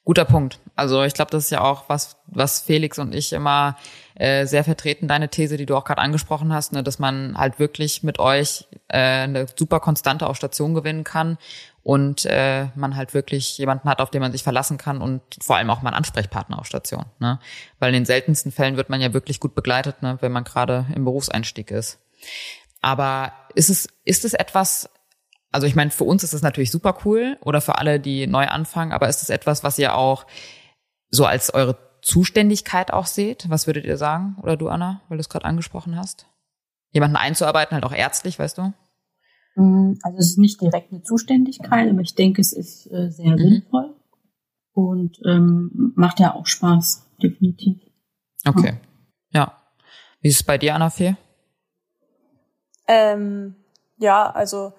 guter 0.05 0.25
Punkt. 0.25 0.61
Also 0.77 1.03
ich 1.03 1.15
glaube, 1.15 1.31
das 1.31 1.45
ist 1.45 1.51
ja 1.51 1.63
auch 1.63 1.89
was, 1.89 2.19
was 2.27 2.61
Felix 2.61 2.99
und 2.99 3.15
ich 3.15 3.33
immer 3.33 3.77
äh, 4.15 4.47
sehr 4.47 4.63
vertreten, 4.63 5.09
deine 5.09 5.31
These, 5.31 5.57
die 5.57 5.67
du 5.67 5.75
auch 5.75 5.85
gerade 5.85 6.03
angesprochen 6.03 6.53
hast, 6.53 6.73
ne, 6.73 6.83
dass 6.83 6.99
man 6.99 7.37
halt 7.37 7.59
wirklich 7.59 8.03
mit 8.03 8.19
euch 8.19 8.67
äh, 8.89 8.99
eine 8.99 9.47
super 9.57 9.81
Konstante 9.81 10.27
auf 10.27 10.37
Station 10.37 10.75
gewinnen 10.75 11.03
kann 11.03 11.39
und 11.83 12.27
äh, 12.27 12.67
man 12.75 12.95
halt 12.95 13.15
wirklich 13.15 13.57
jemanden 13.59 13.89
hat, 13.89 14.01
auf 14.01 14.11
den 14.11 14.21
man 14.21 14.33
sich 14.33 14.43
verlassen 14.43 14.77
kann 14.77 15.01
und 15.01 15.23
vor 15.41 15.57
allem 15.57 15.71
auch 15.71 15.83
mal 15.83 15.91
einen 15.91 15.99
Ansprechpartner 15.99 16.59
auf 16.59 16.67
Station. 16.67 17.07
Ne? 17.21 17.39
Weil 17.79 17.89
in 17.91 18.01
den 18.01 18.05
seltensten 18.05 18.53
Fällen 18.53 18.77
wird 18.77 18.91
man 18.91 19.01
ja 19.01 19.15
wirklich 19.15 19.41
gut 19.41 19.55
begleitet, 19.55 20.03
ne, 20.03 20.19
wenn 20.21 20.33
man 20.33 20.45
gerade 20.45 20.85
im 20.95 21.05
Berufseinstieg 21.05 21.71
ist. 21.71 21.99
Aber 22.83 23.33
ist 23.55 23.71
es, 23.71 23.89
ist 24.05 24.25
es 24.25 24.35
etwas, 24.35 24.91
also 25.53 25.67
ich 25.67 25.75
meine, 25.75 25.91
für 25.91 26.05
uns 26.05 26.23
ist 26.23 26.35
es 26.35 26.43
natürlich 26.43 26.71
super 26.71 26.99
cool 27.05 27.39
oder 27.41 27.61
für 27.61 27.79
alle, 27.79 27.99
die 27.99 28.27
neu 28.27 28.47
anfangen, 28.47 28.93
aber 28.93 29.09
ist 29.09 29.23
es 29.23 29.31
etwas, 29.31 29.65
was 29.65 29.79
ihr 29.79 29.95
auch 29.95 30.27
so 31.11 31.25
als 31.25 31.53
eure 31.53 31.77
Zuständigkeit 32.03 32.93
auch 32.93 33.07
seht? 33.07 33.49
Was 33.49 33.67
würdet 33.67 33.85
ihr 33.85 33.97
sagen? 33.97 34.37
Oder 34.43 34.57
du, 34.57 34.69
Anna, 34.69 35.03
weil 35.09 35.19
du 35.19 35.21
es 35.21 35.29
gerade 35.29 35.45
angesprochen 35.45 35.97
hast? 35.97 36.27
Jemanden 36.93 37.17
einzuarbeiten, 37.17 37.75
halt 37.75 37.85
auch 37.85 37.93
ärztlich, 37.93 38.39
weißt 38.39 38.59
du? 38.59 38.73
Mm, 39.57 39.95
also 40.03 40.19
es 40.19 40.31
ist 40.31 40.39
nicht 40.39 40.61
direkt 40.61 40.93
eine 40.93 41.03
Zuständigkeit, 41.03 41.91
aber 41.91 42.01
ich 42.01 42.15
denke, 42.15 42.41
es 42.41 42.53
ist 42.53 42.87
äh, 42.93 43.11
sehr 43.11 43.33
mhm. 43.33 43.39
sinnvoll 43.39 43.97
und 44.73 45.19
ähm, 45.27 45.93
macht 45.97 46.21
ja 46.21 46.35
auch 46.35 46.47
Spaß, 46.47 47.07
definitiv. 47.23 47.79
Okay. 48.47 48.79
Ja. 49.33 49.41
ja. 49.41 49.63
Wie 50.21 50.29
ist 50.29 50.37
es 50.37 50.43
bei 50.43 50.59
dir, 50.59 50.75
Anna 50.75 50.91
Fee? 50.91 51.17
Ähm, 52.87 53.57
ja, 53.99 54.31
also 54.31 54.75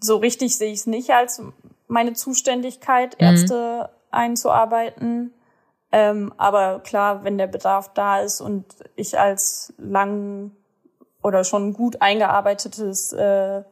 so 0.00 0.16
richtig 0.16 0.56
sehe 0.56 0.72
ich 0.72 0.80
es 0.80 0.86
nicht 0.86 1.10
als 1.10 1.42
meine 1.88 2.14
Zuständigkeit, 2.14 3.20
mhm. 3.20 3.26
Ärzte 3.26 3.90
mhm. 3.90 4.01
Einzuarbeiten. 4.12 5.32
Ähm, 5.90 6.32
aber 6.38 6.80
klar, 6.80 7.24
wenn 7.24 7.38
der 7.38 7.46
Bedarf 7.46 7.92
da 7.92 8.20
ist 8.20 8.40
und 8.40 8.64
ich 8.96 9.18
als 9.18 9.74
lang 9.76 10.52
oder 11.22 11.44
schon 11.44 11.74
gut 11.74 12.00
eingearbeitetes 12.00 13.12
äh, 13.12 13.62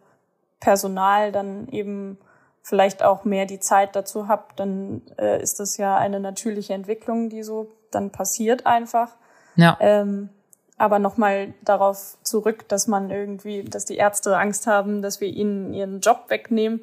Personal 0.60 1.32
dann 1.32 1.68
eben 1.68 2.18
vielleicht 2.62 3.02
auch 3.02 3.24
mehr 3.24 3.46
die 3.46 3.58
Zeit 3.58 3.96
dazu 3.96 4.28
habe, 4.28 4.44
dann 4.56 5.02
äh, 5.18 5.42
ist 5.42 5.60
das 5.60 5.78
ja 5.78 5.96
eine 5.96 6.20
natürliche 6.20 6.74
Entwicklung, 6.74 7.30
die 7.30 7.42
so 7.42 7.72
dann 7.90 8.10
passiert 8.10 8.66
einfach. 8.66 9.16
Ja. 9.56 9.76
Ähm, 9.80 10.28
aber 10.76 10.98
nochmal 10.98 11.54
darauf 11.62 12.16
zurück, 12.22 12.68
dass 12.68 12.86
man 12.86 13.10
irgendwie, 13.10 13.64
dass 13.64 13.84
die 13.84 13.96
Ärzte 13.96 14.38
Angst 14.38 14.66
haben, 14.66 15.02
dass 15.02 15.20
wir 15.20 15.28
ihnen 15.28 15.74
ihren 15.74 16.00
Job 16.00 16.26
wegnehmen. 16.28 16.82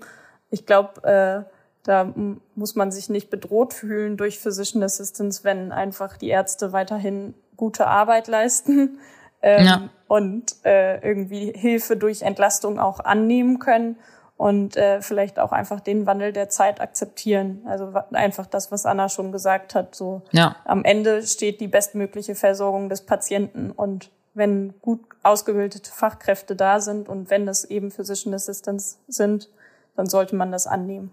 Ich 0.50 0.66
glaube, 0.66 1.04
äh, 1.04 1.57
da 1.88 2.14
muss 2.56 2.76
man 2.76 2.92
sich 2.92 3.10
nicht 3.10 3.30
bedroht 3.30 3.74
fühlen 3.74 4.18
durch 4.18 4.40
Physician 4.40 4.84
Assistance, 4.84 5.46
wenn 5.46 5.72
einfach 5.72 6.18
die 6.18 6.28
Ärzte 6.28 6.74
weiterhin 6.74 7.34
gute 7.56 7.88
Arbeit 7.88 8.28
leisten 8.28 9.00
ähm, 9.42 9.66
ja. 9.66 9.90
und 10.08 10.54
äh, 10.66 11.00
irgendwie 11.00 11.54
Hilfe 11.56 11.96
durch 11.96 12.24
Entlastung 12.24 12.78
auch 12.78 13.00
annehmen 13.00 13.60
können 13.60 13.96
und 14.36 14.76
äh, 14.76 15.02
vielleicht 15.02 15.40
auch 15.40 15.54
einfach 15.54 15.80
den 15.80 16.06
Wandel 16.06 16.34
der 16.34 16.50
Zeit 16.50 16.82
akzeptieren. 16.82 17.62
Also 17.66 17.94
einfach 18.12 18.48
das, 18.48 18.70
was 18.70 18.86
Anna 18.86 19.08
schon 19.08 19.32
gesagt 19.32 19.74
hat. 19.74 19.96
So 19.96 20.24
ja. 20.32 20.58
am 20.66 20.84
Ende 20.84 21.24
steht 21.24 21.62
die 21.62 21.70
bestmögliche 21.70 22.36
Versorgung 22.36 22.90
des 22.90 23.06
Patienten 23.06 23.72
und 23.72 24.12
wenn 24.34 24.74
gut 24.82 25.00
ausgebildete 25.24 25.90
Fachkräfte 25.90 26.56
da 26.56 26.82
sind 26.82 27.08
und 27.08 27.30
wenn 27.30 27.46
das 27.46 27.64
eben 27.64 27.92
Physician 27.92 28.34
Assistants 28.34 29.00
sind, 29.08 29.50
dann 29.96 30.08
sollte 30.08 30.36
man 30.36 30.52
das 30.52 30.68
annehmen. 30.68 31.12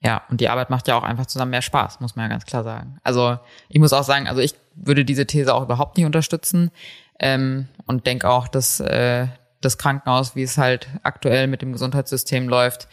Ja, 0.00 0.22
und 0.28 0.40
die 0.40 0.48
Arbeit 0.48 0.70
macht 0.70 0.88
ja 0.88 0.96
auch 0.96 1.02
einfach 1.02 1.26
zusammen 1.26 1.52
mehr 1.52 1.62
Spaß, 1.62 2.00
muss 2.00 2.16
man 2.16 2.26
ja 2.26 2.28
ganz 2.28 2.44
klar 2.44 2.62
sagen. 2.64 2.98
Also 3.02 3.38
ich 3.68 3.80
muss 3.80 3.92
auch 3.92 4.04
sagen, 4.04 4.28
also 4.28 4.40
ich 4.40 4.54
würde 4.74 5.04
diese 5.04 5.26
These 5.26 5.54
auch 5.54 5.62
überhaupt 5.62 5.96
nicht 5.96 6.06
unterstützen 6.06 6.70
ähm, 7.18 7.68
und 7.86 8.06
denke 8.06 8.28
auch, 8.28 8.46
dass 8.46 8.80
äh, 8.80 9.26
das 9.60 9.78
Krankenhaus, 9.78 10.36
wie 10.36 10.42
es 10.42 10.58
halt 10.58 10.88
aktuell 11.02 11.46
mit 11.46 11.62
dem 11.62 11.72
Gesundheitssystem 11.72 12.48
läuft, 12.48 12.88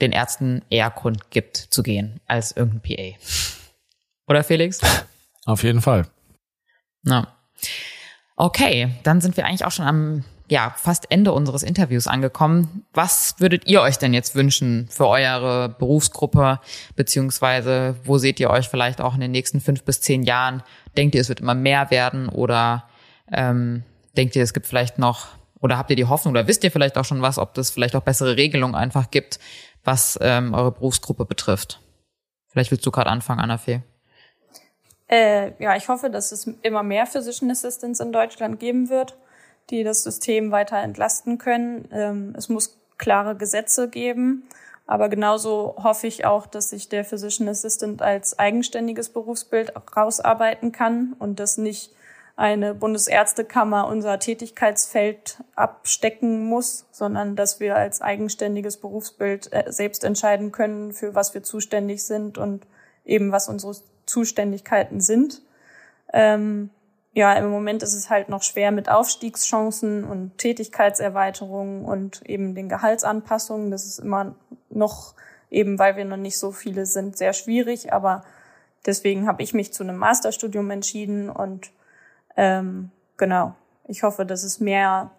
den 0.00 0.12
Ärzten 0.12 0.62
eher 0.68 0.90
Grund 0.90 1.30
gibt 1.30 1.56
zu 1.56 1.82
gehen 1.82 2.20
als 2.26 2.52
irgendein 2.52 2.82
PA. 2.82 3.18
Oder 4.26 4.42
Felix? 4.42 4.80
Auf 5.44 5.62
jeden 5.62 5.80
Fall. 5.80 6.08
Na. 7.02 7.36
Okay, 8.36 8.90
dann 9.02 9.20
sind 9.20 9.36
wir 9.36 9.46
eigentlich 9.46 9.64
auch 9.64 9.72
schon 9.72 9.86
am 9.86 10.24
ja, 10.48 10.72
fast 10.76 11.10
Ende 11.10 11.32
unseres 11.32 11.62
Interviews 11.62 12.06
angekommen. 12.06 12.84
Was 12.92 13.34
würdet 13.38 13.66
ihr 13.66 13.80
euch 13.80 13.98
denn 13.98 14.14
jetzt 14.14 14.34
wünschen 14.34 14.86
für 14.90 15.08
eure 15.08 15.68
Berufsgruppe, 15.68 16.60
beziehungsweise 16.94 17.96
wo 18.04 18.18
seht 18.18 18.38
ihr 18.38 18.50
euch 18.50 18.68
vielleicht 18.68 19.00
auch 19.00 19.14
in 19.14 19.20
den 19.20 19.32
nächsten 19.32 19.60
fünf 19.60 19.82
bis 19.82 20.00
zehn 20.00 20.22
Jahren? 20.22 20.62
Denkt 20.96 21.14
ihr, 21.14 21.20
es 21.20 21.28
wird 21.28 21.40
immer 21.40 21.54
mehr 21.54 21.90
werden 21.90 22.28
oder 22.28 22.84
ähm, 23.32 23.82
denkt 24.16 24.36
ihr, 24.36 24.42
es 24.42 24.54
gibt 24.54 24.66
vielleicht 24.66 24.98
noch 24.98 25.28
oder 25.60 25.78
habt 25.78 25.90
ihr 25.90 25.96
die 25.96 26.04
Hoffnung 26.04 26.32
oder 26.32 26.46
wisst 26.46 26.62
ihr 26.62 26.70
vielleicht 26.70 26.96
auch 26.96 27.04
schon 27.04 27.22
was, 27.22 27.38
ob 27.38 27.54
das 27.54 27.70
vielleicht 27.70 27.96
auch 27.96 28.02
bessere 28.02 28.36
Regelungen 28.36 28.76
einfach 28.76 29.10
gibt, 29.10 29.40
was 29.82 30.18
ähm, 30.22 30.54
eure 30.54 30.70
Berufsgruppe 30.70 31.24
betrifft. 31.24 31.80
Vielleicht 32.46 32.70
willst 32.70 32.86
du 32.86 32.90
gerade 32.92 33.10
anfangen, 33.10 33.40
Anna-Fee. 33.40 33.80
Äh, 35.08 35.52
ja, 35.62 35.76
ich 35.76 35.88
hoffe, 35.88 36.10
dass 36.10 36.32
es 36.32 36.46
immer 36.62 36.82
mehr 36.82 37.06
Physician 37.06 37.50
Assistants 37.50 38.00
in 38.00 38.12
Deutschland 38.12 38.58
geben 38.58 38.88
wird, 38.88 39.16
die 39.70 39.84
das 39.84 40.02
System 40.02 40.50
weiter 40.50 40.78
entlasten 40.78 41.38
können. 41.38 41.88
Ähm, 41.92 42.34
es 42.36 42.48
muss 42.48 42.78
klare 42.98 43.36
Gesetze 43.36 43.88
geben, 43.88 44.48
aber 44.86 45.08
genauso 45.08 45.76
hoffe 45.82 46.06
ich 46.06 46.24
auch, 46.24 46.46
dass 46.46 46.70
sich 46.70 46.88
der 46.88 47.04
Physician 47.04 47.48
Assistant 47.48 48.02
als 48.02 48.38
eigenständiges 48.38 49.08
Berufsbild 49.08 49.72
rausarbeiten 49.96 50.72
kann 50.72 51.14
und 51.18 51.38
dass 51.40 51.58
nicht 51.58 51.92
eine 52.36 52.74
Bundesärztekammer 52.74 53.88
unser 53.88 54.18
Tätigkeitsfeld 54.18 55.38
abstecken 55.54 56.44
muss, 56.44 56.86
sondern 56.92 57.34
dass 57.34 57.60
wir 57.60 57.76
als 57.76 58.02
eigenständiges 58.02 58.76
Berufsbild 58.76 59.52
äh, 59.52 59.72
selbst 59.72 60.04
entscheiden 60.04 60.52
können, 60.52 60.92
für 60.92 61.14
was 61.14 61.32
wir 61.32 61.42
zuständig 61.42 62.04
sind 62.04 62.36
und 62.36 62.66
eben 63.06 63.32
was 63.32 63.48
unsere 63.48 63.74
Zuständigkeiten 64.06 65.00
sind. 65.00 65.42
Ähm, 66.12 66.70
ja, 67.12 67.32
im 67.32 67.48
Moment 67.50 67.82
ist 67.82 67.94
es 67.94 68.10
halt 68.10 68.28
noch 68.28 68.42
schwer 68.42 68.72
mit 68.72 68.90
Aufstiegschancen 68.90 70.04
und 70.04 70.36
Tätigkeitserweiterungen 70.36 71.84
und 71.84 72.20
eben 72.28 72.54
den 72.54 72.68
Gehaltsanpassungen. 72.68 73.70
Das 73.70 73.86
ist 73.86 73.98
immer 73.98 74.34
noch 74.68 75.14
eben, 75.50 75.78
weil 75.78 75.96
wir 75.96 76.04
noch 76.04 76.18
nicht 76.18 76.38
so 76.38 76.52
viele 76.52 76.84
sind, 76.84 77.16
sehr 77.16 77.32
schwierig. 77.32 77.92
Aber 77.92 78.22
deswegen 78.84 79.26
habe 79.26 79.42
ich 79.42 79.54
mich 79.54 79.72
zu 79.72 79.82
einem 79.82 79.96
Masterstudium 79.96 80.70
entschieden 80.70 81.30
und 81.30 81.70
ähm, 82.36 82.90
genau, 83.16 83.54
ich 83.88 84.02
hoffe, 84.02 84.26
dass 84.26 84.42
es 84.42 84.60
mehr 84.60 85.10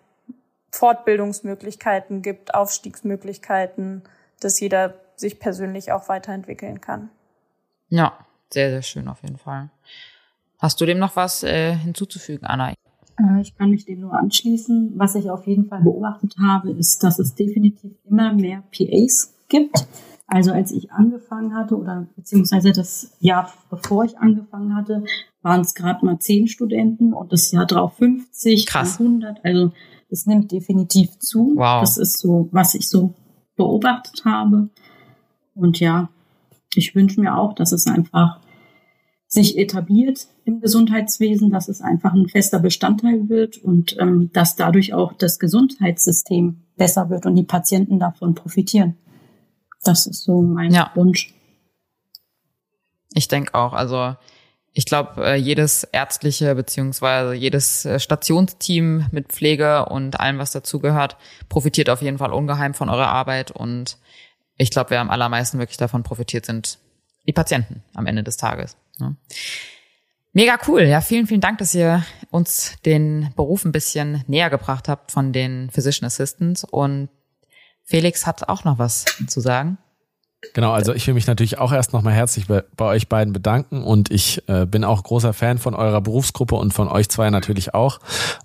Fortbildungsmöglichkeiten 0.71 2.21
gibt, 2.21 2.53
Aufstiegsmöglichkeiten, 2.53 4.03
dass 4.39 4.59
jeder 4.59 4.93
sich 5.15 5.39
persönlich 5.39 5.91
auch 5.91 6.09
weiterentwickeln 6.09 6.79
kann. 6.79 7.09
Ja, 7.89 8.19
sehr, 8.51 8.69
sehr 8.69 8.81
schön 8.81 9.07
auf 9.07 9.21
jeden 9.23 9.37
Fall. 9.37 9.69
Hast 10.59 10.81
du 10.81 10.85
dem 10.85 10.99
noch 10.99 11.15
was 11.15 11.43
äh, 11.43 11.75
hinzuzufügen, 11.75 12.45
Anna? 12.45 12.71
Äh, 12.71 13.41
ich 13.41 13.55
kann 13.55 13.69
mich 13.69 13.85
dem 13.85 14.01
nur 14.01 14.13
anschließen. 14.13 14.93
Was 14.95 15.15
ich 15.15 15.29
auf 15.29 15.45
jeden 15.47 15.67
Fall 15.67 15.81
beobachtet 15.81 16.35
habe, 16.41 16.71
ist, 16.71 17.03
dass 17.03 17.19
es 17.19 17.35
definitiv 17.35 17.91
immer 18.05 18.33
mehr 18.33 18.63
PAs 18.71 19.35
gibt. 19.49 19.87
Also 20.27 20.51
als 20.51 20.71
ich 20.71 20.91
angefangen 20.91 21.55
hatte 21.55 21.77
oder 21.77 22.05
beziehungsweise 22.15 22.73
das 22.73 23.15
Jahr 23.21 23.53
bevor 23.69 24.03
ich 24.03 24.17
angefangen 24.17 24.75
hatte, 24.75 25.05
waren 25.41 25.61
es 25.61 25.73
gerade 25.73 26.05
mal 26.05 26.19
zehn 26.19 26.47
Studenten 26.47 27.13
und 27.13 27.31
das 27.31 27.51
Jahr 27.51 27.65
drauf 27.65 27.95
50, 27.95 28.65
Krass. 28.65 28.99
100. 28.99 29.45
Also 29.45 29.71
es 30.09 30.25
nimmt 30.25 30.51
definitiv 30.51 31.17
zu. 31.19 31.53
Wow. 31.55 31.79
Das 31.79 31.97
ist 31.97 32.19
so, 32.19 32.49
was 32.51 32.75
ich 32.75 32.89
so 32.89 33.13
beobachtet 33.55 34.25
habe. 34.25 34.69
Und 35.55 35.79
ja, 35.79 36.09
ich 36.77 36.95
wünsche 36.95 37.19
mir 37.19 37.37
auch, 37.37 37.53
dass 37.53 37.71
es 37.71 37.87
einfach 37.87 38.39
sich 39.27 39.57
etabliert 39.57 40.27
im 40.45 40.61
Gesundheitswesen, 40.61 41.51
dass 41.51 41.67
es 41.67 41.81
einfach 41.81 42.13
ein 42.13 42.29
fester 42.29 42.59
Bestandteil 42.59 43.27
wird 43.27 43.57
und 43.57 43.97
ähm, 43.99 44.29
dass 44.31 44.55
dadurch 44.55 44.93
auch 44.93 45.13
das 45.13 45.37
Gesundheitssystem 45.37 46.63
besser 46.77 47.09
wird 47.09 47.25
und 47.25 47.35
die 47.35 47.43
Patienten 47.43 47.99
davon 47.99 48.35
profitieren. 48.35 48.95
Das 49.83 50.07
ist 50.07 50.23
so 50.23 50.41
mein 50.41 50.71
Ja. 50.71 50.91
Wunsch. 50.95 51.33
Ich 53.13 53.27
denke 53.27 53.53
auch. 53.55 53.73
Also 53.73 54.15
ich 54.71 54.85
glaube, 54.85 55.25
äh, 55.25 55.35
jedes 55.35 55.83
ärztliche 55.83 56.53
beziehungsweise 56.53 57.33
jedes 57.33 57.83
äh, 57.83 57.99
Stationsteam 57.99 59.07
mit 59.11 59.29
Pflege 59.33 59.87
und 59.87 60.19
allem, 60.19 60.37
was 60.37 60.51
dazugehört, 60.51 61.17
profitiert 61.49 61.89
auf 61.89 62.01
jeden 62.01 62.19
Fall 62.19 62.31
ungeheim 62.31 62.73
von 62.75 62.87
eurer 62.89 63.07
Arbeit. 63.07 63.51
Und 63.51 63.97
ich 64.57 64.71
glaube, 64.71 64.89
wer 64.91 65.01
am 65.01 65.09
allermeisten 65.09 65.59
wirklich 65.59 65.77
davon 65.77 66.03
profitiert, 66.03 66.45
sind 66.45 66.79
die 67.27 67.33
Patienten 67.33 67.83
am 67.93 68.05
Ende 68.07 68.23
des 68.23 68.37
Tages. 68.37 68.77
Ne? 68.99 69.15
Mega 70.33 70.59
cool. 70.67 70.83
Ja, 70.83 71.01
vielen, 71.01 71.27
vielen 71.27 71.41
Dank, 71.41 71.57
dass 71.57 71.73
ihr 71.73 72.03
uns 72.29 72.75
den 72.85 73.31
Beruf 73.35 73.65
ein 73.65 73.71
bisschen 73.71 74.23
näher 74.27 74.49
gebracht 74.49 74.87
habt 74.87 75.11
von 75.11 75.33
den 75.33 75.69
Physician 75.71 76.05
Assistants. 76.05 76.63
Und 76.63 77.09
Felix 77.83 78.25
hat 78.25 78.47
auch 78.47 78.63
noch 78.63 78.77
was 78.79 79.05
zu 79.27 79.39
sagen. 79.39 79.77
Genau, 80.53 80.71
also 80.71 80.93
ich 80.93 81.07
will 81.07 81.15
mich 81.15 81.25
natürlich 81.25 81.57
auch 81.57 81.71
erst 81.71 81.93
nochmal 81.93 82.13
herzlich 82.13 82.47
bei, 82.47 82.63
bei 82.75 82.85
euch 82.85 83.09
beiden 83.09 83.33
bedanken 83.33 83.83
und 83.83 84.11
ich 84.11 84.47
äh, 84.47 84.67
bin 84.67 84.83
auch 84.83 85.01
großer 85.01 85.33
Fan 85.33 85.57
von 85.57 85.73
eurer 85.73 86.01
Berufsgruppe 86.01 86.55
und 86.55 86.73
von 86.73 86.87
euch 86.87 87.09
zwei 87.09 87.31
natürlich 87.31 87.73
auch 87.73 87.99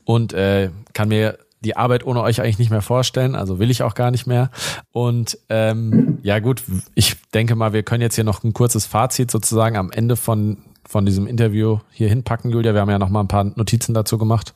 und 0.04 0.32
äh, 0.32 0.70
kann 0.94 1.08
mir 1.08 1.38
die 1.64 1.76
Arbeit 1.76 2.04
ohne 2.04 2.22
euch 2.22 2.40
eigentlich 2.40 2.58
nicht 2.58 2.70
mehr 2.70 2.82
vorstellen, 2.82 3.34
also 3.34 3.58
will 3.58 3.70
ich 3.70 3.82
auch 3.82 3.94
gar 3.94 4.10
nicht 4.10 4.26
mehr. 4.26 4.50
Und 4.90 5.38
ähm, 5.48 6.18
ja 6.22 6.38
gut, 6.38 6.62
ich 6.94 7.16
denke 7.32 7.54
mal, 7.54 7.72
wir 7.72 7.82
können 7.82 8.02
jetzt 8.02 8.14
hier 8.14 8.24
noch 8.24 8.44
ein 8.44 8.52
kurzes 8.52 8.86
Fazit 8.86 9.30
sozusagen 9.30 9.76
am 9.76 9.90
Ende 9.90 10.16
von, 10.16 10.58
von 10.86 11.06
diesem 11.06 11.26
Interview 11.26 11.78
hier 11.90 12.08
hinpacken, 12.08 12.50
Julia. 12.50 12.74
Wir 12.74 12.80
haben 12.80 12.90
ja 12.90 12.98
noch 12.98 13.10
mal 13.10 13.20
ein 13.20 13.28
paar 13.28 13.44
Notizen 13.44 13.94
dazu 13.94 14.18
gemacht. 14.18 14.54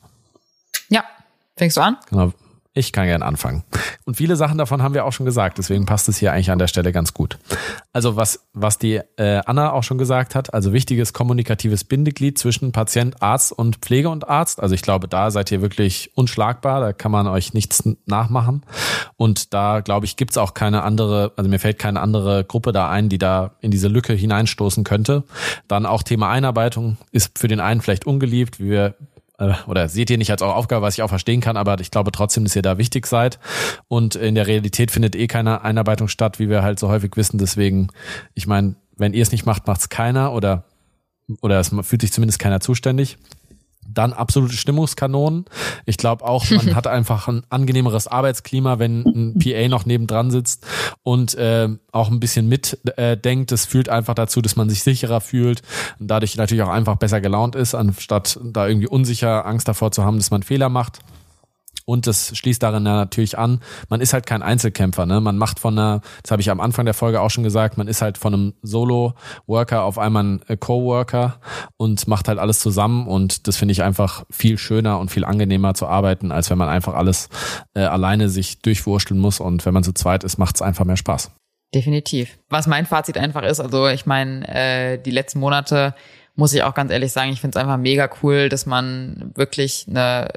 Ja, 0.89 1.05
fängst 1.57 1.77
du 1.77 1.81
an? 1.81 1.97
Genau. 2.11 2.33
Ich 2.77 2.93
kann 2.93 3.07
gern 3.07 3.23
anfangen. 3.23 3.65
Und 4.05 4.19
viele 4.19 4.37
Sachen 4.37 4.59
davon 4.59 4.83
haben 4.83 4.93
wir 4.93 5.07
auch 5.07 5.13
schon 5.15 5.25
gesagt, 5.25 5.57
deswegen 5.57 5.87
passt 5.87 6.11
es 6.11 6.19
hier 6.19 6.35
eigentlich 6.35 6.51
an 6.51 6.59
der 6.59 6.67
Stelle 6.67 6.93
ganz 6.93 7.15
gut. 7.15 7.39
Also 7.95 8.17
was, 8.17 8.47
was 8.53 8.77
die 8.77 9.01
äh, 9.17 9.41
Anna 9.47 9.73
auch 9.73 9.83
schon 9.83 9.97
gesagt 9.97 10.35
hat, 10.35 10.53
also 10.53 10.75
wichtiges 10.75 11.15
kommunikatives 11.15 11.85
Bindeglied 11.85 12.39
zwischen 12.39 12.73
Patient, 12.73 13.23
Arzt 13.23 13.53
und 13.53 13.77
Pflege 13.77 14.11
und 14.11 14.29
Arzt. 14.29 14.61
Also 14.61 14.75
ich 14.75 14.83
glaube, 14.83 15.09
da 15.09 15.31
seid 15.31 15.51
ihr 15.53 15.63
wirklich 15.63 16.11
unschlagbar, 16.17 16.83
da 16.83 16.93
kann 16.93 17.11
man 17.11 17.27
euch 17.29 17.55
nichts 17.55 17.83
nachmachen. 18.05 18.63
Und 19.17 19.55
da, 19.55 19.81
glaube 19.81 20.05
ich, 20.05 20.19
gibt's 20.19 20.37
auch 20.37 20.53
keine 20.53 20.83
andere, 20.83 21.33
also 21.37 21.49
mir 21.49 21.59
fällt 21.59 21.79
keine 21.79 22.01
andere 22.01 22.45
Gruppe 22.45 22.73
da 22.73 22.91
ein, 22.91 23.09
die 23.09 23.17
da 23.17 23.53
in 23.63 23.71
diese 23.71 23.89
Lücke 23.89 24.13
hineinstoßen 24.13 24.85
könnte. 24.85 25.25
Dann 25.67 25.87
auch 25.87 26.03
Thema 26.03 26.29
Einarbeitung 26.29 26.99
ist 27.11 27.39
für 27.39 27.49
den 27.49 27.61
einen 27.61 27.81
vielleicht 27.81 28.07
ungeliebt, 28.07 28.61
wie 28.61 28.69
wir 28.69 28.97
oder 29.39 29.89
seht 29.89 30.11
ihr 30.11 30.19
nicht 30.19 30.31
als 30.31 30.43
eure 30.43 30.55
Aufgabe, 30.55 30.83
was 30.83 30.95
ich 30.95 31.03
auch 31.03 31.09
verstehen 31.09 31.41
kann, 31.41 31.57
aber 31.57 31.79
ich 31.81 31.91
glaube 31.91 32.13
trotzdem, 32.13 32.45
dass 32.45 32.57
ihr 32.57 32.63
da 32.63 32.79
wichtig 32.79 33.07
seid. 33.07 33.39
Und 33.89 34.15
in 34.15 34.35
der 34.35 34.47
Realität 34.47 34.91
findet 34.91 35.15
eh 35.15 35.27
keine 35.27 35.63
Einarbeitung 35.63 36.09
statt, 36.09 36.39
wie 36.39 36.49
wir 36.49 36.63
halt 36.63 36.79
so 36.79 36.89
häufig 36.89 37.17
wissen. 37.17 37.39
Deswegen, 37.39 37.89
ich 38.35 38.47
meine, 38.47 38.77
wenn 38.97 39.13
ihr 39.13 39.23
es 39.23 39.33
nicht 39.33 39.47
macht, 39.47 39.67
macht's 39.67 39.89
keiner 39.89 40.33
oder 40.33 40.65
oder 41.41 41.59
es 41.59 41.75
fühlt 41.83 42.03
sich 42.03 42.13
zumindest 42.13 42.39
keiner 42.39 42.61
zuständig. 42.61 43.19
Dann 43.93 44.13
absolute 44.13 44.55
Stimmungskanonen. 44.55 45.47
Ich 45.85 45.97
glaube 45.97 46.25
auch, 46.25 46.49
man 46.51 46.75
hat 46.75 46.87
einfach 46.87 47.29
ein 47.29 47.43
angenehmeres 47.49 48.07
Arbeitsklima, 48.07 48.79
wenn 48.79 49.05
ein 49.05 49.39
PA 49.39 49.69
noch 49.69 49.87
nebendran 49.87 50.31
sitzt 50.31 50.67
und 51.03 51.35
äh, 51.35 51.69
auch 51.93 52.11
ein 52.11 52.21
bisschen 52.21 52.49
mitdenkt. 52.49 52.99
Äh, 52.99 53.17
denkt. 53.17 53.53
das 53.53 53.67
führt 53.67 53.89
einfach 53.89 54.15
dazu, 54.15 54.41
dass 54.41 54.57
man 54.57 54.69
sich 54.69 54.83
sicherer 54.83 55.21
fühlt 55.21 55.63
und 55.99 56.09
dadurch 56.09 56.37
natürlich 56.37 56.63
auch 56.63 56.69
einfach 56.69 56.97
besser 56.97 57.21
gelaunt 57.21 57.55
ist, 57.55 57.75
anstatt 57.75 58.39
da 58.43 58.67
irgendwie 58.67 58.89
unsicher 58.89 59.47
Angst 59.47 59.69
davor 59.69 59.93
zu 59.93 60.05
haben, 60.05 60.17
dass 60.19 60.31
man 60.31 60.43
Fehler 60.43 60.69
macht. 60.69 61.01
Und 61.87 62.09
das 62.09 62.37
schließt 62.37 62.63
darin 62.63 62.85
ja 62.85 62.95
natürlich 62.97 63.39
an, 63.39 63.61
man 63.89 64.01
ist 64.01 64.13
halt 64.13 64.27
kein 64.27 64.43
Einzelkämpfer, 64.43 65.07
ne? 65.07 65.21
Man 65.21 65.39
macht 65.39 65.61
von 65.61 65.79
einer, 65.79 66.01
das 66.23 66.33
habe 66.33 66.43
ich 66.43 66.51
am 66.51 66.61
Anfang 66.61 66.85
der 66.85 66.95
Folge 66.95 67.21
auch 67.21 67.31
schon 67.31 67.45
gesagt, 67.45 67.79
man 67.79 67.87
ist 67.87 68.03
halt 68.03 68.19
von 68.19 68.35
einem 68.35 68.55
Solo-Worker 68.63 69.85
auf 69.85 69.97
einmal 69.97 70.25
ein 70.25 70.41
äh, 70.49 70.57
Co-Worker 70.57 71.41
und 71.77 72.09
macht 72.09 72.27
halt 72.27 72.41
alles 72.41 72.59
zusammen 72.59 73.07
und 73.07 73.47
das 73.47 73.57
finde 73.57 73.71
ich 73.71 73.85
einfach 73.85 74.25
viel 74.31 74.59
schöner 74.59 74.99
und 74.99 75.13
viel 75.13 75.25
angenehmer 75.25 75.75
zu 75.75 75.87
arbeiten, 75.87 76.33
als 76.33 76.51
wenn 76.51 76.59
man 76.59 76.69
einfach 76.69 76.95
alles 76.95 77.29
äh, 77.75 77.83
alleine 77.83 78.29
sich 78.29 78.61
durchwursteln 78.63 79.21
muss 79.21 79.39
und 79.39 79.65
wenn 79.65 79.73
man 79.73 79.85
zu 79.85 79.93
zweit 79.93 80.25
ist, 80.25 80.39
macht 80.39 80.57
es 80.57 80.63
einfach 80.63 80.85
mehr 80.85 80.97
Spaß. 80.97 81.31
Definitiv. 81.73 82.37
Was 82.49 82.67
mein 82.67 82.87
Fazit 82.87 83.17
einfach 83.17 83.45
ist, 83.45 83.61
also 83.61 83.87
ich 83.87 84.07
meine, 84.07 84.47
äh, 84.49 84.99
die 84.99 85.13
letzten 85.13 85.39
Monate 85.39 85.95
muss 86.35 86.53
ich 86.53 86.65
auch 86.65 86.75
ganz 86.75 86.91
ehrlich 86.91 87.13
sagen, 87.13 87.31
ich 87.31 87.41
finde 87.41 87.57
es 87.57 87.63
einfach 87.63 87.79
mega 87.79 88.11
cool, 88.23 88.49
dass 88.49 88.67
man 88.67 89.33
wirklich 89.35 89.87
eine 89.89 90.29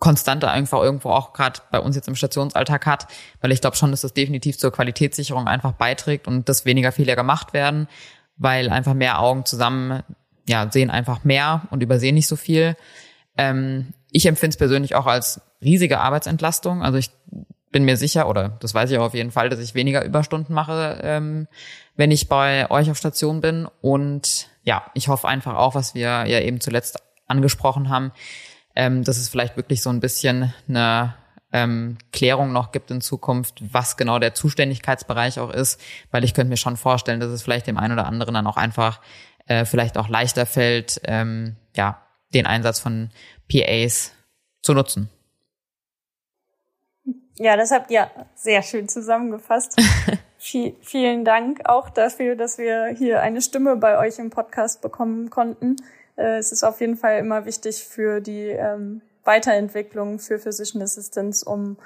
Konstante 0.00 0.50
einfach 0.50 0.82
irgendwo 0.82 1.10
auch 1.10 1.32
gerade 1.32 1.60
bei 1.70 1.78
uns 1.78 1.94
jetzt 1.94 2.08
im 2.08 2.16
Stationsalltag 2.16 2.86
hat, 2.86 3.06
weil 3.40 3.52
ich 3.52 3.60
glaube 3.60 3.76
schon, 3.76 3.92
dass 3.92 4.00
das 4.00 4.14
definitiv 4.14 4.58
zur 4.58 4.72
Qualitätssicherung 4.72 5.46
einfach 5.46 5.72
beiträgt 5.72 6.26
und 6.26 6.48
dass 6.48 6.64
weniger 6.64 6.90
Fehler 6.90 7.14
gemacht 7.14 7.52
werden, 7.52 7.86
weil 8.36 8.70
einfach 8.70 8.94
mehr 8.94 9.20
Augen 9.20 9.44
zusammen 9.44 10.02
ja 10.48 10.68
sehen 10.70 10.90
einfach 10.90 11.22
mehr 11.22 11.68
und 11.70 11.82
übersehen 11.82 12.14
nicht 12.14 12.26
so 12.26 12.36
viel. 12.36 12.76
Ähm, 13.36 13.92
ich 14.10 14.26
empfinde 14.26 14.54
es 14.54 14.56
persönlich 14.56 14.94
auch 14.94 15.06
als 15.06 15.42
riesige 15.62 16.00
Arbeitsentlastung. 16.00 16.82
Also 16.82 16.98
ich 16.98 17.10
bin 17.70 17.84
mir 17.84 17.96
sicher, 17.96 18.28
oder 18.28 18.56
das 18.60 18.74
weiß 18.74 18.90
ich 18.90 18.98
auch 18.98 19.04
auf 19.04 19.14
jeden 19.14 19.30
Fall, 19.30 19.50
dass 19.50 19.60
ich 19.60 19.74
weniger 19.74 20.04
Überstunden 20.04 20.54
mache, 20.54 20.98
ähm, 21.02 21.46
wenn 21.94 22.10
ich 22.10 22.28
bei 22.28 22.70
euch 22.70 22.90
auf 22.90 22.96
Station 22.96 23.40
bin. 23.40 23.68
Und 23.82 24.48
ja, 24.64 24.82
ich 24.94 25.08
hoffe 25.08 25.28
einfach 25.28 25.56
auch, 25.56 25.74
was 25.74 25.94
wir 25.94 26.26
ja 26.26 26.40
eben 26.40 26.60
zuletzt 26.60 27.02
angesprochen 27.26 27.90
haben, 27.90 28.12
ähm, 28.74 29.04
dass 29.04 29.18
es 29.18 29.28
vielleicht 29.28 29.56
wirklich 29.56 29.82
so 29.82 29.90
ein 29.90 30.00
bisschen 30.00 30.54
eine 30.68 31.14
ähm, 31.52 31.98
Klärung 32.12 32.52
noch 32.52 32.72
gibt 32.72 32.90
in 32.90 33.00
Zukunft, 33.00 33.60
was 33.72 33.96
genau 33.96 34.18
der 34.18 34.34
Zuständigkeitsbereich 34.34 35.40
auch 35.40 35.50
ist, 35.50 35.80
weil 36.10 36.24
ich 36.24 36.34
könnte 36.34 36.50
mir 36.50 36.56
schon 36.56 36.76
vorstellen, 36.76 37.20
dass 37.20 37.30
es 37.30 37.42
vielleicht 37.42 37.66
dem 37.66 37.78
einen 37.78 37.94
oder 37.94 38.06
anderen 38.06 38.34
dann 38.34 38.46
auch 38.46 38.56
einfach 38.56 39.00
äh, 39.46 39.64
vielleicht 39.64 39.98
auch 39.98 40.08
leichter 40.08 40.46
fällt, 40.46 41.00
ähm, 41.04 41.56
ja, 41.74 42.00
den 42.34 42.46
Einsatz 42.46 42.78
von 42.78 43.10
PAs 43.50 44.12
zu 44.62 44.74
nutzen. 44.74 45.10
Ja, 47.36 47.56
das 47.56 47.70
habt 47.70 47.90
ihr 47.90 48.10
sehr 48.34 48.62
schön 48.62 48.88
zusammengefasst. 48.88 49.80
Viel, 50.38 50.74
vielen 50.80 51.24
Dank 51.24 51.68
auch 51.68 51.90
dafür, 51.90 52.34
dass 52.34 52.56
wir 52.56 52.94
hier 52.96 53.20
eine 53.20 53.42
Stimme 53.42 53.76
bei 53.76 53.98
euch 53.98 54.18
im 54.18 54.30
Podcast 54.30 54.80
bekommen 54.80 55.28
konnten. 55.28 55.76
Äh, 56.20 56.38
es 56.38 56.52
ist 56.52 56.62
auf 56.62 56.80
jeden 56.80 56.96
Fall 56.96 57.18
immer 57.18 57.46
wichtig 57.46 57.84
für 57.84 58.20
die 58.20 58.48
ähm, 58.48 59.00
Weiterentwicklung 59.24 60.18
für 60.18 60.38
Physician 60.38 60.82
Assistants, 60.82 61.42
um 61.42 61.76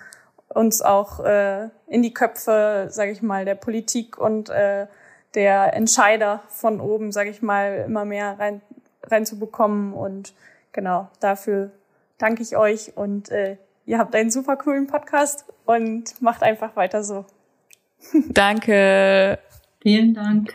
uns 0.49 0.83
auch 0.83 1.21
äh, 1.21 1.69
in 1.87 2.03
die 2.03 2.13
Köpfe, 2.13 2.89
sage 2.91 3.13
ich 3.13 3.23
mal, 3.23 3.45
der 3.45 3.55
Politik 3.55 4.19
und 4.19 4.51
äh, 4.51 4.87
der 5.35 5.75
Entscheider 5.75 6.43
von 6.49 6.81
oben, 6.81 7.13
sage 7.13 7.31
ich 7.31 7.43
mal, 7.43 7.85
immer 7.87 8.05
mehr 8.05 8.39
rein 8.39 8.61
reinzubekommen. 9.03 9.93
Und 9.93 10.33
genau 10.73 11.09
dafür 11.21 11.71
danke 12.19 12.43
ich 12.43 12.57
euch 12.57 12.97
und 12.97 13.31
äh, 13.31 13.57
ihr 13.85 13.99
habt 13.99 14.15
einen 14.15 14.31
super 14.31 14.57
coolen 14.57 14.87
Podcast 14.87 15.45
und 15.67 16.21
macht 16.23 16.43
einfach 16.43 16.77
weiter 16.77 17.05
so. 17.05 17.27
Danke. 18.29 19.39
Vielen 19.83 20.15
Dank. 20.15 20.55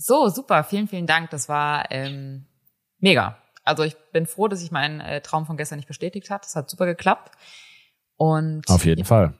So, 0.00 0.28
super. 0.28 0.62
Vielen, 0.62 0.86
vielen 0.86 1.06
Dank. 1.06 1.30
Das 1.30 1.48
war 1.48 1.90
ähm, 1.90 2.46
mega. 3.00 3.36
Also 3.64 3.82
ich 3.82 3.96
bin 4.12 4.26
froh, 4.26 4.46
dass 4.46 4.60
sich 4.60 4.70
mein 4.70 5.00
äh, 5.00 5.20
Traum 5.20 5.44
von 5.44 5.56
gestern 5.56 5.76
nicht 5.76 5.88
bestätigt 5.88 6.30
hat. 6.30 6.44
Das 6.44 6.54
hat 6.54 6.70
super 6.70 6.86
geklappt. 6.86 7.32
Und 8.16 8.68
Auf 8.68 8.84
jeden 8.84 9.04
Fall. 9.04 9.34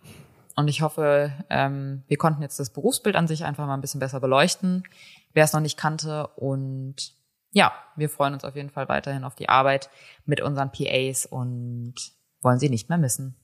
Und 0.57 0.67
ich 0.67 0.83
hoffe, 0.83 1.33
ähm, 1.49 2.03
wir 2.09 2.17
konnten 2.17 2.43
jetzt 2.43 2.59
das 2.59 2.71
Berufsbild 2.71 3.15
an 3.15 3.29
sich 3.29 3.45
einfach 3.45 3.67
mal 3.67 3.75
ein 3.75 3.81
bisschen 3.81 4.01
besser 4.01 4.19
beleuchten, 4.19 4.83
wer 5.33 5.45
es 5.45 5.53
noch 5.53 5.61
nicht 5.61 5.79
kannte. 5.79 6.27
Und 6.27 7.15
ja, 7.53 7.73
wir 7.95 8.11
freuen 8.11 8.35
uns 8.35 8.45
auf 8.45 8.57
jeden 8.57 8.71
Fall 8.71 8.89
weiterhin 8.89 9.23
auf 9.23 9.37
die 9.37 9.49
Arbeit 9.49 9.89
mit 10.27 10.41
unseren 10.41 10.73
PAs 10.73 11.25
und 11.25 11.95
wollen 12.43 12.59
sie 12.59 12.69
nicht 12.69 12.89
mehr 12.89 12.99
missen. 12.99 13.37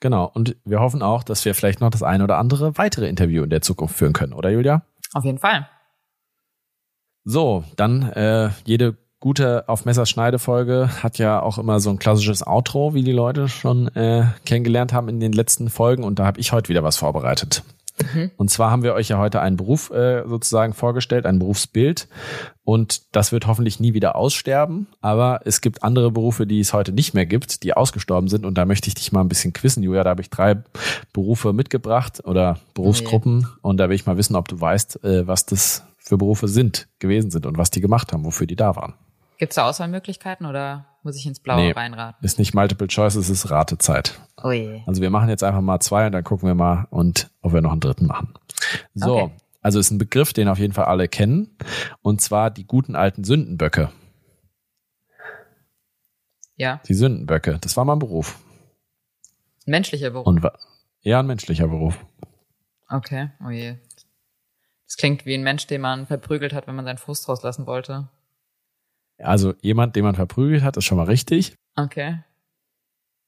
Genau. 0.00 0.30
Und 0.32 0.56
wir 0.64 0.80
hoffen 0.80 1.02
auch, 1.02 1.22
dass 1.22 1.44
wir 1.44 1.54
vielleicht 1.54 1.80
noch 1.80 1.90
das 1.90 2.02
ein 2.02 2.22
oder 2.22 2.38
andere 2.38 2.78
weitere 2.78 3.06
Interview 3.06 3.44
in 3.44 3.50
der 3.50 3.60
Zukunft 3.60 3.96
führen 3.96 4.14
können, 4.14 4.32
oder 4.32 4.48
Julia? 4.48 4.82
Auf 5.12 5.24
jeden 5.24 5.38
Fall. 5.38 5.68
So, 7.30 7.62
dann 7.76 8.04
äh, 8.12 8.48
jede 8.64 8.96
gute 9.20 9.68
auf 9.68 9.84
Messerschneide-Folge 9.84 11.02
hat 11.02 11.18
ja 11.18 11.42
auch 11.42 11.58
immer 11.58 11.78
so 11.78 11.90
ein 11.90 11.98
klassisches 11.98 12.46
Outro, 12.46 12.94
wie 12.94 13.02
die 13.02 13.12
Leute 13.12 13.48
schon 13.48 13.88
äh, 13.88 14.24
kennengelernt 14.46 14.94
haben 14.94 15.10
in 15.10 15.20
den 15.20 15.32
letzten 15.32 15.68
Folgen. 15.68 16.04
Und 16.04 16.18
da 16.18 16.24
habe 16.24 16.40
ich 16.40 16.52
heute 16.52 16.70
wieder 16.70 16.82
was 16.82 16.96
vorbereitet. 16.96 17.64
Mhm. 18.14 18.30
Und 18.38 18.48
zwar 18.48 18.70
haben 18.70 18.82
wir 18.82 18.94
euch 18.94 19.10
ja 19.10 19.18
heute 19.18 19.42
einen 19.42 19.58
Beruf 19.58 19.90
äh, 19.90 20.26
sozusagen 20.26 20.72
vorgestellt, 20.72 21.26
ein 21.26 21.38
Berufsbild. 21.38 22.08
Und 22.64 23.14
das 23.14 23.30
wird 23.30 23.46
hoffentlich 23.46 23.78
nie 23.78 23.92
wieder 23.92 24.16
aussterben. 24.16 24.86
Aber 25.02 25.42
es 25.44 25.60
gibt 25.60 25.82
andere 25.82 26.10
Berufe, 26.10 26.46
die 26.46 26.60
es 26.60 26.72
heute 26.72 26.92
nicht 26.92 27.12
mehr 27.12 27.26
gibt, 27.26 27.62
die 27.62 27.74
ausgestorben 27.74 28.28
sind. 28.28 28.46
Und 28.46 28.56
da 28.56 28.64
möchte 28.64 28.88
ich 28.88 28.94
dich 28.94 29.12
mal 29.12 29.20
ein 29.20 29.28
bisschen 29.28 29.52
quissen, 29.52 29.82
Julia. 29.82 30.02
Da 30.02 30.10
habe 30.10 30.22
ich 30.22 30.30
drei 30.30 30.62
Berufe 31.12 31.52
mitgebracht 31.52 32.22
oder 32.24 32.58
Berufsgruppen. 32.72 33.46
Oh 33.62 33.68
und 33.68 33.76
da 33.76 33.90
will 33.90 33.96
ich 33.96 34.06
mal 34.06 34.16
wissen, 34.16 34.34
ob 34.34 34.48
du 34.48 34.58
weißt, 34.58 35.04
äh, 35.04 35.26
was 35.26 35.44
das 35.44 35.84
für 36.08 36.16
Berufe 36.16 36.48
sind, 36.48 36.88
gewesen 37.00 37.30
sind 37.30 37.44
und 37.44 37.58
was 37.58 37.68
die 37.68 37.82
gemacht 37.82 38.14
haben, 38.14 38.24
wofür 38.24 38.46
die 38.46 38.56
da 38.56 38.74
waren. 38.76 38.94
Gibt 39.36 39.52
es 39.52 39.56
da 39.56 39.68
Auswahlmöglichkeiten 39.68 40.46
oder 40.46 40.86
muss 41.02 41.16
ich 41.16 41.26
ins 41.26 41.38
Blaue 41.38 41.60
nee, 41.60 41.70
reinraten? 41.72 42.24
Ist 42.24 42.38
nicht 42.38 42.54
Multiple 42.54 42.88
Choice, 42.88 43.14
es 43.14 43.28
ist 43.28 43.50
Ratezeit. 43.50 44.18
Oh 44.42 44.50
je. 44.50 44.80
Also 44.86 45.02
wir 45.02 45.10
machen 45.10 45.28
jetzt 45.28 45.44
einfach 45.44 45.60
mal 45.60 45.80
zwei 45.80 46.06
und 46.06 46.12
dann 46.12 46.24
gucken 46.24 46.48
wir 46.48 46.54
mal 46.54 46.86
und 46.88 47.30
ob 47.42 47.52
wir 47.52 47.60
noch 47.60 47.72
einen 47.72 47.82
dritten 47.82 48.06
machen. 48.06 48.32
So, 48.94 49.18
okay. 49.18 49.32
also 49.60 49.78
ist 49.78 49.90
ein 49.90 49.98
Begriff, 49.98 50.32
den 50.32 50.48
auf 50.48 50.58
jeden 50.58 50.72
Fall 50.72 50.86
alle 50.86 51.08
kennen. 51.08 51.58
Und 52.00 52.22
zwar 52.22 52.50
die 52.50 52.66
guten 52.66 52.96
alten 52.96 53.22
Sündenböcke. 53.22 53.92
Ja. 56.56 56.80
Die 56.88 56.94
Sündenböcke, 56.94 57.58
das 57.60 57.76
war 57.76 57.84
mal 57.84 57.96
ein 57.96 57.98
Beruf. 57.98 58.38
Ein 59.66 59.72
menschlicher 59.72 60.08
Beruf. 60.08 60.26
Und 60.26 60.40
ja, 61.02 61.20
ein 61.20 61.26
menschlicher 61.26 61.68
Beruf. 61.68 61.98
Okay, 62.88 63.28
oh 63.46 63.50
je. 63.50 63.76
Das 64.88 64.96
klingt 64.96 65.26
wie 65.26 65.34
ein 65.34 65.42
Mensch, 65.42 65.66
den 65.66 65.82
man 65.82 66.06
verprügelt 66.06 66.54
hat, 66.54 66.66
wenn 66.66 66.74
man 66.74 66.86
seinen 66.86 66.96
Frust 66.96 67.28
rauslassen 67.28 67.66
wollte. 67.66 68.08
Also 69.18 69.52
jemand, 69.60 69.96
den 69.96 70.04
man 70.04 70.14
verprügelt 70.14 70.62
hat, 70.62 70.78
ist 70.78 70.86
schon 70.86 70.96
mal 70.96 71.04
richtig. 71.04 71.54
Okay. 71.76 72.20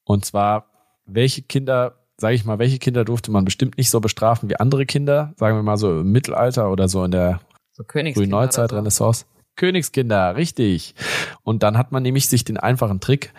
Und 0.05 0.25
zwar, 0.25 0.71
welche 1.05 1.43
Kinder, 1.43 1.99
sage 2.17 2.35
ich 2.35 2.47
mal, 2.47 2.59
welche 2.59 2.79
Kinder 2.79 3.05
durfte 3.05 3.31
man 3.31 3.45
bestimmt 3.45 3.77
nicht 3.77 3.91
so 3.91 4.01
bestrafen 4.01 4.49
wie 4.49 4.57
andere 4.57 4.87
Kinder, 4.87 5.35
sagen 5.37 5.55
wir 5.57 5.63
mal 5.63 5.77
so 5.77 6.01
im 6.01 6.11
Mittelalter 6.11 6.71
oder 6.73 6.89
so 6.89 7.05
in 7.05 7.11
der 7.11 7.41
so 7.73 7.85
frühen 7.85 8.31
Neuzeit, 8.31 8.71
so. 8.71 8.77
Renaissance. 8.77 9.27
Königskinder, 9.57 10.37
richtig. 10.37 10.95
Und 11.43 11.63
dann 11.63 11.77
hat 11.77 11.93
man 11.93 12.03
nämlich 12.03 12.29
sich 12.29 12.45
den 12.45 12.57
einfachen 12.57 13.01
Trick 13.01 13.33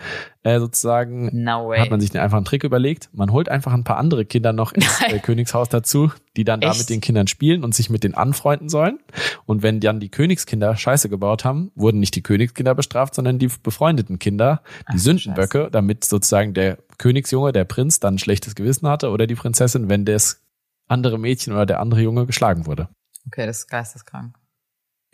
äh, 0.44 0.58
sozusagen, 0.60 1.30
no 1.32 1.68
way. 1.68 1.80
hat 1.80 1.90
man 1.90 2.00
sich 2.00 2.10
den 2.10 2.20
einfachen 2.20 2.44
Trick 2.44 2.62
überlegt. 2.64 3.10
Man 3.12 3.32
holt 3.32 3.48
einfach 3.48 3.72
ein 3.72 3.84
paar 3.84 3.96
andere 3.96 4.24
Kinder 4.24 4.52
noch 4.52 4.72
ins 4.72 5.00
äh, 5.08 5.18
Königshaus 5.18 5.68
dazu, 5.68 6.12
die 6.36 6.44
dann 6.44 6.62
Echt? 6.62 6.74
da 6.74 6.78
mit 6.78 6.90
den 6.90 7.00
Kindern 7.00 7.26
spielen 7.26 7.64
und 7.64 7.74
sich 7.74 7.90
mit 7.90 8.04
denen 8.04 8.14
anfreunden 8.14 8.68
sollen. 8.68 8.98
Und 9.46 9.62
wenn 9.62 9.80
dann 9.80 9.98
die 10.00 10.10
Königskinder 10.10 10.76
Scheiße 10.76 11.08
gebaut 11.08 11.44
haben, 11.44 11.72
wurden 11.74 11.98
nicht 12.00 12.14
die 12.14 12.22
Königskinder 12.22 12.74
bestraft, 12.74 13.14
sondern 13.14 13.38
die 13.38 13.48
befreundeten 13.62 14.18
Kinder, 14.18 14.62
die 14.92 14.96
Ach, 14.96 14.98
Sündenböcke, 14.98 15.58
Scheiße. 15.58 15.70
damit 15.70 16.04
sozusagen 16.04 16.54
der 16.54 16.78
Königsjunge, 16.98 17.52
der 17.52 17.64
Prinz, 17.64 17.98
dann 18.00 18.14
ein 18.14 18.18
schlechtes 18.18 18.54
Gewissen 18.54 18.86
hatte 18.88 19.10
oder 19.10 19.26
die 19.26 19.34
Prinzessin, 19.34 19.88
wenn 19.88 20.04
das 20.04 20.40
andere 20.86 21.18
Mädchen 21.18 21.52
oder 21.52 21.66
der 21.66 21.80
andere 21.80 22.00
Junge 22.02 22.26
geschlagen 22.26 22.66
wurde. 22.66 22.88
Okay, 23.26 23.46
das 23.46 23.58
ist 23.58 23.68
geisteskrank. 23.68 24.34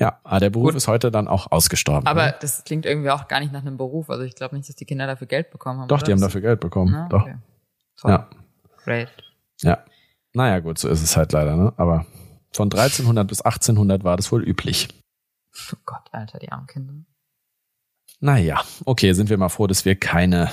Ja, 0.01 0.21
aber 0.23 0.41
der 0.41 0.51
Beruf 0.51 0.69
Gut. 0.69 0.77
ist 0.77 0.87
heute 0.87 1.11
dann 1.11 1.27
auch 1.27 1.51
ausgestorben. 1.51 2.07
Aber 2.07 2.27
ne? 2.27 2.35
das 2.41 2.63
klingt 2.65 2.87
irgendwie 2.87 3.11
auch 3.11 3.27
gar 3.27 3.41
nicht 3.41 3.53
nach 3.53 3.63
einem 3.63 3.77
Beruf. 3.77 4.11
Also 4.11 4.23
ich 4.23 4.37
glaube 4.37 4.57
nicht, 4.57 4.69
dass 4.69 4.77
die 4.77 4.85
Kinder 4.85 5.07
dafür 5.07 5.27
Geld 5.27 5.51
bekommen 5.51 5.81
haben. 5.81 5.89
Doch, 5.89 5.99
oder? 5.99 6.07
die 6.07 6.13
haben 6.13 6.21
dafür 6.21 6.41
Geld 6.41 6.61
bekommen. 6.61 6.95
Ah, 6.95 7.09
Doch. 7.09 7.23
Okay. 7.23 7.37
Toll. 7.97 8.11
Ja. 8.13 8.31
Great. 8.85 9.11
Ja. 9.63 9.85
Naja, 10.35 10.61
gut, 10.61 10.79
so 10.79 10.89
ist 10.89 11.03
es 11.03 11.17
halt 11.17 11.33
leider, 11.33 11.57
ne? 11.57 11.73
Aber 11.77 12.07
von 12.53 12.71
1300 12.71 13.27
bis 13.27 13.41
1800 13.41 14.05
war 14.05 14.17
das 14.17 14.31
wohl 14.31 14.45
üblich. 14.45 14.89
Oh 15.73 15.77
Gott, 15.85 16.09
Alter, 16.13 16.39
die 16.39 16.53
armen 16.53 16.69
Kinder. 16.69 16.95
Naja, 18.21 18.63
okay, 18.85 19.13
sind 19.13 19.31
wir 19.31 19.37
mal 19.37 19.49
froh, 19.49 19.67
dass 19.67 19.85
wir 19.85 19.97
keine 19.97 20.51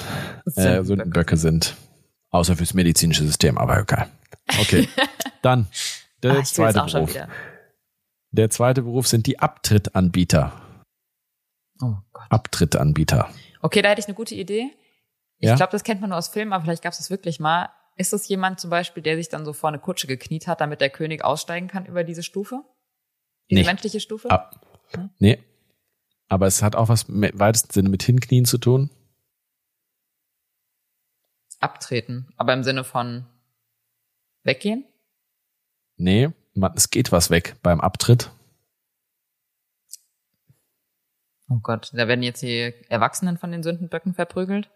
äh, 0.56 0.84
Sündenböcke 0.84 1.38
sind. 1.38 1.76
Außer 2.32 2.56
fürs 2.58 2.74
medizinische 2.74 3.24
System, 3.24 3.58
aber 3.58 3.80
okay. 3.80 4.06
Okay, 4.60 4.90
dann 5.42 5.68
der 6.22 6.40
Ach, 6.40 6.44
zweite 6.44 6.84
Beruf. 6.84 7.16
Der 8.36 8.50
zweite 8.50 8.82
Beruf 8.82 9.08
sind 9.08 9.28
die 9.28 9.40
Abtrittanbieter. 9.40 10.52
Oh 11.82 11.96
Gott. 12.12 12.26
Abtrittanbieter. 12.30 13.30
Okay, 13.62 13.82
da 13.82 13.90
hätte 13.90 14.02
ich 14.02 14.08
eine 14.08 14.16
gute 14.16 14.36
Idee. 14.36 14.72
Ich 15.38 15.48
ja? 15.48 15.56
glaube, 15.56 15.72
das 15.72 15.86
kennt 15.86 16.02
man 16.02 16.10
nur 16.10 16.20
aus 16.20 16.28
Filmen, 16.28 16.52
aber 16.52 16.66
vielleicht 16.66 16.84
gab 16.84 16.92
es 16.92 16.98
das 16.98 17.10
wirklich 17.10 17.40
mal. 17.40 17.70
Ist 17.96 18.12
das 18.12 18.28
jemand 18.28 18.60
zum 18.60 18.70
Beispiel, 18.70 19.02
der 19.02 19.16
sich 19.16 19.30
dann 19.30 19.46
so 19.46 19.54
vor 19.54 19.70
eine 19.70 19.80
Kutsche 19.80 20.08
gekniet 20.08 20.48
hat, 20.48 20.60
damit 20.60 20.82
der 20.82 20.90
König 20.90 21.24
aussteigen 21.24 21.70
kann 21.70 21.86
über 21.86 22.04
diese 22.04 22.24
Stufe? 22.24 22.62
Diese 23.50 23.62
nee. 23.62 23.66
menschliche 23.66 24.02
Stufe? 24.02 24.30
Ab. 24.30 24.60
Hm? 24.94 25.12
Nee. 25.18 25.42
Aber 26.28 26.46
es 26.46 26.62
hat 26.62 26.76
auch 26.76 26.90
was 26.90 27.04
im 27.04 27.22
weitesten 27.40 27.72
Sinne 27.72 27.88
mit 27.88 28.04
Hinknien 28.04 28.44
zu 28.44 28.58
tun. 28.58 28.90
Abtreten. 31.62 32.28
Aber 32.36 32.54
im 32.54 32.64
Sinne 32.64 32.84
von 32.84 33.26
weggehen? 34.44 34.84
Nee, 35.96 36.34
es 36.76 36.90
geht 36.90 37.12
was 37.12 37.30
weg 37.30 37.56
beim 37.62 37.82
Abtritt. 37.82 38.32
Oh 41.50 41.60
Gott, 41.62 41.92
da 41.94 42.08
werden 42.08 42.24
jetzt 42.24 42.42
die 42.42 42.74
Erwachsenen 42.90 43.38
von 43.38 43.52
den 43.52 43.62
Sündenböcken 43.62 44.14
verprügelt? 44.16 44.70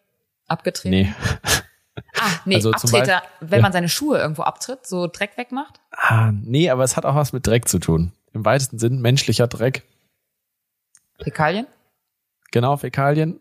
Abgetreten? 0.47 0.89
Nee. 0.89 1.13
Ah, 2.15 2.29
nee, 2.45 2.55
also 2.55 2.71
Abtreter, 2.71 3.21
Beispiel, 3.21 3.51
wenn 3.51 3.61
man 3.61 3.71
seine 3.71 3.89
Schuhe 3.89 4.19
irgendwo 4.19 4.43
abtritt, 4.43 4.85
so 4.85 5.07
Dreck 5.07 5.37
wegmacht? 5.37 5.79
Ah, 5.91 6.31
nee, 6.31 6.69
aber 6.69 6.83
es 6.83 6.95
hat 6.95 7.05
auch 7.05 7.15
was 7.15 7.33
mit 7.33 7.47
Dreck 7.47 7.67
zu 7.67 7.79
tun. 7.79 8.11
Im 8.33 8.45
weitesten 8.45 8.77
Sinn 8.77 9.01
menschlicher 9.01 9.47
Dreck. 9.47 9.83
Fäkalien? 11.21 11.67
Genau, 12.51 12.77
Fäkalien. 12.77 13.39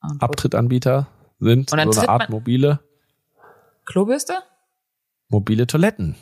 Abtrittanbieter 0.00 1.06
sind 1.38 1.70
so 1.70 1.76
eine 1.76 2.08
Art 2.08 2.28
mobile. 2.28 2.80
Klobürste? 3.84 4.34
Mobile 5.28 5.66
Toiletten. 5.66 6.16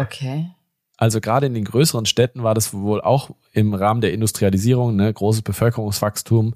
Okay. 0.00 0.50
Also 0.96 1.20
gerade 1.20 1.46
in 1.46 1.54
den 1.54 1.64
größeren 1.64 2.04
Städten 2.04 2.42
war 2.42 2.54
das 2.54 2.74
wohl 2.74 3.00
auch 3.00 3.30
im 3.52 3.72
Rahmen 3.72 4.02
der 4.02 4.12
Industrialisierung, 4.12 4.96
ne, 4.96 5.12
großes 5.12 5.42
Bevölkerungswachstum. 5.42 6.54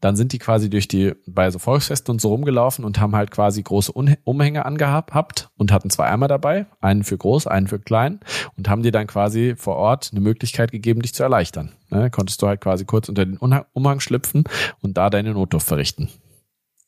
Dann 0.00 0.16
sind 0.16 0.32
die 0.32 0.38
quasi 0.38 0.68
durch 0.68 0.86
die, 0.88 1.14
bei 1.26 1.50
so 1.50 1.58
Volksfesten 1.58 2.12
und 2.12 2.20
so 2.20 2.28
rumgelaufen 2.28 2.84
und 2.84 3.00
haben 3.00 3.16
halt 3.16 3.30
quasi 3.30 3.62
große 3.62 3.92
Umhänge 3.92 4.64
angehabt 4.64 5.50
und 5.56 5.72
hatten 5.72 5.90
zwei 5.90 6.06
Eimer 6.06 6.28
dabei, 6.28 6.66
einen 6.80 7.02
für 7.04 7.16
groß, 7.16 7.48
einen 7.48 7.66
für 7.66 7.80
klein 7.80 8.20
und 8.56 8.68
haben 8.68 8.82
dir 8.82 8.92
dann 8.92 9.08
quasi 9.08 9.54
vor 9.56 9.76
Ort 9.76 10.10
eine 10.12 10.20
Möglichkeit 10.20 10.70
gegeben, 10.70 11.02
dich 11.02 11.14
zu 11.14 11.22
erleichtern. 11.22 11.72
Ne, 11.90 12.10
konntest 12.10 12.42
du 12.42 12.48
halt 12.48 12.60
quasi 12.60 12.84
kurz 12.84 13.08
unter 13.08 13.24
den 13.24 13.38
Umhang 13.38 14.00
schlüpfen 14.00 14.44
und 14.80 14.96
da 14.98 15.08
deine 15.08 15.32
Notdurft 15.32 15.66
verrichten. 15.66 16.08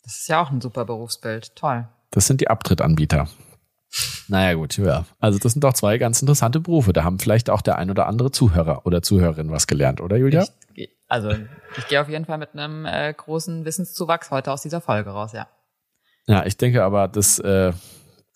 Das 0.03 0.21
ist 0.21 0.29
ja 0.29 0.43
auch 0.43 0.51
ein 0.51 0.61
super 0.61 0.85
Berufsbild. 0.85 1.55
Toll. 1.55 1.89
Das 2.11 2.27
sind 2.27 2.41
die 2.41 2.49
Abtrittanbieter. 2.49 3.29
Naja, 4.29 4.55
gut, 4.55 4.77
ja. 4.79 5.05
Also 5.19 5.39
das 5.39 5.53
sind 5.53 5.65
doch 5.65 5.73
zwei 5.73 5.99
ganz 5.99 6.21
interessante 6.21 6.61
Berufe. 6.61 6.93
Da 6.93 7.03
haben 7.03 7.19
vielleicht 7.19 7.51
auch 7.51 7.63
der 7.63 7.79
ein 7.79 7.91
oder 7.91 8.07
andere 8.07 8.31
Zuhörer 8.31 8.87
oder 8.87 9.03
Zuhörerin 9.03 9.51
was 9.51 9.67
gelernt, 9.67 10.01
oder 10.01 10.17
Julia? 10.17 10.47
Ich, 10.75 10.91
also 11.09 11.31
ich 11.77 11.89
gehe 11.89 12.01
auf 12.01 12.09
jeden 12.09 12.25
Fall 12.25 12.39
mit 12.39 12.55
einem 12.55 12.87
äh, 12.87 13.13
großen 13.13 13.65
Wissenszuwachs 13.65 14.31
heute 14.31 14.53
aus 14.53 14.63
dieser 14.63 14.81
Folge 14.81 15.11
raus, 15.11 15.33
ja. 15.33 15.49
Ja, 16.27 16.47
ich 16.47 16.57
denke 16.57 16.85
aber, 16.85 17.09
das 17.09 17.41
äh, 17.41 17.73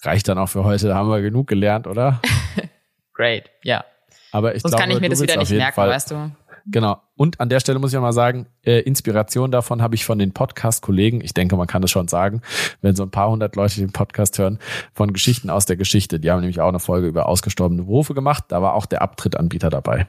reicht 0.03 0.27
dann 0.29 0.39
auch 0.39 0.49
für 0.49 0.65
heute. 0.65 0.89
Da 0.89 0.97
haben 0.97 1.09
wir 1.09 1.21
genug 1.23 1.47
gelernt, 1.47 1.87
oder? 1.87 2.21
Great, 3.15 3.51
ja. 3.63 3.85
Aber 4.33 4.57
ich 4.57 4.63
Sonst 4.63 4.73
glaube, 4.73 4.83
kann 4.83 4.91
ich 4.91 5.01
mir 5.01 5.09
das 5.09 5.23
wieder 5.23 5.37
nicht 5.37 5.53
merken, 5.53 5.77
Fall, 5.77 5.91
weißt 5.91 6.11
du? 6.11 6.33
Genau. 6.67 7.01
Und 7.17 7.41
an 7.41 7.49
der 7.51 7.61
Stelle 7.61 7.79
muss 7.79 7.93
ich 7.93 7.99
auch 7.99 8.03
mal 8.03 8.13
sagen, 8.13 8.47
äh, 8.63 8.81
Inspiration 8.81 9.51
davon 9.51 9.83
habe 9.83 9.95
ich 9.95 10.05
von 10.05 10.19
den 10.19 10.33
Podcast-Kollegen, 10.33 11.21
ich 11.21 11.35
denke, 11.35 11.57
man 11.57 11.67
kann 11.67 11.83
das 11.83 11.91
schon 11.91 12.09
sagen, 12.09 12.41
wenn 12.81 12.97
so 12.97 13.03
ein 13.03 13.11
paar 13.11 13.31
hundert 13.31 13.55
Leute 13.55 13.81
den 13.81 13.93
Podcast 13.93 14.39
hören, 14.39 14.59
von 14.95 15.13
Geschichten 15.13 15.51
aus 15.51 15.67
der 15.67 15.77
Geschichte. 15.77 16.19
Die 16.19 16.31
haben 16.31 16.41
nämlich 16.41 16.61
auch 16.61 16.69
eine 16.69 16.81
Folge 16.81 17.07
über 17.07 17.27
ausgestorbene 17.29 17.83
Berufe 17.83 18.15
gemacht. 18.15 18.45
Da 18.49 18.63
war 18.63 18.75
auch 18.75 18.87
der 18.87 19.03
Abtrittanbieter 19.03 19.69
dabei. 19.69 20.07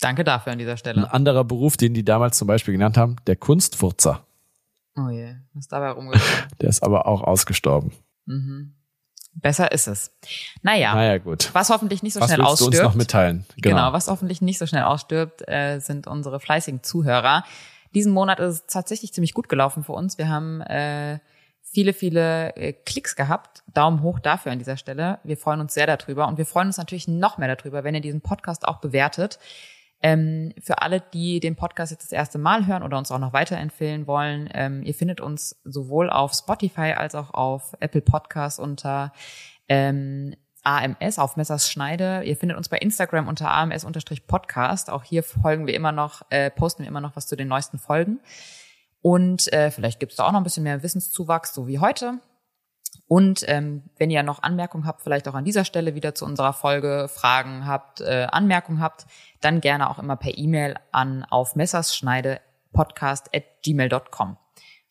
Danke 0.00 0.22
dafür 0.22 0.52
an 0.52 0.58
dieser 0.58 0.72
Ein 0.72 0.78
Stelle. 0.78 1.12
anderer 1.12 1.44
Beruf, 1.44 1.76
den 1.78 1.94
die 1.94 2.04
damals 2.04 2.36
zum 2.36 2.46
Beispiel 2.48 2.72
genannt 2.72 2.98
haben, 2.98 3.16
der 3.26 3.36
Kunstfurzer. 3.36 4.24
Oh 4.96 5.08
je, 5.08 5.34
was 5.54 5.64
ist 5.64 5.72
dabei 5.72 5.90
rumgekommen? 5.90 6.22
Der 6.60 6.68
ist 6.68 6.82
aber 6.82 7.06
auch 7.06 7.22
ausgestorben. 7.22 7.92
mhm. 8.26 8.74
Besser 9.36 9.72
ist 9.72 9.88
es. 9.88 10.12
Naja, 10.62 10.94
Naja, 10.94 11.18
gut. 11.18 11.50
was 11.52 11.68
hoffentlich 11.70 12.02
nicht 12.02 12.12
so 12.14 12.20
Was 12.20 12.28
schnell 12.28 12.38
willst 12.38 12.60
du 12.60 12.66
uns 12.66 12.74
ausstirbt. 12.76 12.84
noch 12.84 12.94
mitteilen? 12.94 13.44
Genau. 13.56 13.92
was 13.92 14.08
hoffentlich 14.08 14.40
nicht 14.40 14.58
so 14.58 14.66
schnell 14.66 14.84
ausstirbt, 14.84 15.46
äh, 15.48 15.80
sind 15.80 16.06
unsere 16.06 16.40
fleißigen 16.40 16.82
Zuhörer. 16.82 17.44
Diesen 17.94 18.12
Monat 18.12 18.40
ist 18.40 18.48
es 18.54 18.66
tatsächlich 18.66 19.12
ziemlich 19.12 19.34
gut 19.34 19.48
gelaufen 19.48 19.84
für 19.84 19.92
uns. 19.92 20.18
Wir 20.18 20.28
haben 20.28 20.60
äh, 20.62 21.18
viele, 21.62 21.92
viele 21.92 22.54
äh, 22.56 22.72
Klicks 22.72 23.16
gehabt. 23.16 23.62
Daumen 23.72 24.02
hoch 24.02 24.18
dafür 24.20 24.52
an 24.52 24.58
dieser 24.58 24.76
Stelle. 24.76 25.18
Wir 25.24 25.36
freuen 25.36 25.60
uns 25.60 25.74
sehr 25.74 25.86
darüber 25.86 26.28
und 26.28 26.38
wir 26.38 26.46
freuen 26.46 26.68
uns 26.68 26.76
natürlich 26.78 27.08
noch 27.08 27.36
mehr 27.38 27.54
darüber, 27.54 27.82
wenn 27.84 27.94
ihr 27.94 28.00
diesen 28.00 28.20
Podcast 28.20 28.66
auch 28.66 28.78
bewertet. 28.80 29.38
Ähm, 30.04 30.52
für 30.60 30.82
alle, 30.82 31.00
die 31.00 31.40
den 31.40 31.56
Podcast 31.56 31.90
jetzt 31.90 32.04
das 32.04 32.12
erste 32.12 32.36
Mal 32.36 32.66
hören 32.66 32.82
oder 32.82 32.98
uns 32.98 33.10
auch 33.10 33.18
noch 33.18 33.32
weiterempfehlen 33.32 34.06
wollen, 34.06 34.50
ähm, 34.52 34.82
ihr 34.82 34.92
findet 34.92 35.22
uns 35.22 35.58
sowohl 35.64 36.10
auf 36.10 36.34
Spotify 36.34 36.92
als 36.92 37.14
auch 37.14 37.32
auf 37.32 37.72
Apple 37.80 38.02
Podcasts 38.02 38.58
unter 38.58 39.14
ähm, 39.66 40.34
AMS 40.62 41.18
auf 41.18 41.38
Messers 41.38 41.70
Schneide. 41.70 42.22
Ihr 42.22 42.36
findet 42.36 42.58
uns 42.58 42.68
bei 42.68 42.76
Instagram 42.76 43.28
unter 43.28 43.50
AMS-Podcast. 43.50 44.90
Auch 44.90 45.04
hier 45.04 45.22
folgen 45.22 45.66
wir 45.66 45.72
immer 45.72 45.90
noch, 45.90 46.20
äh, 46.28 46.50
posten 46.50 46.82
wir 46.82 46.88
immer 46.88 47.00
noch 47.00 47.16
was 47.16 47.26
zu 47.26 47.34
den 47.34 47.48
neuesten 47.48 47.78
Folgen. 47.78 48.20
Und 49.00 49.50
äh, 49.54 49.70
vielleicht 49.70 50.00
gibt 50.00 50.12
es 50.12 50.16
da 50.16 50.26
auch 50.26 50.32
noch 50.32 50.40
ein 50.40 50.44
bisschen 50.44 50.64
mehr 50.64 50.82
Wissenszuwachs, 50.82 51.54
so 51.54 51.66
wie 51.66 51.78
heute. 51.78 52.18
Und 53.06 53.44
ähm, 53.48 53.82
wenn 53.98 54.10
ihr 54.10 54.22
noch 54.22 54.42
Anmerkungen 54.42 54.86
habt, 54.86 55.02
vielleicht 55.02 55.28
auch 55.28 55.34
an 55.34 55.44
dieser 55.44 55.66
Stelle 55.66 55.94
wieder 55.94 56.14
zu 56.14 56.24
unserer 56.24 56.54
Folge, 56.54 57.08
Fragen 57.12 57.66
habt, 57.66 58.00
äh, 58.00 58.26
Anmerkungen 58.30 58.80
habt, 58.80 59.04
dann 59.40 59.60
gerne 59.60 59.90
auch 59.90 59.98
immer 59.98 60.16
per 60.16 60.36
E-Mail 60.36 60.76
an 60.90 61.24
auf 61.28 61.54
messerschneide.podcast@gmail.com. 61.54 64.36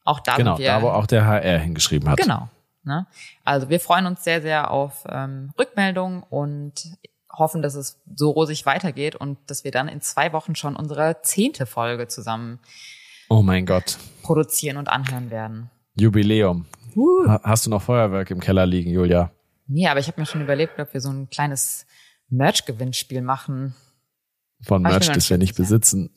Auch 0.06 0.20
da 0.20 0.36
Genau, 0.36 0.58
wir 0.58 0.68
da 0.68 0.82
wo 0.82 0.90
auch 0.90 1.08
der 1.08 1.26
HR 1.26 1.60
hingeschrieben 1.60 2.10
hat. 2.10 2.18
Genau. 2.18 2.50
Ne? 2.84 3.08
Also 3.46 3.70
wir 3.70 3.80
freuen 3.80 4.06
uns 4.06 4.24
sehr, 4.24 4.42
sehr 4.42 4.70
auf 4.70 5.06
ähm, 5.10 5.52
Rückmeldungen 5.58 6.24
und 6.24 6.98
hoffen, 7.32 7.62
dass 7.62 7.76
es 7.76 8.02
so 8.14 8.32
rosig 8.32 8.66
weitergeht 8.66 9.16
und 9.16 9.38
dass 9.48 9.64
wir 9.64 9.72
dann 9.72 9.88
in 9.88 10.02
zwei 10.02 10.34
Wochen 10.34 10.56
schon 10.56 10.76
unsere 10.76 11.22
zehnte 11.24 11.66
Folge 11.66 12.08
zusammen 12.08 12.60
Oh 13.30 13.42
mein 13.42 13.66
Gott. 13.66 13.98
produzieren 14.22 14.78
und 14.78 14.90
anhören 14.90 15.32
werden. 15.32 15.72
Jubiläum. 15.96 16.66
Ha- 17.28 17.42
Hast 17.44 17.66
du 17.66 17.70
noch 17.70 17.82
Feuerwerk 17.82 18.32
im 18.32 18.40
Keller 18.40 18.66
liegen, 18.66 18.92
Julia? 18.92 19.32
Nee, 19.68 19.88
aber 19.88 20.00
ich 20.00 20.08
habe 20.08 20.20
mir 20.20 20.26
schon 20.26 20.42
überlegt, 20.42 20.80
ob 20.80 20.94
wir 20.94 21.02
so 21.02 21.10
ein 21.10 21.30
kleines 21.30 21.86
Merch-Gewinnspiel 22.30 23.22
machen. 23.22 23.76
Von 24.62 24.86
Aber 24.86 24.96
Merch, 24.96 25.10
das 25.12 25.30
wir 25.30 25.38
nicht 25.38 25.56
besitzen. 25.56 26.10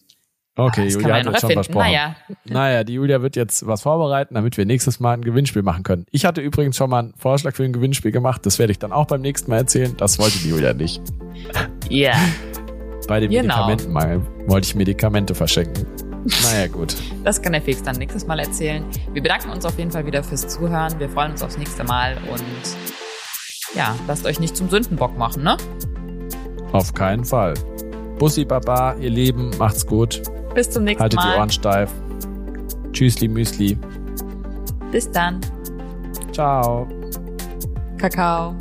Okay, 0.58 0.84
das 0.86 0.94
Julia 0.94 1.08
hat 1.08 1.16
jetzt 1.16 1.24
schon 1.26 1.32
erfinden. 1.34 1.54
versprochen. 1.54 1.78
Naja, 1.86 2.16
Naja, 2.44 2.84
die 2.84 2.94
Julia 2.94 3.20
wird 3.20 3.36
jetzt 3.36 3.66
was 3.66 3.82
vorbereiten, 3.82 4.34
damit 4.34 4.56
wir 4.56 4.64
nächstes 4.64 5.00
Mal 5.00 5.12
ein 5.14 5.22
Gewinnspiel 5.22 5.62
machen 5.62 5.82
können. 5.82 6.06
Ich 6.10 6.24
hatte 6.24 6.40
übrigens 6.40 6.76
schon 6.76 6.88
mal 6.88 7.00
einen 7.00 7.14
Vorschlag 7.16 7.54
für 7.54 7.64
ein 7.64 7.72
Gewinnspiel 7.74 8.10
gemacht. 8.10 8.46
Das 8.46 8.58
werde 8.58 8.70
ich 8.72 8.78
dann 8.78 8.90
auch 8.92 9.06
beim 9.06 9.20
nächsten 9.20 9.50
Mal 9.50 9.58
erzählen. 9.58 9.94
Das 9.98 10.18
wollte 10.18 10.38
die 10.38 10.48
Julia 10.48 10.72
nicht. 10.72 11.02
ja. 11.90 12.14
Bei 13.06 13.20
dem 13.20 13.30
Genau. 13.30 13.42
Medikamentenmangel 13.68 14.22
wollte 14.48 14.66
ich 14.66 14.74
Medikamente 14.74 15.34
verschenken. 15.34 15.86
Naja, 16.42 16.66
gut. 16.66 16.96
Das 17.24 17.40
kann 17.40 17.52
der 17.52 17.62
Felix 17.62 17.82
dann 17.82 17.96
nächstes 17.96 18.26
Mal 18.26 18.40
erzählen. 18.40 18.84
Wir 19.12 19.22
bedanken 19.22 19.50
uns 19.50 19.64
auf 19.64 19.78
jeden 19.78 19.90
Fall 19.90 20.06
wieder 20.06 20.22
fürs 20.22 20.48
Zuhören. 20.48 20.98
Wir 20.98 21.08
freuen 21.08 21.32
uns 21.32 21.42
aufs 21.42 21.56
nächste 21.56 21.84
Mal 21.84 22.16
und 22.30 22.42
ja, 23.74 23.94
lasst 24.06 24.26
euch 24.26 24.40
nicht 24.40 24.56
zum 24.56 24.68
Sündenbock 24.68 25.16
machen, 25.16 25.42
ne? 25.42 25.56
Auf 26.72 26.94
keinen 26.94 27.24
Fall. 27.24 27.54
Bussi 28.18 28.44
Baba, 28.44 28.94
ihr 28.94 29.10
Lieben, 29.10 29.50
macht's 29.58 29.86
gut. 29.86 30.22
Bis 30.54 30.70
zum 30.70 30.84
nächsten 30.84 31.02
Haltet 31.02 31.20
die 31.20 31.26
Mal. 31.26 31.38
Ohren 31.38 31.50
steif. 31.50 31.90
Tschüssli 32.92 33.28
Müsli. 33.28 33.78
Bis 34.90 35.10
dann. 35.10 35.40
Ciao. 36.32 36.88
Kakao. 37.98 38.56